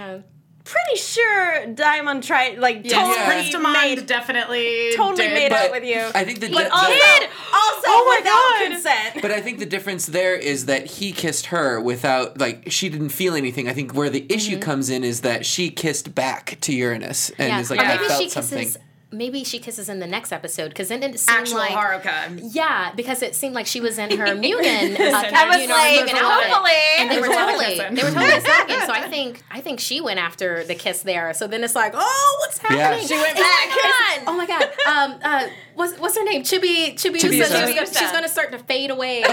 pretty 0.62 0.96
sure 1.00 1.66
Diamond 1.74 2.22
tried, 2.22 2.58
like, 2.58 2.82
Yes, 2.84 2.92
totally 2.92 3.16
Yeah. 3.16 3.26
Prince 3.26 3.54
Demande 3.54 3.72
made, 3.96 4.06
definitely 4.06 4.92
totally 4.94 5.26
did. 5.28 5.34
made 5.34 5.48
But 5.48 5.64
out 5.64 5.70
with 5.72 5.84
you. 5.84 6.00
I 6.14 6.22
think 6.24 6.38
the, 6.40 6.48
but 6.50 6.64
the- 6.64 6.72
also, 6.72 6.86
the- 6.92 7.28
also 7.52 7.86
Oh 7.86 8.16
without 8.18 8.70
consent. 8.70 9.22
But 9.22 9.32
I 9.32 9.40
think 9.40 9.58
the 9.58 9.66
difference 9.66 10.06
there 10.06 10.36
is 10.36 10.66
that 10.66 10.86
he 10.86 11.10
kissed 11.12 11.46
her 11.46 11.80
without 11.80 12.38
like 12.38 12.70
she 12.70 12.88
didn't 12.88 13.08
feel 13.08 13.34
anything. 13.34 13.68
I 13.68 13.72
think 13.72 13.94
where 13.94 14.10
the 14.10 14.24
issue 14.28 14.52
Mm-hmm. 14.52 14.60
comes 14.60 14.90
in 14.90 15.02
is 15.02 15.22
that 15.22 15.44
she 15.44 15.70
kissed 15.70 16.14
back 16.14 16.58
to 16.60 16.72
Uranus 16.72 17.30
and 17.38 17.60
is 17.60 17.70
like 17.70 17.80
or 17.80 17.84
I 17.84 17.88
maybe 17.96 18.04
felt 18.06 18.20
she 18.22 18.28
kisses. 18.30 18.48
something. 18.50 18.82
Maybe 19.12 19.42
she 19.42 19.58
kisses 19.58 19.88
in 19.88 19.98
the 19.98 20.06
next 20.06 20.30
episode 20.30 20.68
because 20.68 20.88
then 20.88 21.02
it 21.02 21.18
seemed 21.18 21.40
Actual 21.40 21.58
like 21.58 21.72
Haruka. 21.72 22.40
yeah, 22.54 22.92
because 22.94 23.22
it 23.22 23.34
seemed 23.34 23.56
like 23.56 23.66
she 23.66 23.80
was 23.80 23.98
in 23.98 24.16
her 24.16 24.26
Mugen. 24.36 24.94
Uh, 25.00 25.30
I 25.34 25.46
was 25.48 25.58
you 25.60 25.66
know, 25.66 25.74
like, 25.74 25.98
Mugen 26.08 26.14
outfit. 26.22 26.50
hopefully. 26.50 26.72
and 26.98 27.10
they 27.10 27.16
were 27.20 27.26
There's 27.26 27.36
a 27.36 27.40
totally 27.40 27.76
they 27.96 28.02
were 28.04 28.10
totally 28.14 28.40
snagging. 28.40 28.86
So 28.86 28.92
I 28.92 29.08
think 29.08 29.42
I 29.50 29.60
think 29.60 29.80
she 29.80 30.00
went 30.00 30.20
after 30.20 30.62
the 30.62 30.76
kiss 30.76 31.02
there. 31.02 31.34
So 31.34 31.48
then 31.48 31.64
it's 31.64 31.74
like, 31.74 31.92
oh, 31.96 32.36
what's 32.40 32.60
Yeah. 32.62 32.76
happening? 32.76 33.06
She 33.08 33.14
went 33.14 33.36
Oh 33.36 33.42
my 33.42 33.42
back. 33.42 33.68
God. 33.68 34.20
Oh 34.30 34.36
my 34.36 34.46
god. 34.46 34.62
Um, 34.86 35.18
uh, 35.24 35.48
what's 35.74 35.98
what's 35.98 36.16
her 36.16 36.22
name? 36.24 36.42
Chibi 36.44 36.94
Chibi. 36.94 37.16
Chibiusa. 37.16 37.30
She's, 37.30 37.48
Chibiusa. 37.50 37.98
she's 37.98 38.12
gonna 38.12 38.28
start 38.28 38.52
to 38.52 38.58
fade 38.58 38.90
away. 38.90 39.22
like 39.22 39.30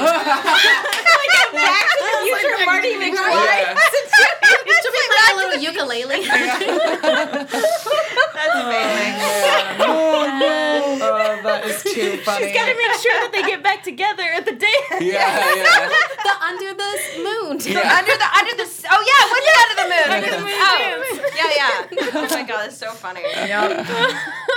Back 1.54 1.86
to 1.88 2.04
the 2.04 2.26
future 2.26 2.66
Marty 2.66 2.94
McFly. 2.96 3.14
Yeah. 3.14 3.77
Funny. 12.28 12.46
She's 12.46 12.54
got 12.56 12.68
to 12.68 12.76
make 12.76 12.96
sure 13.00 13.16
that 13.24 13.32
they 13.32 13.42
get 13.48 13.64
back 13.64 13.84
together 13.84 14.24
at 14.24 14.44
the 14.46 14.52
dance. 14.60 15.00
Yeah, 15.00 15.24
yeah. 15.56 15.90
the 16.28 16.34
under 16.44 16.72
the 16.76 16.92
moon. 17.24 17.56
Yeah. 17.64 17.98
under 17.98 18.16
the 18.20 18.28
under 18.38 18.54
the 18.60 18.68
oh 18.92 19.02
yeah, 19.10 19.22
when 19.32 19.42
you 19.48 19.54
under 19.64 19.78
the 19.82 19.88
moon. 19.88 20.08
Under 20.12 20.32
the 20.36 20.44
moon. 20.44 20.60
Oh, 20.60 21.32
yeah, 21.34 21.52
yeah. 21.56 22.12
Oh 22.20 22.28
my 22.36 22.44
god, 22.44 22.66
that's 22.68 22.78
so 22.78 22.92
funny. 22.92 23.22
Yep. 23.22 23.88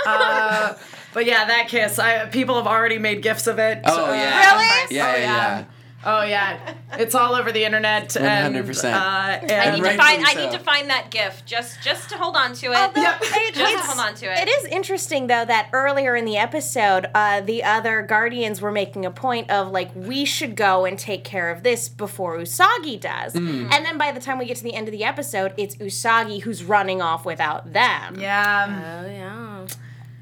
uh, 0.05 0.73
but 1.13 1.25
yeah, 1.25 1.45
that 1.45 1.67
kiss. 1.67 1.99
I, 1.99 2.25
people 2.27 2.55
have 2.55 2.67
already 2.67 2.97
made 2.97 3.21
gifs 3.21 3.47
of 3.47 3.59
it. 3.59 3.79
Oh, 3.85 4.05
Uh, 4.09 4.13
yeah. 4.13 4.51
Really? 4.51 4.95
Yeah, 4.95 5.11
Oh, 5.11 5.15
yeah, 5.15 5.21
yeah. 5.23 5.63
Yeah. 6.03 6.11
Oh 6.19 6.23
yeah, 6.23 6.73
it's 6.93 7.13
all 7.15 7.35
over 7.35 7.51
the 7.51 7.63
internet. 7.63 8.15
and, 8.17 8.55
100%. 8.55 8.93
Uh, 8.93 8.97
I 8.97 9.71
need 9.75 9.83
to 9.83 9.97
find. 9.97 10.25
I 10.25 10.33
so. 10.33 10.39
need 10.41 10.51
to 10.51 10.59
find 10.59 10.89
that 10.89 11.11
gift 11.11 11.45
just 11.45 11.81
just 11.83 12.09
to 12.09 12.17
hold 12.17 12.35
on 12.35 12.53
to 12.55 12.71
it. 12.71 12.75
Although 12.77 13.01
Yep. 13.01 13.21
it- 13.21 13.53
Just 13.55 13.71
it's- 13.73 13.85
hold 13.85 13.99
on 13.99 14.15
to 14.15 14.25
it. 14.31 14.47
It 14.47 14.49
is 14.49 14.65
interesting 14.65 15.27
though 15.27 15.45
that 15.45 15.69
earlier 15.73 16.15
in 16.15 16.25
the 16.25 16.37
episode, 16.37 17.07
uh, 17.13 17.41
the 17.41 17.63
other 17.63 18.01
guardians 18.01 18.61
were 18.61 18.71
making 18.71 19.05
a 19.05 19.11
point 19.11 19.49
of 19.51 19.69
like 19.71 19.91
we 19.95 20.25
should 20.25 20.55
go 20.55 20.85
and 20.85 20.97
take 20.97 21.23
care 21.23 21.49
of 21.51 21.63
this 21.63 21.89
before 21.89 22.37
Usagi 22.37 22.99
does, 22.99 23.33
Mm. 23.33 23.71
and 23.71 23.85
then 23.85 23.97
by 23.97 24.11
the 24.11 24.19
time 24.19 24.37
we 24.39 24.45
get 24.45 24.57
to 24.57 24.63
the 24.63 24.73
end 24.73 24.87
of 24.87 24.91
the 24.91 25.03
episode, 25.03 25.53
it's 25.57 25.75
Usagi 25.75 26.41
who's 26.41 26.63
running 26.63 27.01
off 27.01 27.25
without 27.25 27.73
them. 27.73 28.19
yeah. 28.19 29.01
Oh 29.03 29.09
yeah. 29.09 29.50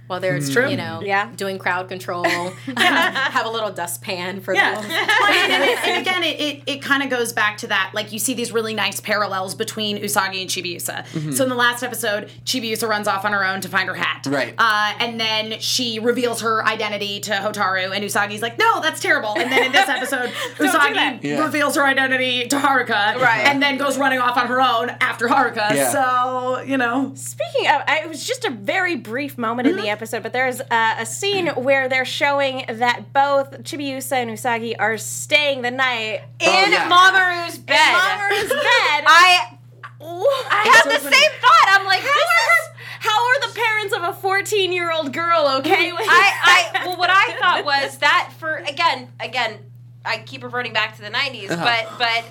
Well, 0.09 0.19
they're 0.19 0.39
true. 0.41 0.67
you 0.69 0.77
know, 0.77 1.01
Yeah. 1.03 1.29
doing 1.35 1.57
crowd 1.59 1.87
control. 1.87 2.25
have 2.77 3.45
a 3.45 3.49
little 3.49 3.71
dustpan 3.71 4.41
for 4.41 4.53
Yeah. 4.53 4.81
the 4.81 4.87
Well, 4.87 5.31
and, 5.31 5.53
and, 5.53 5.63
and 5.63 6.01
again, 6.07 6.23
it, 6.23 6.39
it, 6.39 6.63
it 6.67 6.81
kind 6.81 7.03
of 7.03 7.09
goes 7.09 7.31
back 7.33 7.57
to 7.59 7.67
that. 7.67 7.91
Like, 7.93 8.11
you 8.11 8.19
see 8.19 8.33
these 8.33 8.51
really 8.51 8.73
nice 8.73 8.99
parallels 8.99 9.55
between 9.55 9.97
Usagi 9.99 10.41
and 10.41 10.49
Chibiusa. 10.49 11.05
Mm-hmm. 11.07 11.31
So, 11.31 11.43
in 11.43 11.49
the 11.49 11.55
last 11.55 11.83
episode, 11.83 12.29
Chibiusa 12.45 12.87
runs 12.87 13.07
off 13.07 13.23
on 13.25 13.33
her 13.33 13.45
own 13.45 13.61
to 13.61 13.69
find 13.69 13.87
her 13.87 13.95
hat. 13.95 14.25
Right. 14.27 14.53
Uh, 14.57 14.93
and 14.99 15.19
then 15.19 15.59
she 15.59 15.99
reveals 15.99 16.41
her 16.41 16.65
identity 16.65 17.19
to 17.21 17.31
Hotaru, 17.31 17.95
and 17.95 18.03
Usagi's 18.03 18.41
like, 18.41 18.57
no, 18.57 18.81
that's 18.81 18.99
terrible. 18.99 19.37
And 19.37 19.51
then 19.51 19.65
in 19.67 19.71
this 19.71 19.87
episode, 19.87 20.29
Usagi. 20.57 21.23
Yeah. 21.23 21.43
reveals 21.45 21.75
her 21.75 21.85
identity 21.85 22.47
to 22.47 22.55
Haruka. 22.57 23.15
Right. 23.19 23.45
And 23.45 23.61
then 23.61 23.77
goes 23.77 23.97
running 23.97 24.19
off 24.19 24.37
on 24.37 24.47
her 24.47 24.61
own 24.61 24.89
after 25.01 25.27
Haruka. 25.27 25.73
Yeah. 25.75 25.91
So, 25.91 26.61
you 26.61 26.77
know. 26.77 27.11
Speaking 27.15 27.67
of, 27.69 27.81
it 27.87 28.07
was 28.09 28.25
just 28.25 28.45
a 28.45 28.49
very 28.51 28.95
brief 28.95 29.37
moment 29.37 29.67
in 29.67 29.75
the 29.75 29.87
episode, 29.89 29.98
but 29.99 30.33
there's 30.33 30.61
uh, 30.61 30.95
a 30.99 31.05
scene 31.05 31.47
where 31.55 31.87
they're 31.89 32.05
showing 32.05 32.65
that 32.67 33.11
both 33.13 33.63
Chibiusa 33.63 34.13
and 34.13 34.31
Usagi 34.31 34.75
are 34.79 34.97
staying 34.97 35.61
the 35.61 35.71
night 35.71 36.21
in 36.39 36.47
Oh, 36.49 36.65
yeah. 36.69 36.89
Mamoru's 36.89 37.57
bed. 37.57 37.77
Mamoru's 37.77 38.49
bed. 38.49 39.03
I 39.07 39.57
I 40.01 40.81
had 40.83 40.85
the 40.95 40.99
same 40.99 41.31
thought. 41.41 41.79
I'm 41.79 41.85
like, 41.85 42.01
this 42.01 42.09
is. 42.15 42.69
How 43.01 43.27
are 43.27 43.39
the 43.47 43.53
parents 43.59 43.93
of 43.95 44.03
a 44.03 44.13
14 44.13 44.71
year 44.73 44.91
old 44.91 45.13
girl 45.13 45.55
okay 45.59 45.91
with 45.93 46.01
I, 46.05 46.71
I 46.81 46.85
well, 46.87 46.97
what 46.97 47.09
I 47.09 47.37
thought 47.39 47.63
was 47.65 47.97
that 47.99 48.33
for 48.37 48.55
again, 48.57 49.07
again, 49.19 49.57
I 50.05 50.17
keep 50.19 50.43
reverting 50.43 50.73
back 50.73 50.95
to 50.97 51.01
the 51.01 51.09
'90s, 51.09 51.49
Uh-huh. 51.49 51.63
but 51.63 51.97
but 51.97 52.25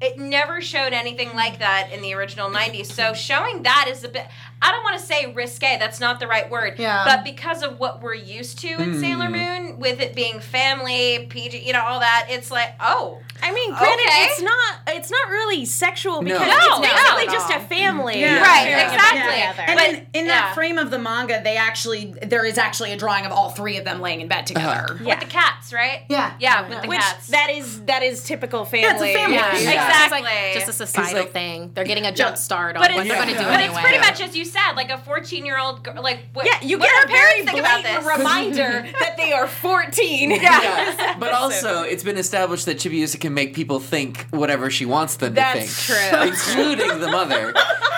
it 0.00 0.18
never 0.18 0.60
showed 0.60 0.92
anything 0.92 1.34
like 1.34 1.58
that 1.60 1.90
in 1.92 2.02
the 2.02 2.14
original 2.14 2.50
'90s. 2.50 2.86
So 2.86 3.14
showing 3.14 3.62
that 3.64 3.86
is 3.88 4.04
a 4.04 4.08
bit. 4.08 4.26
I 4.62 4.70
don't 4.70 4.84
want 4.84 4.98
to 4.98 5.04
say 5.04 5.32
risque. 5.32 5.76
That's 5.78 5.98
not 6.00 6.20
the 6.20 6.26
right 6.28 6.48
word. 6.50 6.78
Yeah. 6.78 7.04
But 7.04 7.24
because 7.24 7.62
of 7.62 7.78
what 7.80 8.00
we're 8.02 8.14
used 8.14 8.60
to 8.60 8.68
in 8.68 9.00
Sailor 9.00 9.26
Hmm. 9.26 9.32
Moon, 9.32 9.78
with 9.80 10.00
it 10.00 10.14
being 10.14 10.38
family, 10.40 11.26
PG, 11.28 11.58
you 11.66 11.72
know, 11.72 11.82
all 11.82 12.00
that, 12.00 12.26
it's 12.30 12.50
like, 12.50 12.74
oh, 12.80 13.18
I 13.42 13.50
mean, 13.52 13.70
granted, 13.74 14.06
Okay. 14.06 14.24
it's 14.30 14.40
not 14.42 14.74
it's 14.88 15.10
not 15.10 15.28
really 15.30 15.64
sexual 15.64 16.22
because 16.22 16.40
No. 16.40 16.46
it's 16.54 16.68
No, 16.68 16.80
basically 16.80 17.26
no. 17.26 17.32
just 17.32 17.50
a 17.50 17.58
family. 17.60 18.20
Yeah. 18.20 18.40
Right, 18.40 18.62
sharing 18.68 18.84
a 18.90 18.94
exactly. 18.94 19.20
bed. 19.20 19.54
And 19.68 19.76
But- 19.76 19.88
in, 19.88 20.06
in 20.22 20.26
yeah. 20.26 20.32
that 20.42 20.54
frame 20.54 20.78
of 20.78 20.90
the 20.92 20.98
manga, 20.98 21.40
they 21.42 21.56
actually 21.56 22.14
there 22.22 22.44
is 22.44 22.56
actually 22.56 22.92
a 22.92 22.96
drawing 22.96 23.26
of 23.26 23.32
all 23.32 23.50
three 23.50 23.76
of 23.78 23.84
them 23.84 24.00
laying 24.00 24.20
in 24.20 24.28
bed 24.28 24.46
together. 24.46 24.96
Yeah. 25.00 25.14
with 25.14 25.20
the 25.20 25.26
cats, 25.26 25.72
right? 25.72 26.02
Yeah. 26.08 26.32
Yeah, 26.38 26.68
with 26.68 26.82
the 26.82 26.88
Which 26.88 27.00
cats. 27.00 27.26
that 27.28 27.50
is 27.50 27.82
that 27.86 28.02
is 28.04 28.22
typical 28.22 28.64
family. 28.64 28.86
it's 28.88 29.02
a 29.02 29.12
family. 29.14 29.36
Yeah, 29.36 29.42
Yeah. 29.42 29.54
It's 29.54 29.64
just, 29.64 29.74
Exactly. 29.74 30.22
like, 30.22 30.54
just 30.54 30.68
a 30.68 30.72
societal 30.72 31.20
like- 31.22 31.32
thing. 31.32 31.72
They're 31.74 31.84
getting 31.84 32.06
a 32.06 32.12
jump 32.12 32.36
start 32.36 32.76
on 32.76 32.82
but 32.82 32.92
what 32.94 33.06
they're 33.08 33.16
going 33.16 33.28
to 33.28 33.34
do 33.34 33.40
but 33.44 33.54
anyway. 33.60 33.74
it's 33.74 33.80
pretty 33.80 33.98
much 33.98 34.20
as 34.20 34.36
you 34.36 34.44
said, 34.52 34.72
like 34.74 34.90
a 34.90 34.98
14 34.98 35.44
year 35.46 35.58
old, 35.58 35.82
girl, 35.82 36.02
like 36.02 36.20
what? 36.32 36.46
Yeah, 36.46 36.60
you 36.62 36.78
what 36.78 36.86
get 36.88 37.08
do 37.08 37.12
a 37.14 37.16
very 37.16 37.22
parents 37.42 37.50
think 37.52 37.60
about 37.60 37.82
blatant 37.82 38.04
this? 38.04 38.18
reminder 38.18 38.92
that 39.00 39.16
they 39.16 39.32
are 39.32 39.46
14. 39.46 40.30
Yeah. 40.30 41.16
But 41.22 41.32
also, 41.32 41.82
it's 41.82 42.02
been 42.02 42.16
established 42.18 42.66
that 42.66 42.78
Chibiusa 42.78 43.20
can 43.20 43.32
make 43.34 43.54
people 43.54 43.78
think 43.80 44.26
whatever 44.30 44.70
she 44.70 44.84
wants 44.86 45.16
them 45.16 45.34
That's 45.34 45.86
to 45.86 45.92
think. 45.92 46.10
true. 46.12 46.20
Including 46.28 47.00
the 47.00 47.08
mother. 47.10 47.52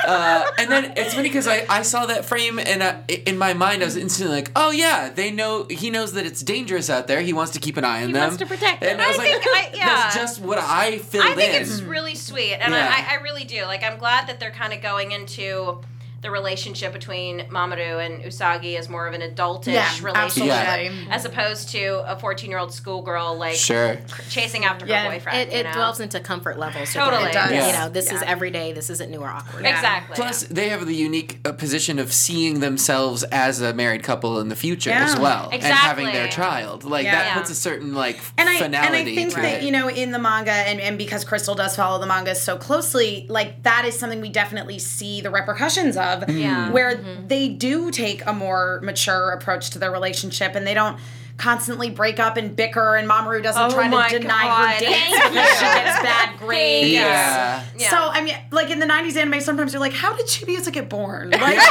Uh, 0.07 0.45
and 0.59 0.71
then 0.71 0.93
it's 0.97 1.15
funny 1.15 1.29
because 1.29 1.49
I, 1.49 1.65
I 1.71 1.83
saw 1.83 2.05
that 2.07 2.27
frame 2.27 2.59
and 2.59 2.83
uh, 2.83 2.97
in 3.09 3.39
my 3.39 3.55
mind 3.55 3.81
I 3.83 3.87
was 3.87 3.97
instantly 3.97 4.35
like, 4.37 4.51
oh 4.55 4.71
yeah, 4.71 5.09
they 5.09 5.31
know, 5.31 5.65
he 5.71 5.89
knows 5.91 6.13
that 6.15 6.27
it's 6.27 6.43
dangerous 6.43 6.91
out 6.91 7.07
there. 7.07 7.21
He 7.23 7.33
wants 7.33 7.53
to 7.53 7.61
keep 7.61 7.77
an 7.79 7.85
eye 7.85 8.03
on 8.03 8.09
He 8.09 8.13
them. 8.13 8.23
wants 8.23 8.37
to 8.39 8.47
protect 8.47 8.83
And 8.83 8.99
them. 9.01 9.07
I 9.07 9.09
was 9.09 9.19
I 9.19 9.23
like, 9.23 9.43
think 9.43 9.47
I- 9.47 9.71
yeah. 9.77 9.87
that's 9.87 10.15
just 10.15 10.41
what 10.41 10.59
I 10.59 10.99
filled 10.99 11.25
I 11.25 11.35
think 11.35 11.55
in. 11.55 11.63
it's 11.63 11.81
really 11.81 12.15
sweet, 12.15 12.55
and 12.55 12.75
Yeah. 12.75 12.93
I, 13.11 13.15
I 13.17 13.23
really 13.23 13.45
do. 13.45 13.65
Like, 13.65 13.83
I'm 13.83 13.99
glad 13.99 14.27
that 14.29 14.39
they're 14.41 14.51
kind 14.51 14.73
of 14.75 14.83
going 14.83 15.13
into 15.13 15.81
the 16.25 16.31
relationship 16.31 16.93
between 16.93 17.41
Mamoru 17.51 18.05
and 18.05 18.25
Usagi 18.25 18.79
is 18.79 18.89
more 18.89 19.07
of 19.07 19.13
an 19.15 19.21
adultish 19.21 19.67
Yeah, 19.75 19.89
relationship, 20.03 20.51
absolutely. 20.55 21.07
as 21.11 21.25
opposed 21.27 21.69
to 21.71 22.03
a 22.11 22.19
14 22.19 22.49
year 22.51 22.59
old 22.59 22.73
schoolgirl 22.73 23.37
like 23.37 23.55
Sure. 23.57 23.99
chasing 24.31 24.65
after 24.65 24.87
Yeah, 24.87 25.05
her 25.05 25.11
boyfriend. 25.11 25.39
It, 25.39 25.53
you 25.53 25.59
it 25.61 25.63
know? 25.65 25.73
dwells 25.73 26.01
into 26.01 26.19
comfort 26.21 26.59
levels. 26.59 26.93
Totally. 26.93 27.25
It 27.25 27.33
does. 27.35 27.51
You 27.53 27.73
know, 27.79 27.89
this 27.91 28.11
is 28.11 28.23
every 28.23 28.51
day. 28.51 28.73
This 28.73 28.89
isn't 28.91 29.11
new 29.11 29.21
or 29.21 29.29
awkward. 29.29 29.67
Exactly. 29.67 30.17
Plus, 30.17 30.45
they 30.45 30.71
have 30.71 30.87
the 30.87 30.95
unique 30.95 31.41
uh, 31.45 31.53
position 31.53 31.99
of 31.99 32.13
seeing 32.13 32.61
themselves 32.61 33.23
as 33.25 33.61
a 33.61 33.75
married 33.75 34.03
couple 34.03 34.41
in 34.41 34.49
the 34.49 34.57
future 34.57 34.91
Yeah. 34.91 35.05
as 35.05 35.19
well, 35.19 35.51
and 35.53 35.63
having 35.63 36.07
their 36.07 36.29
child. 36.29 36.85
Like 36.85 37.05
Yeah. 37.05 37.15
that 37.17 37.27
Yeah. 37.27 37.35
puts 37.35 37.51
a 37.51 37.55
certain 37.55 37.95
like 37.95 38.19
and 38.39 38.49
I 38.49 38.53
and 38.55 38.63
finality 38.63 39.13
I 39.13 39.15
think 39.15 39.31
to 39.35 39.41
that 39.43 39.59
it. 39.59 39.63
you 39.65 39.71
know 39.73 39.89
in 39.91 40.11
the 40.11 40.19
manga 40.19 40.53
and, 40.53 40.81
and 40.81 40.97
because 40.97 41.23
Crystal 41.25 41.55
does 41.55 41.77
follow 41.77 42.01
the 42.01 42.07
manga 42.07 42.35
so 42.35 42.57
closely, 42.57 43.27
like 43.29 43.63
that 43.65 43.85
is 43.85 43.99
something 43.99 44.21
we 44.23 44.31
definitely 44.31 44.79
see 44.79 45.21
the 45.21 45.31
repercussions 45.31 45.97
of. 45.99 46.14
Yeah. 46.27 46.27
Mm. 46.27 46.65
Mm-hmm. 46.65 46.73
Where 46.73 46.95
they 47.27 47.49
do 47.49 47.91
take 47.91 48.25
a 48.27 48.33
more 48.33 48.81
mature 48.83 49.31
approach 49.31 49.71
to 49.71 49.79
their 49.79 49.91
relationship 49.91 50.55
and 50.55 50.67
they 50.67 50.75
don't 50.75 50.99
constantly 51.37 51.91
break 51.91 52.21
up 52.21 52.37
and 52.37 52.55
bicker, 52.55 52.95
and 52.95 53.11
Mamoru 53.11 53.43
doesn't 53.43 53.61
Oh 53.61 53.69
try 53.75 53.89
to 54.09 54.19
deny 54.21 54.45
God. 54.45 54.75
her 54.75 54.79
dates 54.79 54.93
Thank 54.95 55.33
because 55.33 55.59
she 55.59 55.65
gets 55.65 56.01
bad 56.03 56.29
grades. 56.39 56.91
Yeah. 56.91 57.65
Yeah. 57.77 57.91
So 57.91 57.97
I 57.99 58.21
mean, 58.23 58.37
like 58.53 58.71
in 58.71 58.79
the 58.79 58.87
'90s 58.87 59.17
anime, 59.17 59.41
sometimes 59.41 59.73
you're 59.73 59.81
like, 59.81 59.95
"How 59.95 60.15
did 60.15 60.27
Chibiusa 60.27 60.71
get 60.73 60.89
born?" 60.89 61.31
Like, 61.41 61.59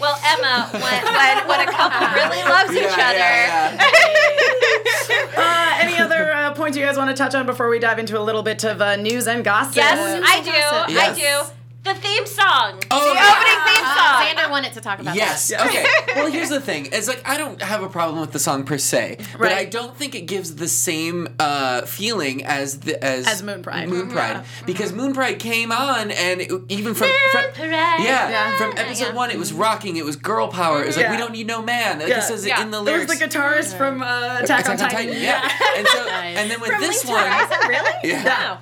Well, 0.00 0.16
Emma, 0.24 0.68
when, 0.72 1.04
when, 1.04 1.46
when 1.48 1.60
a 1.68 1.72
couple 1.72 2.06
really 2.14 2.42
loves 2.44 2.70
each 2.72 2.96
Yeah, 2.96 3.08
other 3.08 3.18
yeah. 3.18 3.76
uh, 5.36 5.76
any 5.80 5.98
other 5.98 6.32
uh, 6.32 6.54
points 6.68 6.76
you 6.76 6.84
guys 6.84 6.98
want 6.98 7.08
to 7.08 7.16
touch 7.16 7.34
on 7.34 7.46
before 7.46 7.70
we 7.70 7.78
dive 7.78 7.98
into 7.98 8.18
a 8.18 8.20
little 8.20 8.42
bit 8.42 8.62
of 8.62 8.82
uh, 8.82 8.94
news 8.96 9.26
and 9.26 9.42
gossip? 9.42 9.76
Yes, 9.76 10.22
I 10.22 10.42
do. 10.42 10.52
gossip. 10.52 10.90
Yes. 10.90 11.18
I 11.18 11.44
do. 11.46 11.52
The 11.88 11.94
theme 11.94 12.26
song. 12.26 12.78
Oh, 12.90 13.08
the 13.08 13.14
yeah. 13.14 13.32
opening 13.32 13.74
theme 13.74 13.84
uh-huh. 13.84 14.18
song. 14.18 14.36
Xander 14.36 14.50
wanted 14.50 14.72
to 14.74 14.80
talk 14.82 14.98
about 14.98 15.16
Yes. 15.16 15.48
that. 15.48 15.66
Okay. 15.66 15.86
Well, 16.16 16.30
here's 16.30 16.50
the 16.50 16.60
thing. 16.60 16.88
It's 16.92 17.08
like 17.08 17.22
I 17.26 17.38
don't 17.38 17.62
have 17.62 17.82
a 17.82 17.88
problem 17.88 18.20
with 18.20 18.32
the 18.32 18.38
song 18.40 18.64
per 18.64 18.76
se, 18.76 19.18
but 19.32 19.40
Right. 19.40 19.56
I 19.56 19.64
don't 19.64 19.96
think 19.96 20.14
it 20.14 20.22
gives 20.22 20.56
the 20.56 20.68
same 20.68 21.28
uh, 21.38 21.82
feeling 21.82 22.44
as 22.44 22.80
the 22.80 23.02
as 23.02 23.26
As 23.26 23.42
Moon 23.42 23.62
Pride. 23.62 23.88
Moon 23.88 24.02
mm-hmm. 24.06 24.12
Pride, 24.12 24.36
mm-hmm. 24.36 24.66
because 24.66 24.92
Moon 24.92 25.14
Pride 25.14 25.38
came 25.38 25.70
on, 25.72 26.10
and 26.10 26.40
it, 26.42 26.50
even 26.68 26.92
from, 26.94 27.08
from 27.30 27.44
Pride. 27.54 27.70
yeah, 27.70 28.28
Yeah. 28.28 28.56
from 28.56 28.72
episode 28.76 29.14
one, 29.14 29.30
it 29.30 29.38
was 29.38 29.52
mm-hmm. 29.52 29.60
rocking. 29.62 29.96
It 29.96 30.04
was 30.04 30.16
girl 30.16 30.48
power. 30.48 30.82
It 30.82 30.88
was 30.88 30.96
like 30.98 31.10
we 31.10 31.16
don't 31.16 31.32
need 31.32 31.46
no 31.46 31.62
man. 31.62 32.00
Like 32.00 32.08
Yeah. 32.08 32.18
it 32.18 32.22
says 32.24 32.44
Yeah. 32.44 32.62
in 32.62 32.70
the 32.70 32.82
There 32.82 32.98
was 32.98 33.06
the 33.06 33.14
guitarist 33.14 33.76
from 33.78 34.02
uh, 34.02 34.40
Attack, 34.42 34.68
on 34.68 34.76
Titan. 34.76 35.16
Yeah. 35.22 35.48
And 35.76 35.86
so, 35.86 36.08
and 36.08 36.50
then 36.50 36.60
with 36.60 36.78
this 36.80 37.04
one, 37.06 37.30
really? 37.68 37.94
yeah. 38.04 38.58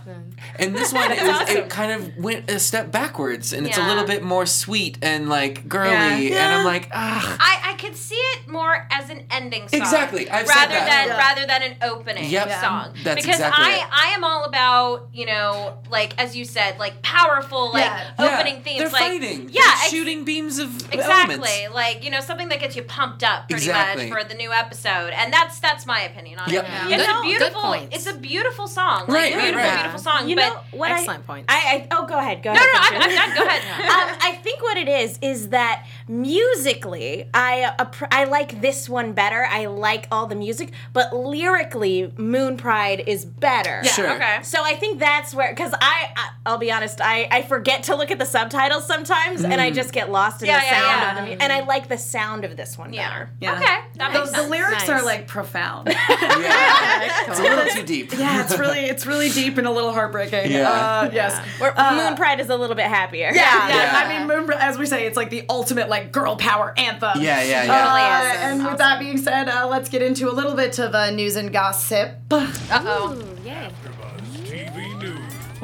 And 0.59 0.75
this 0.75 0.93
one, 1.01 1.11
it, 1.13 1.23
was, 1.23 1.49
it 1.51 1.69
kind 1.69 1.93
of 1.93 2.17
went 2.17 2.51
a 2.51 2.59
step 2.59 2.91
backwards, 2.91 3.53
and 3.53 3.67
it's 3.67 3.77
a 3.77 3.81
Yeah. 3.81 3.89
little 3.89 4.05
bit 4.05 4.23
more 4.23 4.47
sweet 4.47 4.99
and 5.03 5.29
like 5.29 5.69
girly. 5.69 6.31
Yeah. 6.31 6.45
And 6.47 6.55
I'm 6.57 6.65
like, 6.65 6.89
ah. 6.93 7.37
I, 7.41 7.73
I 7.73 7.75
could 7.75 7.97
see 7.97 8.15
it 8.17 8.49
more 8.49 8.87
as 8.91 9.11
an 9.11 9.27
ending 9.31 9.69
song. 9.69 9.81
Exactly, 9.81 10.29
I've 10.31 10.47
said 10.47 10.55
rather 10.55 10.73
that. 10.75 10.87
than 10.89 11.09
Yeah. 11.09 11.19
rather 11.19 11.47
than 11.47 11.63
an 11.63 11.77
opening 11.83 12.31
Yep. 12.31 12.47
Yeah. 12.49 12.61
song. 12.61 12.95
That's 13.05 13.17
because 13.17 13.37
exactly 13.41 13.65
I 13.65 13.77
it. 13.77 13.87
I 13.93 14.07
am 14.15 14.25
all 14.25 14.45
about 14.45 15.09
you 15.13 15.27
know 15.27 15.79
like 15.91 16.19
as 16.21 16.35
you 16.37 16.45
said 16.45 16.79
like 16.79 17.03
powerful 17.03 17.73
like 17.73 17.85
Yeah. 17.85 18.11
opening 18.19 18.57
yeah, 18.57 18.61
themes 18.63 18.79
They're 18.79 18.89
like 18.91 19.03
fighting. 19.03 19.49
yeah 19.51 19.61
They're 19.63 19.73
ex- 19.73 19.91
shooting 19.91 20.25
beams 20.25 20.59
of 20.59 20.75
Exactly, 20.93 21.35
elements. 21.35 21.75
like 21.75 22.05
you 22.05 22.11
know 22.11 22.21
something 22.21 22.49
that 22.49 22.61
gets 22.61 22.77
you 22.77 22.83
pumped 22.83 23.23
up 23.23 23.49
pretty 23.49 23.65
Exactly. 23.67 24.09
much 24.11 24.23
for 24.23 24.27
the 24.29 24.35
new 24.35 24.53
episode, 24.53 25.11
and 25.13 25.33
that's 25.33 25.59
that's 25.61 25.85
my 25.87 26.01
opinion 26.01 26.39
on 26.39 26.51
Yep. 26.51 26.65
it. 26.65 26.69
Yeah. 26.69 26.89
It's 26.97 27.07
Good- 27.07 27.17
a 27.17 27.23
beautiful, 27.23 27.61
good 27.63 27.69
points. 27.69 27.97
it's 27.97 28.07
a 28.07 28.19
beautiful 28.19 28.67
song, 28.69 29.01
like 29.01 29.09
Right, 29.09 29.33
a 29.33 29.37
right, 29.37 29.43
beautiful, 29.45 29.63
right. 29.69 29.75
beautiful 29.77 29.99
song. 30.01 30.29
You 30.29 30.37
but 30.37 30.46
know 30.49 30.61
what? 30.73 30.91
Excellent 30.93 31.21
I, 31.25 31.27
points. 31.27 31.47
I, 31.49 31.57
I 31.57 31.89
oh, 31.93 32.07
go 32.07 32.19
ahead. 32.19 32.43
Go 32.43 32.53
no, 32.53 32.59
ahead. 32.61 32.69
no, 32.93 32.99
I'm. 32.99 33.03
I'm 33.03 33.11
done. 33.11 33.37
Go 33.39 33.45
ahead. 33.47 33.63
um, 34.13 34.19
I 34.23 34.33
think 34.43 34.63
what 34.63 34.77
it 34.77 34.89
is 34.89 35.19
is 35.23 35.49
that 35.51 35.87
musically, 36.09 37.29
I 37.35 37.75
appr 37.79 38.07
I 38.11 38.25
like 38.25 38.61
this 38.61 38.89
one 38.89 39.13
better. 39.13 39.47
I 39.51 39.67
like 39.67 40.07
all 40.11 40.27
the 40.27 40.35
music, 40.35 40.73
but 40.93 41.15
lyrically, 41.15 42.13
Moon 42.17 42.57
Pride 42.57 43.03
is 43.07 43.25
better. 43.25 43.81
Yeah, 43.85 43.91
Sure. 43.93 44.13
Okay. 44.15 44.39
So 44.43 44.63
I 44.63 44.75
think 44.75 44.99
that's 44.99 45.35
where, 45.35 45.51
because 45.51 45.73
I, 45.75 46.11
I, 46.17 46.31
I'll 46.45 46.59
be 46.59 46.71
honest, 46.71 47.01
I, 47.01 47.29
I 47.31 47.43
forget 47.43 47.85
to 47.85 47.97
look 47.97 48.11
at 48.11 48.19
the 48.19 48.25
subtitles 48.27 48.87
sometimes, 48.87 49.43
and 49.45 49.61
I 49.61 49.71
just 49.71 49.93
get 49.93 50.11
lost 50.11 50.43
in 50.43 50.49
Yeah, 50.49 50.61
the 50.61 50.65
yeah, 50.67 50.71
sound 50.71 50.87
yeah. 51.03 51.11
of 51.11 51.17
the 51.17 51.23
music. 51.23 51.43
And 51.43 51.53
I 51.53 51.61
like 51.67 51.89
the 51.89 51.99
sound 51.99 52.45
of 52.45 52.57
this 52.57 52.77
one 52.79 52.93
Yeah. 52.93 53.09
better. 53.09 53.31
Yeah. 53.41 53.53
Okay. 53.55 53.65
That 53.97 54.13
The, 54.13 54.19
makes 54.21 54.31
the 54.31 54.37
sense. 54.39 54.51
lyrics 54.51 54.89
Nice. 54.89 54.91
are 54.91 55.05
like 55.05 55.27
profound. 55.27 55.89
Yeah. 56.37 57.25
it's 57.29 57.39
a 57.39 57.43
little 57.43 57.67
too 57.67 57.83
deep. 57.85 58.13
yeah, 58.17 58.43
it's 58.45 58.59
really 58.59 58.81
it's 58.81 59.07
really 59.07 59.29
deep 59.31 59.59
and 59.59 59.67
a 59.67 59.71
little 59.71 59.93
heartbreaking. 59.93 60.36
Yeah. 60.45 60.71
Uh, 60.71 61.11
yes. 61.13 61.39
Where 61.61 61.73
Uh, 61.79 61.95
Moon 61.97 62.17
Pride 62.17 62.41
is 62.41 62.49
a 62.51 62.57
little 62.57 62.77
bit 62.77 62.87
happier. 62.87 63.31
Yeah, 63.35 63.69
yeah, 63.69 63.77
Yeah. 63.77 63.93
I 64.05 64.19
mean, 64.19 64.27
Moon, 64.29 64.51
as 64.59 64.77
we 64.79 64.87
say, 64.87 65.07
it's 65.07 65.17
like 65.17 65.31
the 65.31 65.45
ultimate 65.49 65.89
like 65.89 66.13
girl 66.13 66.37
power 66.37 66.75
anthem. 66.77 67.21
Yeah, 67.23 67.43
yeah, 67.43 67.63
Uh, 67.63 67.97
yeah. 67.97 68.51
and 68.51 68.65
with 68.67 68.79
that 68.79 68.99
being 68.99 69.19
said, 69.19 69.49
uh, 69.49 69.67
let's 69.69 69.89
get 69.89 70.03
into 70.03 70.29
a 70.31 70.33
little 70.35 70.55
bit 70.55 70.79
of 70.79 70.95
uh, 70.95 71.11
news 71.11 71.37
and 71.37 71.53
gossip. 71.53 72.11
Uh 72.31 72.47
oh. 72.71 73.23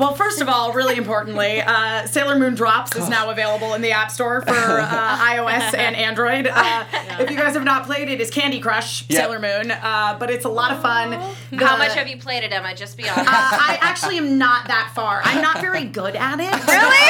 Yay. 0.02 0.08
TV 0.08 0.08
News. 0.08 0.08
Well, 0.08 0.14
first 0.14 0.40
of 0.40 0.48
all, 0.48 0.72
really 0.72 0.96
importantly, 0.96 1.60
uh, 1.62 2.06
Sailor 2.06 2.38
Moon 2.38 2.54
Drops 2.54 2.96
is 2.96 3.08
now 3.08 3.30
available 3.30 3.74
in 3.74 3.82
the 3.82 3.92
App 3.92 4.10
Store 4.10 4.42
for 4.42 4.52
uh, 4.52 5.18
iOS 5.18 5.74
and 5.74 5.96
Android. 5.96 6.46
Uh, 6.46 6.84
If 7.20 7.30
you 7.30 7.36
guys 7.36 7.54
have 7.54 7.64
not 7.64 7.84
played 7.86 8.08
it, 8.08 8.20
it's 8.20 8.30
Candy 8.30 8.58
Crush 8.60 9.04
Yeah. 9.08 9.20
Sailor 9.20 9.38
Moon, 9.38 9.70
uh, 9.70 10.16
but 10.18 10.30
it's 10.30 10.44
a 10.44 10.48
lot 10.48 10.72
of 10.72 10.80
fun. 10.82 11.12
How 11.58 11.76
much 11.76 11.94
have 11.94 12.08
you 12.08 12.16
played 12.16 12.42
it, 12.44 12.52
Emma? 12.52 12.74
Just 12.74 12.96
be 12.96 13.08
honest. 13.08 13.28
Uh, 13.28 13.32
I 13.32 13.78
actually 13.80 14.18
am 14.18 14.38
not 14.38 14.66
that 14.68 14.92
far. 14.94 15.20
I'm 15.24 15.42
not 15.42 15.60
very 15.60 15.84
good 15.84 16.16
at 16.16 16.40
it. 16.40 16.52
Really? 16.66 17.06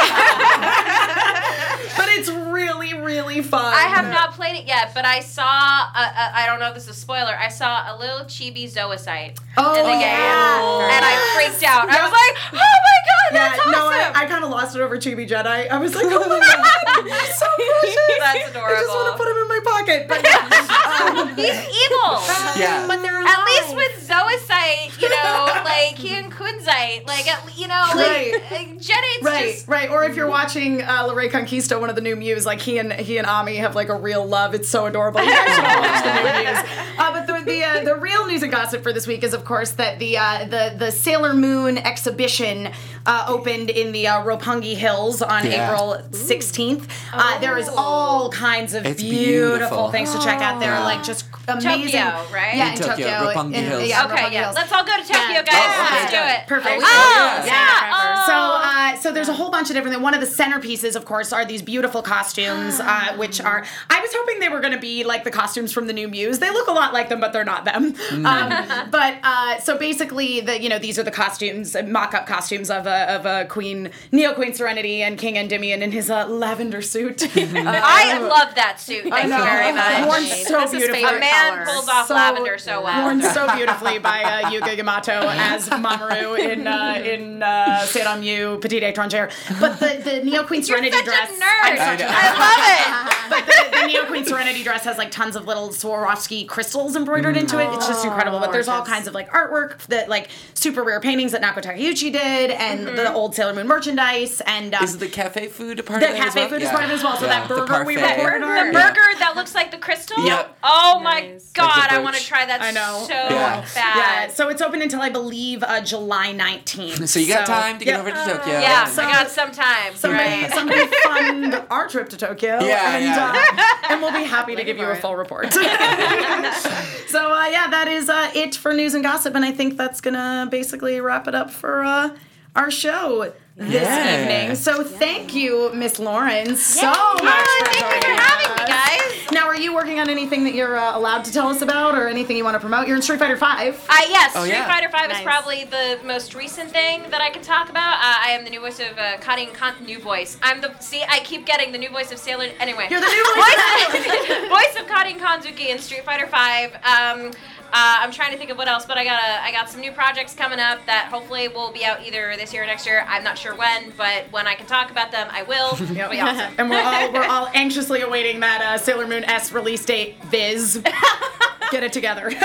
but 1.96 2.08
it's 2.08 2.30
really, 2.52 2.94
really 3.00 3.42
fun. 3.42 3.64
I 3.64 3.82
have 3.88 4.06
not 4.12 4.32
played 4.32 4.56
it 4.56 4.66
yet, 4.66 4.92
but 4.94 5.04
I 5.04 5.20
saw. 5.20 5.42
Uh, 5.44 5.88
uh, 5.94 6.30
I 6.34 6.46
don't 6.46 6.60
know 6.60 6.68
if 6.68 6.74
this 6.74 6.84
is 6.84 6.90
a 6.90 6.94
spoiler. 6.94 7.34
I 7.38 7.48
saw 7.48 7.94
a 7.94 7.98
little 7.98 8.20
chibi 8.26 8.64
Zoisite 8.70 9.38
Oh, 9.56 9.74
in 9.74 9.82
the 9.84 9.92
game, 9.92 10.00
yeah. 10.00 10.94
and 10.96 11.04
I 11.04 11.14
freaked 11.34 11.64
out. 11.64 11.88
I 11.88 12.02
was 12.02 12.12
like, 12.12 12.34
"Oh 12.52 12.56
my 12.56 12.98
god, 13.08 13.30
Yeah, 13.32 13.48
that's 13.48 13.58
awesome!" 13.60 13.72
no, 13.72 13.88
I, 13.88 14.12
I 14.14 14.26
kind 14.26 14.44
of 14.44 14.50
lost 14.50 14.76
it 14.76 14.80
over 14.82 14.96
Chibi 14.98 15.28
Jadeite. 15.28 15.70
I 15.70 15.78
was 15.78 15.94
like, 15.98 16.06
oh 16.08 16.28
my 16.28 16.38
god, 16.40 17.26
so 17.34 17.46
precious. 17.56 17.96
That's 18.18 18.38
I 18.38 18.42
just 18.44 18.54
want 18.54 18.68
to 18.68 18.84
adorable. 18.84 19.18
put 19.18 19.28
him 19.28 19.36
in 19.42 19.48
my 19.64 19.70
pocket. 19.70 20.08
But 20.08 20.24
um, 21.18 21.34
He's 21.36 21.46
evil. 21.46 22.22
Yeah. 22.58 22.86
But 22.92 23.00
they're 23.02 23.16
At 23.18 23.44
least 23.44 23.76
with 23.76 24.08
Zoisite, 24.08 25.00
you 25.00 25.08
know, 25.08 25.46
like 25.64 25.96
he 25.96 26.14
and 26.16 26.30
Kunzite, 26.32 27.06
like 27.06 27.26
at, 27.28 27.56
you 27.58 27.68
know, 27.68 27.82
like, 27.94 27.96
Right. 27.96 28.32
like 28.50 28.80
Gen 28.80 28.98
8's 29.18 29.22
right, 29.22 29.54
just 29.54 29.68
right. 29.68 29.88
Or 29.90 30.04
if 30.04 30.16
you're 30.16 30.28
watching 30.28 30.82
uh, 30.82 31.04
La 31.06 31.14
Reconquista, 31.14 31.80
one 31.80 31.88
of 31.90 31.96
the 31.96 32.02
new 32.02 32.16
Muse, 32.16 32.44
like 32.44 32.60
he 32.60 32.78
and 32.78 32.92
he 32.92 33.18
and 33.18 33.26
Ami 33.26 33.56
have 33.56 33.74
like 33.74 33.88
a 33.88 33.94
real 33.96 34.26
love. 34.26 34.54
It's 34.54 34.68
so 34.68 34.86
adorable. 34.86 35.22
You 35.22 35.30
guys 35.30 35.54
should 35.54 35.64
all 35.64 35.80
watch 35.80 36.04
the 36.04 36.14
new 36.14 36.44
Muse. 36.44 36.98
Uh, 36.98 37.12
but 37.12 37.26
the 37.26 37.44
the, 37.44 37.64
uh, 37.64 37.84
the 37.84 37.96
real 37.96 38.26
news 38.26 38.42
and 38.42 38.52
gossip 38.52 38.82
for 38.82 38.92
this 38.92 39.06
week 39.06 39.22
is, 39.24 39.34
of 39.34 39.44
course, 39.44 39.72
that 39.72 39.98
the 39.98 40.16
uh, 40.18 40.44
the 40.44 40.74
the 40.78 40.90
Sailor 40.92 41.32
Moon 41.34 41.78
exhibition 41.78 42.70
uh, 43.06 43.24
opened 43.28 43.70
in 43.70 43.92
the 43.92 44.06
uh, 44.08 44.22
Roppongi 44.22 44.74
Hills 44.76 45.22
on 45.22 45.46
Yeah. 45.46 45.64
April 45.72 45.98
16th. 46.10 46.88
Uh, 47.12 47.38
there 47.40 47.56
is 47.58 47.68
all 47.68 48.30
kinds 48.30 48.74
of 48.74 48.86
It's 48.86 49.02
beautiful, 49.02 49.51
beautiful. 49.58 49.90
things 49.90 50.12
to 50.14 50.18
check 50.20 50.40
out 50.40 50.60
there, 50.60 50.72
Yeah. 50.72 50.84
like 50.84 51.02
just 51.02 51.26
amazing. 51.48 52.00
Tokyo, 52.00 52.24
right? 52.32 52.56
Yeah, 52.56 52.66
In 52.68 52.72
in 52.74 52.78
Tokyo, 52.78 53.06
Tokyo. 53.06 53.32
Roppongi 53.32 53.54
in- 53.54 53.64
Hills. 53.64 53.88
yeah, 53.88 54.04
Okay, 54.06 54.32
yeah. 54.32 54.42
Hills. 54.44 54.54
Let's 54.56 54.72
all 54.72 54.84
go 54.84 54.96
to 54.96 55.02
Tokyo, 55.02 55.20
Yeah. 55.30 55.42
guys. 55.42 55.54
Oh, 55.54 55.88
Let's 55.92 56.12
okay. 56.12 56.22
do 56.22 56.42
it. 56.42 56.46
Perfect. 56.48 56.82
Oh, 56.84 57.42
Yeah. 57.44 57.46
yeah. 57.46 58.24
So, 58.26 58.32
Oh. 58.34 58.62
uh, 58.64 58.96
so 59.00 59.12
there's 59.12 59.28
a 59.28 59.32
whole 59.34 59.50
bunch 59.50 59.70
of 59.70 59.76
different. 59.76 60.00
One 60.00 60.14
of 60.14 60.20
the 60.20 60.26
centerpieces, 60.26 60.94
of 60.96 61.04
course, 61.04 61.32
are 61.32 61.44
these 61.44 61.62
beautiful 61.62 62.02
costumes, 62.02 62.80
uh, 62.80 63.14
which 63.16 63.40
are. 63.40 63.64
I 63.90 64.00
was 64.00 64.10
hoping 64.14 64.38
they 64.40 64.48
were 64.48 64.60
going 64.60 64.72
to 64.74 64.78
be 64.80 65.04
like 65.04 65.24
the 65.24 65.30
costumes 65.30 65.72
from 65.72 65.86
the 65.86 65.92
new 65.92 66.08
Muse. 66.08 66.38
They 66.38 66.50
look 66.50 66.68
a 66.68 66.72
lot 66.72 66.92
like 66.92 67.08
them, 67.08 67.20
but 67.20 67.32
they're 67.32 67.44
not 67.44 67.64
them. 67.64 67.94
Um, 68.24 68.88
but 68.90 69.14
uh, 69.22 69.58
so 69.60 69.76
basically, 69.76 70.40
the 70.40 70.60
you 70.62 70.68
know 70.68 70.78
these 70.78 70.98
are 70.98 71.02
the 71.02 71.10
costumes, 71.10 71.74
uh, 71.74 71.82
mock-up 71.82 72.26
costumes 72.26 72.70
of 72.70 72.86
a 72.86 73.14
of 73.16 73.26
a 73.26 73.44
Queen, 73.46 73.90
Neo 74.12 74.32
Queen 74.34 74.54
Serenity, 74.54 75.02
and 75.02 75.18
King 75.18 75.36
Endymion 75.36 75.82
in 75.82 75.92
his 75.92 76.10
uh, 76.10 76.26
lavender 76.26 76.82
suit. 76.82 77.22
I 77.36 78.18
love 78.18 78.54
that 78.54 78.80
suit. 78.80 79.04
Thank 79.08 79.28
know. 79.28 79.41
You 79.44 79.50
very 79.50 79.72
much. 79.76 80.06
Worn 80.08 80.22
so 80.22 80.52
That's 80.58 80.70
beautifully. 80.72 81.02
A 81.02 81.18
man 81.20 81.50
color. 81.50 81.64
pulls 81.66 81.88
off 81.88 82.06
So- 82.08 82.14
lavender 82.14 82.58
so 82.58 82.82
well. 82.82 83.04
Worn 83.04 83.22
so 83.22 83.54
beautifully 83.56 83.98
by 83.98 84.22
uh, 84.22 84.50
Yuga 84.50 84.76
Yamato 84.76 85.12
as 85.12 85.68
Mamoru 85.68 86.38
in 86.38 86.66
uh, 86.66 87.00
in 87.04 87.42
uh, 87.42 87.80
Sailor 87.86 88.18
Mew 88.20 88.58
Petite 88.60 88.82
Étrangère. 88.82 89.30
But 89.60 89.78
the, 89.80 90.00
the 90.04 90.24
Neo 90.24 90.44
Queen 90.44 90.62
Serenity 90.62 90.92
such 90.96 91.02
a 91.02 91.04
dress. 91.04 91.30
nerd. 91.32 91.62
I'm 91.62 91.76
such 91.76 92.00
a 92.00 92.06
I 92.08 92.12
nerd. 92.12 92.34
I 92.34 92.38
love 92.38 93.08
it. 93.08 93.18
But 93.32 93.46
the, 93.46 93.78
the 93.80 93.86
Neo 93.86 94.04
Queen 94.04 94.26
Serenity 94.26 94.62
dress 94.62 94.84
has 94.84 94.98
like 94.98 95.10
tons 95.10 95.36
of 95.36 95.46
little 95.46 95.70
Swarovski 95.70 96.46
crystals 96.46 96.96
embroidered 96.96 97.34
into 97.36 97.58
it. 97.58 97.72
It's 97.74 97.88
just 97.88 98.04
incredible. 98.04 98.40
But 98.40 98.52
there's 98.52 98.68
all 98.68 98.84
kinds 98.84 99.06
of 99.08 99.14
like 99.14 99.30
artwork 99.30 99.78
that 99.86 100.10
like 100.10 100.28
super 100.52 100.82
rare 100.82 101.00
paintings 101.00 101.32
that 101.32 101.40
Naoko 101.40 101.62
Takeuchi 101.62 102.12
did, 102.12 102.50
and 102.50 102.86
the 102.86 103.10
old 103.12 103.34
Sailor 103.34 103.54
Moon 103.54 103.66
merchandise, 103.66 104.42
and 104.42 104.74
um, 104.74 104.84
Is 104.84 104.98
the 104.98 105.08
cafe 105.08 105.48
food 105.48 105.78
a 105.80 105.82
part 105.82 106.00
the 106.00 106.08
of 106.10 106.14
it 106.14 106.18
as 106.18 106.24
cafe 106.26 106.40
well? 106.40 106.48
food 106.50 106.62
is 106.62 106.68
part 106.68 106.84
of 106.84 106.90
it 106.90 106.94
as 106.94 107.02
well. 107.02 107.16
So 107.16 107.24
Yeah, 107.24 107.40
that 107.40 107.48
the 107.48 107.54
burger 107.64 107.84
we 107.84 107.96
parfait. 107.96 108.22
reported 108.22 108.42
on. 108.44 108.66
The 108.66 108.72
burger 108.72 109.18
that 109.18 109.31
looks 109.36 109.54
like 109.54 109.70
the 109.70 109.78
crystal. 109.78 110.24
Yep. 110.24 110.56
Oh 110.62 111.00
my 111.02 111.38
god, 111.54 111.76
Like 111.78 111.92
I 111.92 111.98
want 112.00 112.16
to 112.16 112.24
try 112.24 112.44
that 112.46 112.60
I 112.62 112.70
know. 112.70 113.04
so 113.06 113.14
Yeah. 113.14 113.64
bad. 113.74 113.96
Yeah, 114.28 114.34
so 114.34 114.48
it's 114.48 114.62
open 114.62 114.82
until 114.82 115.00
I 115.00 115.10
believe 115.10 115.62
uh, 115.62 115.80
July 115.80 116.32
19th. 116.34 117.08
So 117.08 117.18
you 117.18 117.28
got 117.28 117.46
time 117.46 117.78
to 117.78 117.84
get 117.84 117.92
yeah. 117.94 118.00
over 118.00 118.10
to 118.10 118.16
Tokyo. 118.16 118.52
Yeah, 118.60 118.84
So- 118.86 119.02
I 119.02 119.12
got 119.12 119.30
some 119.30 119.50
time. 119.50 119.94
Somebody, 119.94 120.42
right. 120.42 120.50
somebody 120.54 120.86
fund 121.04 121.54
our 121.70 121.88
trip 121.88 122.08
to 122.10 122.16
Tokyo, 122.16 122.60
Yeah, 122.60 122.96
and, 122.96 123.04
yeah. 123.04 123.32
Uh, 123.58 123.92
and 123.92 124.00
we'll 124.02 124.12
be 124.12 124.24
happy 124.24 124.56
to 124.56 124.64
give 124.64 124.78
you 124.78 124.86
a 124.86 124.96
full 124.96 125.16
report. 125.16 125.52
so 125.52 125.60
uh, 125.60 127.46
yeah, 127.50 127.68
that 127.70 127.88
is 127.88 128.08
uh, 128.08 128.30
it 128.34 128.54
for 128.54 128.72
news 128.72 128.94
and 128.94 129.02
gossip, 129.04 129.34
and 129.34 129.44
I 129.44 129.52
think 129.52 129.76
that's 129.76 130.00
gonna 130.00 130.48
basically 130.50 131.00
wrap 131.00 131.28
it 131.28 131.34
up 131.34 131.50
for 131.50 131.82
uh, 131.82 132.16
our 132.56 132.70
show. 132.70 133.32
This 133.56 133.82
Yeah. 133.82 134.22
evening. 134.22 134.56
So 134.56 134.82
thank 134.82 135.34
you, 135.34 135.70
Miss 135.74 135.98
Lauren, 135.98 136.56
so 136.56 136.86
much 136.86 136.96
Oh, 136.98 137.16
for 137.18 137.66
thank 137.66 138.04
you 138.06 138.14
for 138.14 138.20
having 138.22 138.50
me, 138.64 138.70
guys. 138.70 139.30
Now, 139.30 139.46
are 139.46 139.56
you 139.56 139.74
working 139.74 140.00
on 140.00 140.08
anything 140.08 140.44
that 140.44 140.54
you're 140.54 140.76
uh, 140.78 140.96
allowed 140.96 141.24
to 141.26 141.32
tell 141.32 141.48
us 141.48 141.60
about, 141.60 141.94
or 141.94 142.08
anything 142.08 142.36
you 142.38 142.44
want 142.44 142.54
to 142.54 142.60
promote? 142.60 142.86
You're 142.86 142.96
in 142.96 143.02
Street 143.02 143.18
Fighter 143.18 143.36
Five. 143.36 143.78
Uh, 143.90 143.94
yes, 144.08 144.32
Oh, 144.34 144.40
Street 144.44 144.54
yeah. 144.54 144.66
Fighter 144.66 144.88
Five 144.88 145.10
Nice. 145.10 145.18
is 145.18 145.24
probably 145.24 145.64
the 145.64 145.98
most 146.04 146.34
recent 146.34 146.70
thing 146.70 147.02
that 147.10 147.20
I 147.20 147.28
can 147.28 147.42
talk 147.42 147.68
about. 147.68 147.94
Uh, 147.96 148.00
I 148.26 148.30
am 148.30 148.44
the 148.44 148.50
new 148.50 148.60
voice 148.60 148.80
of 148.80 148.96
uh, 148.98 149.18
Karin 149.18 149.48
Con- 149.52 149.74
new 149.84 149.98
voice. 150.00 150.38
I'm 150.42 150.62
the 150.62 150.74
see. 150.80 151.02
I 151.06 151.18
keep 151.20 151.44
getting 151.44 151.72
the 151.72 151.78
new 151.78 151.90
voice 151.90 152.10
of 152.10 152.18
Sailor. 152.18 152.46
Anyway, 152.58 152.86
You're 152.90 153.00
the 153.00 153.06
new 153.06 153.34
voice. 153.34 154.28
voice, 154.48 154.48
voice 154.48 154.80
of 154.80 154.86
Karin 154.88 155.18
Kanzuki 155.20 155.68
in 155.68 155.78
Street 155.78 156.04
Fighter 156.06 156.26
Five. 156.26 156.74
Um, 156.84 157.32
uh, 157.72 157.96
I'm 158.00 158.12
trying 158.12 158.32
to 158.32 158.38
think 158.38 158.50
of 158.50 158.58
what 158.58 158.68
else, 158.68 158.84
but 158.86 158.98
I 158.98 159.04
got 159.04 159.22
a, 159.22 159.42
I 159.42 159.52
got 159.52 159.68
some 159.70 159.80
new 159.80 159.92
projects 159.92 160.34
coming 160.34 160.58
up 160.58 160.84
that 160.86 161.06
hopefully 161.06 161.48
will 161.48 161.72
be 161.72 161.84
out 161.84 162.04
either 162.06 162.34
this 162.36 162.52
year 162.52 162.64
or 162.64 162.66
next 162.66 162.86
year. 162.86 163.04
I'm 163.08 163.24
not 163.24 163.38
sure 163.38 163.54
when, 163.54 163.92
but 163.96 164.24
when 164.30 164.46
I 164.46 164.54
can 164.54 164.66
talk 164.66 164.90
about 164.90 165.10
them, 165.10 165.28
I 165.30 165.42
will. 165.44 165.72
It'll 165.80 166.10
be 166.10 166.20
awesome. 166.20 166.52
and 166.58 166.68
we're 166.70 166.82
all 166.82 167.12
we're 167.12 167.24
all 167.26 167.48
anxiously 167.54 168.02
awaiting 168.02 168.40
that 168.40 168.60
uh, 168.60 168.78
Sailor 168.78 169.06
Moon 169.06 169.24
S 169.24 169.52
release 169.52 169.84
date. 169.84 170.16
Viz, 170.24 170.82
get 171.70 171.82
it 171.82 171.92
together. 171.92 172.30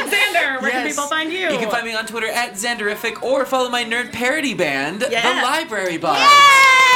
Xander, 0.00 0.62
where 0.62 0.70
can 0.70 0.86
people 0.86 1.06
find 1.06 1.32
you? 1.32 1.50
You 1.50 1.58
can 1.58 1.70
find 1.70 1.84
me 1.84 1.94
on 1.94 2.06
Twitter 2.06 2.28
at 2.28 2.52
Xanderrific 2.52 3.22
or 3.22 3.44
follow 3.44 3.68
my 3.68 3.84
nerd 3.84 4.12
parody 4.12 4.54
band, 4.54 5.04
Yeah. 5.10 5.40
The 5.40 5.46
Library 5.46 5.98
Bards. 5.98 6.20
Yay! 6.20 6.89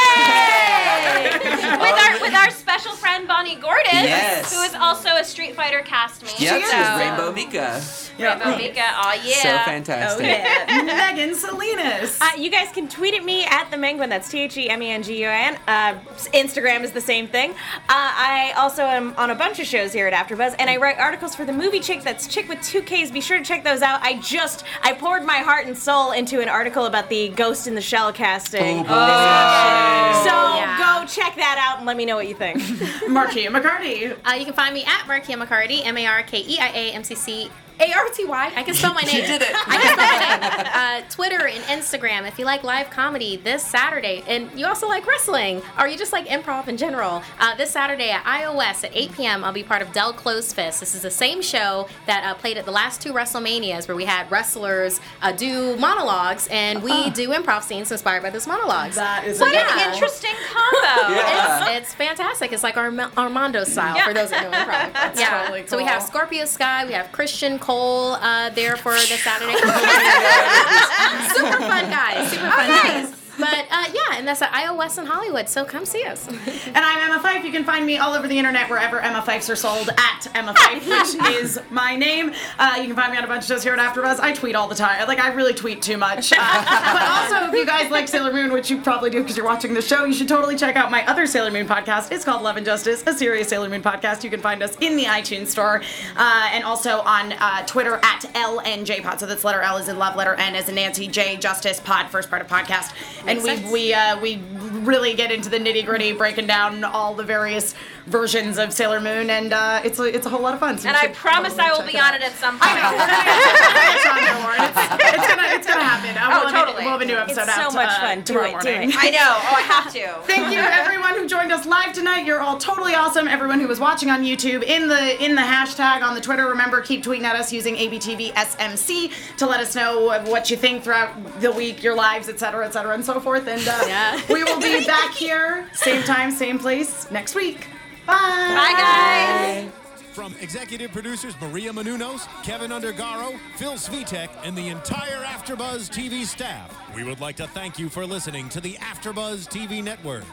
With 1.81 1.99
our 1.99 2.21
with 2.21 2.35
our 2.35 2.51
special 2.51 2.93
friend 2.93 3.27
Bonnie 3.29 3.57
Gordon, 3.57 3.85
Yes. 3.93 4.53
who 4.55 4.63
is 4.63 4.75
also 4.75 5.11
a 5.17 5.25
Street 5.25 5.55
Fighter 5.57 5.81
castmate. 5.81 6.39
Yep, 6.41 6.61
she's 6.63 6.71
so- 6.71 6.97
Rainbow 6.99 7.33
Mika. 7.33 7.83
Rainbow 8.19 8.57
Mika. 8.57 8.81
Aw, 8.81 9.15
yeah. 9.25 9.35
So 9.43 9.49
Oh 9.55 9.59
fantastic. 9.65 10.27
yeah, 10.27 10.83
Megan 11.17 11.35
Salinas. 11.35 12.19
Uh, 12.21 12.29
you 12.39 12.49
guys 12.51 12.69
can 12.73 12.89
tweet 12.89 13.15
at 13.15 13.25
me 13.25 13.45
at 13.45 13.71
the 13.71 13.77
Menguin. 13.77 14.09
That's 14.09 14.29
T 14.29 14.41
H 14.43 14.57
E 14.57 14.69
M 14.71 14.83
E 14.83 14.91
N 14.91 15.03
G 15.03 15.21
U 15.23 15.29
N. 15.29 15.59
Uh, 15.67 15.95
Instagram 16.33 16.83
is 16.85 16.93
the 16.93 17.01
same 17.01 17.27
thing. 17.27 17.51
Uh, 17.51 17.55
I 17.89 18.53
also 18.57 18.83
am 18.85 19.15
on 19.17 19.31
a 19.31 19.35
bunch 19.35 19.59
of 19.59 19.67
shows 19.67 19.93
here 19.93 20.07
at 20.07 20.13
AfterBuzz, 20.15 20.55
and 20.59 20.71
I 20.71 20.77
write 20.77 20.99
articles 20.99 21.35
for 21.35 21.45
the 21.45 21.53
Movie 21.53 21.81
Chick. 21.81 22.03
That's 22.03 22.27
Chick 22.29 22.49
with 22.49 22.63
two 22.63 22.83
Ks. 22.83 23.11
Be 23.11 23.21
sure 23.21 23.39
to 23.39 23.45
check 23.45 23.65
those 23.65 23.83
out. 23.83 24.01
I 24.03 24.19
just 24.21 24.65
I 24.83 24.93
poured 24.93 25.25
my 25.25 25.39
heart 25.39 25.67
and 25.67 25.77
soul 25.77 26.13
into 26.13 26.41
an 26.41 26.49
article 26.49 26.87
about 26.87 27.09
the 27.09 27.29
Ghost 27.31 27.67
in 27.67 27.75
the 27.75 27.83
Shell 27.83 28.13
casting. 28.13 28.81
Oh, 28.89 30.04
So 30.25 30.31
Yeah. 30.57 30.79
go 31.01 31.07
check 31.07 31.37
that 31.37 31.59
out 31.59 31.79
and 31.79 31.87
let 31.87 31.97
me 31.97 32.05
know 32.05 32.17
what 32.17 32.29
you 32.29 32.35
think. 32.35 32.59
Markeia 33.09 33.49
McCarty. 33.49 34.17
Uh, 34.27 34.35
you 34.35 34.45
can 34.45 34.55
find 34.55 34.75
me 34.75 34.85
at 34.85 35.03
Markeia 35.07 35.43
McCarty, 35.43 35.85
M 35.85 35.97
A 35.99 36.07
R 36.07 36.23
K 36.23 36.39
E 36.41 36.59
I 36.59 36.69
A 36.69 36.93
M 36.93 37.05
C 37.05 37.15
C 37.15 37.51
A 37.81 37.93
R 37.93 38.09
T 38.13 38.25
Y. 38.25 38.53
I 38.55 38.63
can 38.63 38.75
spell 38.75 38.95
my 38.95 39.01
name. 39.03 39.25
did 39.27 39.43
it. 39.43 39.49
I 39.53 39.77
can 39.79 39.93
spell 39.93 40.51
my 40.57 40.59
name. 40.59 41.05
Uh, 41.05 41.11
Twitter 41.11 41.47
and 41.47 41.63
Instagram. 41.65 42.27
If 42.29 42.39
you 42.39 42.45
like 42.45 42.63
live 42.63 42.91
comedy 42.91 43.37
this 43.37 43.65
Saturday, 43.67 44.23
and 44.29 44.49
you 44.59 44.67
also 44.67 44.87
like 44.87 45.07
wrestling, 45.07 45.61
or 45.79 45.89
you 45.89 45.99
just 45.99 46.13
like 46.13 46.27
improv 46.29 46.69
in 46.69 46.77
general, 46.77 47.23
uh, 47.41 47.55
this 47.57 47.71
Saturday 47.71 48.11
at 48.11 48.23
iOS 48.25 48.85
at 48.85 48.91
8 48.95 49.13
p.m., 49.13 49.45
I'll 49.45 49.53
be 49.53 49.63
part 49.65 49.83
of 49.83 49.93
Del 49.93 50.13
Close 50.13 50.53
Fist. 50.53 50.81
This 50.81 50.95
is 50.95 51.03
the 51.03 51.11
same 51.11 51.43
show 51.43 51.89
that 52.07 52.25
uh, 52.25 52.35
played 52.35 52.59
at 52.59 52.65
the 52.65 52.71
last 52.71 53.01
two 53.01 53.13
WrestleManias, 53.13 53.89
where 53.89 53.97
we 53.97 54.05
had 54.05 54.31
wrestlers 54.31 55.01
uh, 55.23 55.33
do 55.33 55.77
monologues, 55.77 56.47
and 56.51 56.83
we 56.83 57.11
do 57.11 57.31
improv 57.31 57.63
scenes 57.63 57.91
inspired 57.91 58.23
by 58.23 58.31
those 58.31 58.47
monologues. 58.47 58.95
That 58.97 59.25
is 59.27 59.41
What 59.41 59.53
incredible. 59.53 59.81
an 59.83 59.95
interesting 59.95 60.31
combo. 60.53 61.15
Yeah. 61.15 61.71
It's, 61.71 61.87
it's 61.87 61.95
fantastic. 61.95 62.53
It's 62.53 62.63
like 62.63 62.77
Arma- 62.77 63.11
Armando 63.17 63.65
style 63.65 63.97
Yeah. 63.97 64.07
for 64.07 64.15
those 64.15 64.31
that 64.31 64.43
know 64.45 64.51
improv. 64.51 64.93
That's 64.93 65.21
yeah. 65.21 65.41
totally 65.43 65.67
So 65.67 65.77
we 65.77 65.85
have. 65.85 66.03
Scorpio 66.03 66.45
Sky, 66.45 66.85
we 66.87 66.93
have 66.93 67.11
Christian 67.13 67.59
Cole 67.65 68.13
uh, 68.21 68.51
there 68.51 68.77
for 68.77 68.93
the 68.93 69.17
Saturday. 69.17 69.55
super 71.35 71.61
fun 71.61 71.89
guys. 71.89 72.31
Super 72.31 72.51
fun 72.51 72.69
guys. 72.69 73.24
But 73.39 73.67
uh, 73.71 73.87
yeah, 73.93 74.17
and 74.19 74.27
that's 74.27 74.43
at 74.43 74.53
iOS 74.53 74.99
in 74.99 75.07
Hollywood. 75.07 75.49
So 75.49 75.65
come 75.65 75.85
see 75.85 76.05
us. 76.05 76.29
And 76.29 76.77
I'm 76.77 77.11
Emma 77.11 77.21
Fife. 77.23 77.45
You 77.45 77.53
can 77.53 77.65
find 77.65 77.85
me 77.85 77.99
all 77.99 78.15
over 78.15 78.29
the 78.29 78.39
internet 78.39 78.71
wherever 78.71 79.01
Emma 79.01 79.23
Fifes 79.23 79.51
are 79.51 79.57
sold 79.57 79.91
at 79.91 80.27
Emma 80.35 80.55
Fife, 80.55 80.87
which 80.87 81.27
is 81.35 81.61
my 81.71 81.97
name. 81.97 82.33
Uh, 82.59 82.77
you 82.79 82.87
can 82.87 82.97
find 82.97 83.13
me 83.13 83.19
on 83.19 83.25
a 83.25 83.27
bunch 83.27 83.45
of 83.45 83.49
shows 83.49 83.63
here 83.63 83.75
at 83.75 83.79
AfterBuzz. 83.79 84.21
I 84.21 84.33
tweet 84.33 84.55
all 84.55 84.69
the 84.69 84.75
time. 84.75 85.07
Like 85.09 85.19
I 85.19 85.33
really 85.33 85.55
tweet 85.55 85.83
too 85.83 85.97
much. 85.97 86.33
Uh, 86.33 86.37
but 86.39 87.03
also, 87.03 87.49
if 87.49 87.55
you 87.55 87.67
guys 87.67 87.91
like 87.91 88.09
Sailor 88.09 88.33
Moon, 88.33 88.53
which 88.53 88.71
you 88.71 88.81
probably 88.81 89.11
do 89.11 89.21
because 89.21 89.37
you're 89.37 89.47
watching 89.47 89.75
the 89.75 89.83
show, 89.83 90.05
you 90.05 90.15
should 90.15 90.29
totally 90.29 90.57
check 90.57 90.77
out 90.77 90.91
my 90.91 91.07
other 91.07 91.27
Sailor 91.27 91.51
Moon 91.51 91.67
podcast. 91.67 92.13
It's 92.13 92.25
called 92.25 92.43
Love 92.43 92.57
and 92.57 92.65
Justice, 92.67 93.03
a 93.07 93.13
serious 93.13 93.49
Sailor 93.49 93.69
Moon 93.69 93.83
podcast. 93.83 94.23
You 94.25 94.31
can 94.31 94.41
find 94.41 94.63
us 94.63 94.77
in 94.81 94.97
the 94.97 95.05
iTunes 95.05 95.49
store 95.49 95.83
uh, 96.17 96.51
and 96.53 96.65
also 96.65 97.01
on 97.01 97.33
uh, 97.33 97.65
Twitter 97.67 97.99
at 98.03 98.21
LNJPod. 98.35 99.19
So 99.19 99.27
that's 99.27 99.45
letter 99.45 99.61
L 99.61 99.77
is 99.77 99.89
in 99.89 99.99
love, 99.99 100.17
letter 100.17 100.35
N 100.35 100.55
is 100.55 100.69
in 100.69 100.77
Nancy, 100.77 101.09
J 101.09 101.37
Justice 101.37 101.81
Pod, 101.81 102.09
first 102.11 102.31
part 102.31 102.43
of 102.43 102.49
podcast. 102.49 102.93
And 103.27 103.43
we 103.43 103.57
we 103.73 103.95
uh, 103.95 104.21
we 104.21 104.37
really 104.85 105.15
get 105.15 105.31
into 105.33 105.49
the 105.49 105.59
nitty 105.59 105.85
gritty, 105.85 106.13
breaking 106.13 106.47
down 106.47 106.85
all 106.85 107.15
the 107.15 107.25
various 107.25 107.75
versions 108.07 108.59
of 108.59 108.73
Sailor 108.73 109.01
Moon, 109.01 109.31
and 109.31 109.53
uh, 109.53 109.81
it's 109.85 109.99
a, 109.99 110.05
it's 110.05 110.27
a 110.27 110.29
whole 110.29 110.41
lot 110.41 110.55
of 110.55 110.61
fun. 110.61 110.77
So 110.79 110.89
And 110.89 110.97
I 110.97 111.09
promise 111.09 111.55
totally 111.55 111.71
I 111.71 111.79
will 111.79 111.87
be 111.93 111.99
on 111.99 112.05
out. 112.05 112.15
it 112.15 112.23
at 112.23 112.33
some 112.33 112.59
point. 112.59 112.71
I 112.71 112.81
know. 112.83 112.91
We're 112.95 113.67
gonna 113.67 113.81
get 113.81 113.97
it's 113.97 114.07
on 114.07 114.21
there, 114.25 114.39
Lauren. 114.45 114.61
It's, 115.15 115.29
gonna 115.29 115.49
it's 115.57 115.67
gonna 115.67 115.83
happen. 115.83 116.17
Uh, 116.17 116.21
Oh, 116.25 116.41
we'll 116.45 116.49
have 116.49 116.55
a- 116.55 116.67
totally. 116.67 116.85
we'll 116.85 116.93
have 116.93 117.01
a 117.03 117.05
new 117.05 117.17
episode 117.17 117.43
It's 117.43 117.51
episode 117.51 117.71
so 117.71 117.77
much 117.77 117.89
uh, 117.91 118.01
fun. 118.01 118.19
Do 118.23 118.33
tomorrow 118.35 118.57
it, 118.59 118.63
do 118.63 118.69
it. 118.69 118.95
I 118.99 119.11
know. 119.11 119.19
Oh, 119.21 119.55
I 119.57 119.63
have 119.63 119.93
to. 119.93 120.15
Thank 120.27 120.53
you 120.53 120.59
everyone 120.61 121.15
who 121.15 121.27
joined 121.29 121.53
us 121.53 121.67
live 121.67 121.93
tonight. 121.93 122.25
You're 122.27 122.41
all 122.41 122.59
totally 122.59 122.95
awesome. 122.95 123.29
Everyone 123.29 123.61
who 123.61 123.69
was 123.69 123.79
watching 123.81 124.11
on 124.11 124.23
YouTube 124.25 124.63
in 124.63 124.89
the 124.89 125.23
in 125.25 125.35
the 125.35 125.43
hashtag 125.43 126.03
on 126.03 126.15
the 126.15 126.21
Twitter. 126.21 126.47
Remember, 126.49 126.81
keep 126.81 127.03
tweeting 127.05 127.23
at 127.25 127.37
us 127.37 127.53
using 127.53 127.77
ABTV 127.77 128.33
SMC 128.33 129.13
to 129.39 129.47
let 129.47 129.61
us 129.61 129.75
know 129.75 130.07
what 130.27 130.51
you 130.51 130.57
think 130.57 130.83
throughout 130.83 131.41
the 131.41 131.53
week, 131.53 131.83
your 131.83 131.95
lives, 131.95 132.29
etc., 132.29 132.67
etc., 132.67 132.95
and 132.95 133.05
so 133.05 133.21
forth. 133.21 133.47
And 133.47 133.67
uh, 133.67 133.85
Yeah. 133.87 134.21
we 134.29 134.43
will 134.45 134.61
be 134.61 134.74
back 134.83 135.13
here, 135.15 135.69
same 135.73 136.03
time, 136.03 136.31
same 136.31 136.59
place 136.59 137.11
next 137.11 137.35
week. 137.35 137.69
Bye. 138.07 138.15
Bye, 138.15 138.75
guys. 138.77 139.73
From 140.13 140.35
executive 140.41 140.93
producers 140.93 141.35
Maria 141.41 141.73
Menounos, 141.73 142.29
Kevin 142.45 142.71
Undergaro, 142.71 143.37
Phil 143.57 143.73
Svitek, 143.73 144.29
and 144.45 144.57
the 144.57 144.69
entire 144.69 145.25
AfterBuzz 145.25 145.91
TV 145.91 146.25
staff, 146.25 146.73
we 146.95 147.03
would 147.03 147.21
like 147.21 147.35
to 147.37 147.49
thank 147.49 147.79
you 147.79 147.89
for 147.89 148.07
listening 148.07 148.49
to 148.51 148.61
the 148.61 148.75
AfterBuzz 148.75 149.49
TV 149.49 149.83
network. 149.83 150.25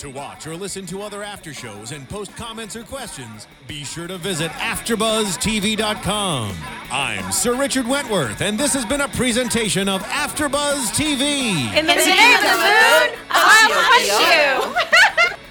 To 0.00 0.08
watch 0.08 0.46
or 0.46 0.56
listen 0.56 0.86
to 0.86 1.02
other 1.02 1.22
after 1.22 1.52
shows 1.52 1.92
and 1.92 2.08
post 2.08 2.34
comments 2.34 2.74
or 2.74 2.84
questions, 2.84 3.46
be 3.66 3.84
sure 3.84 4.06
to 4.06 4.16
visit 4.16 4.50
AfterBuzzTV.com. 4.52 6.56
I'm 6.90 7.30
Sir 7.30 7.54
Richard 7.54 7.86
Wentworth, 7.86 8.40
and 8.40 8.58
this 8.58 8.72
has 8.72 8.86
been 8.86 9.02
a 9.02 9.08
presentation 9.08 9.90
of 9.90 10.02
AfterBuzz 10.04 10.94
TV. 10.94 11.70
In 11.76 11.84
the 11.84 11.92
In 11.92 11.98
the 11.98 12.06
name 12.06 12.34
of 12.34 12.40
the 12.40 12.48
moon, 12.48 13.10
I'll 13.28 13.90
punch 13.90 14.08
you. 14.16 14.74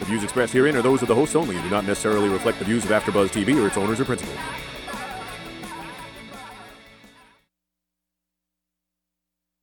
The 0.00 0.06
views 0.06 0.24
expressed 0.24 0.52
herein 0.52 0.74
are 0.74 0.82
those 0.82 1.00
of 1.02 1.08
the 1.08 1.14
hosts 1.14 1.36
only 1.36 1.54
and 1.54 1.62
do 1.62 1.70
not 1.70 1.84
necessarily 1.84 2.28
reflect 2.28 2.58
the 2.58 2.64
views 2.64 2.82
of 2.84 2.90
AfterBuzz 2.90 3.28
TV 3.28 3.54
or 3.62 3.68
its 3.68 3.76
owners 3.76 4.00
or 4.00 4.04
principals. 4.04 4.36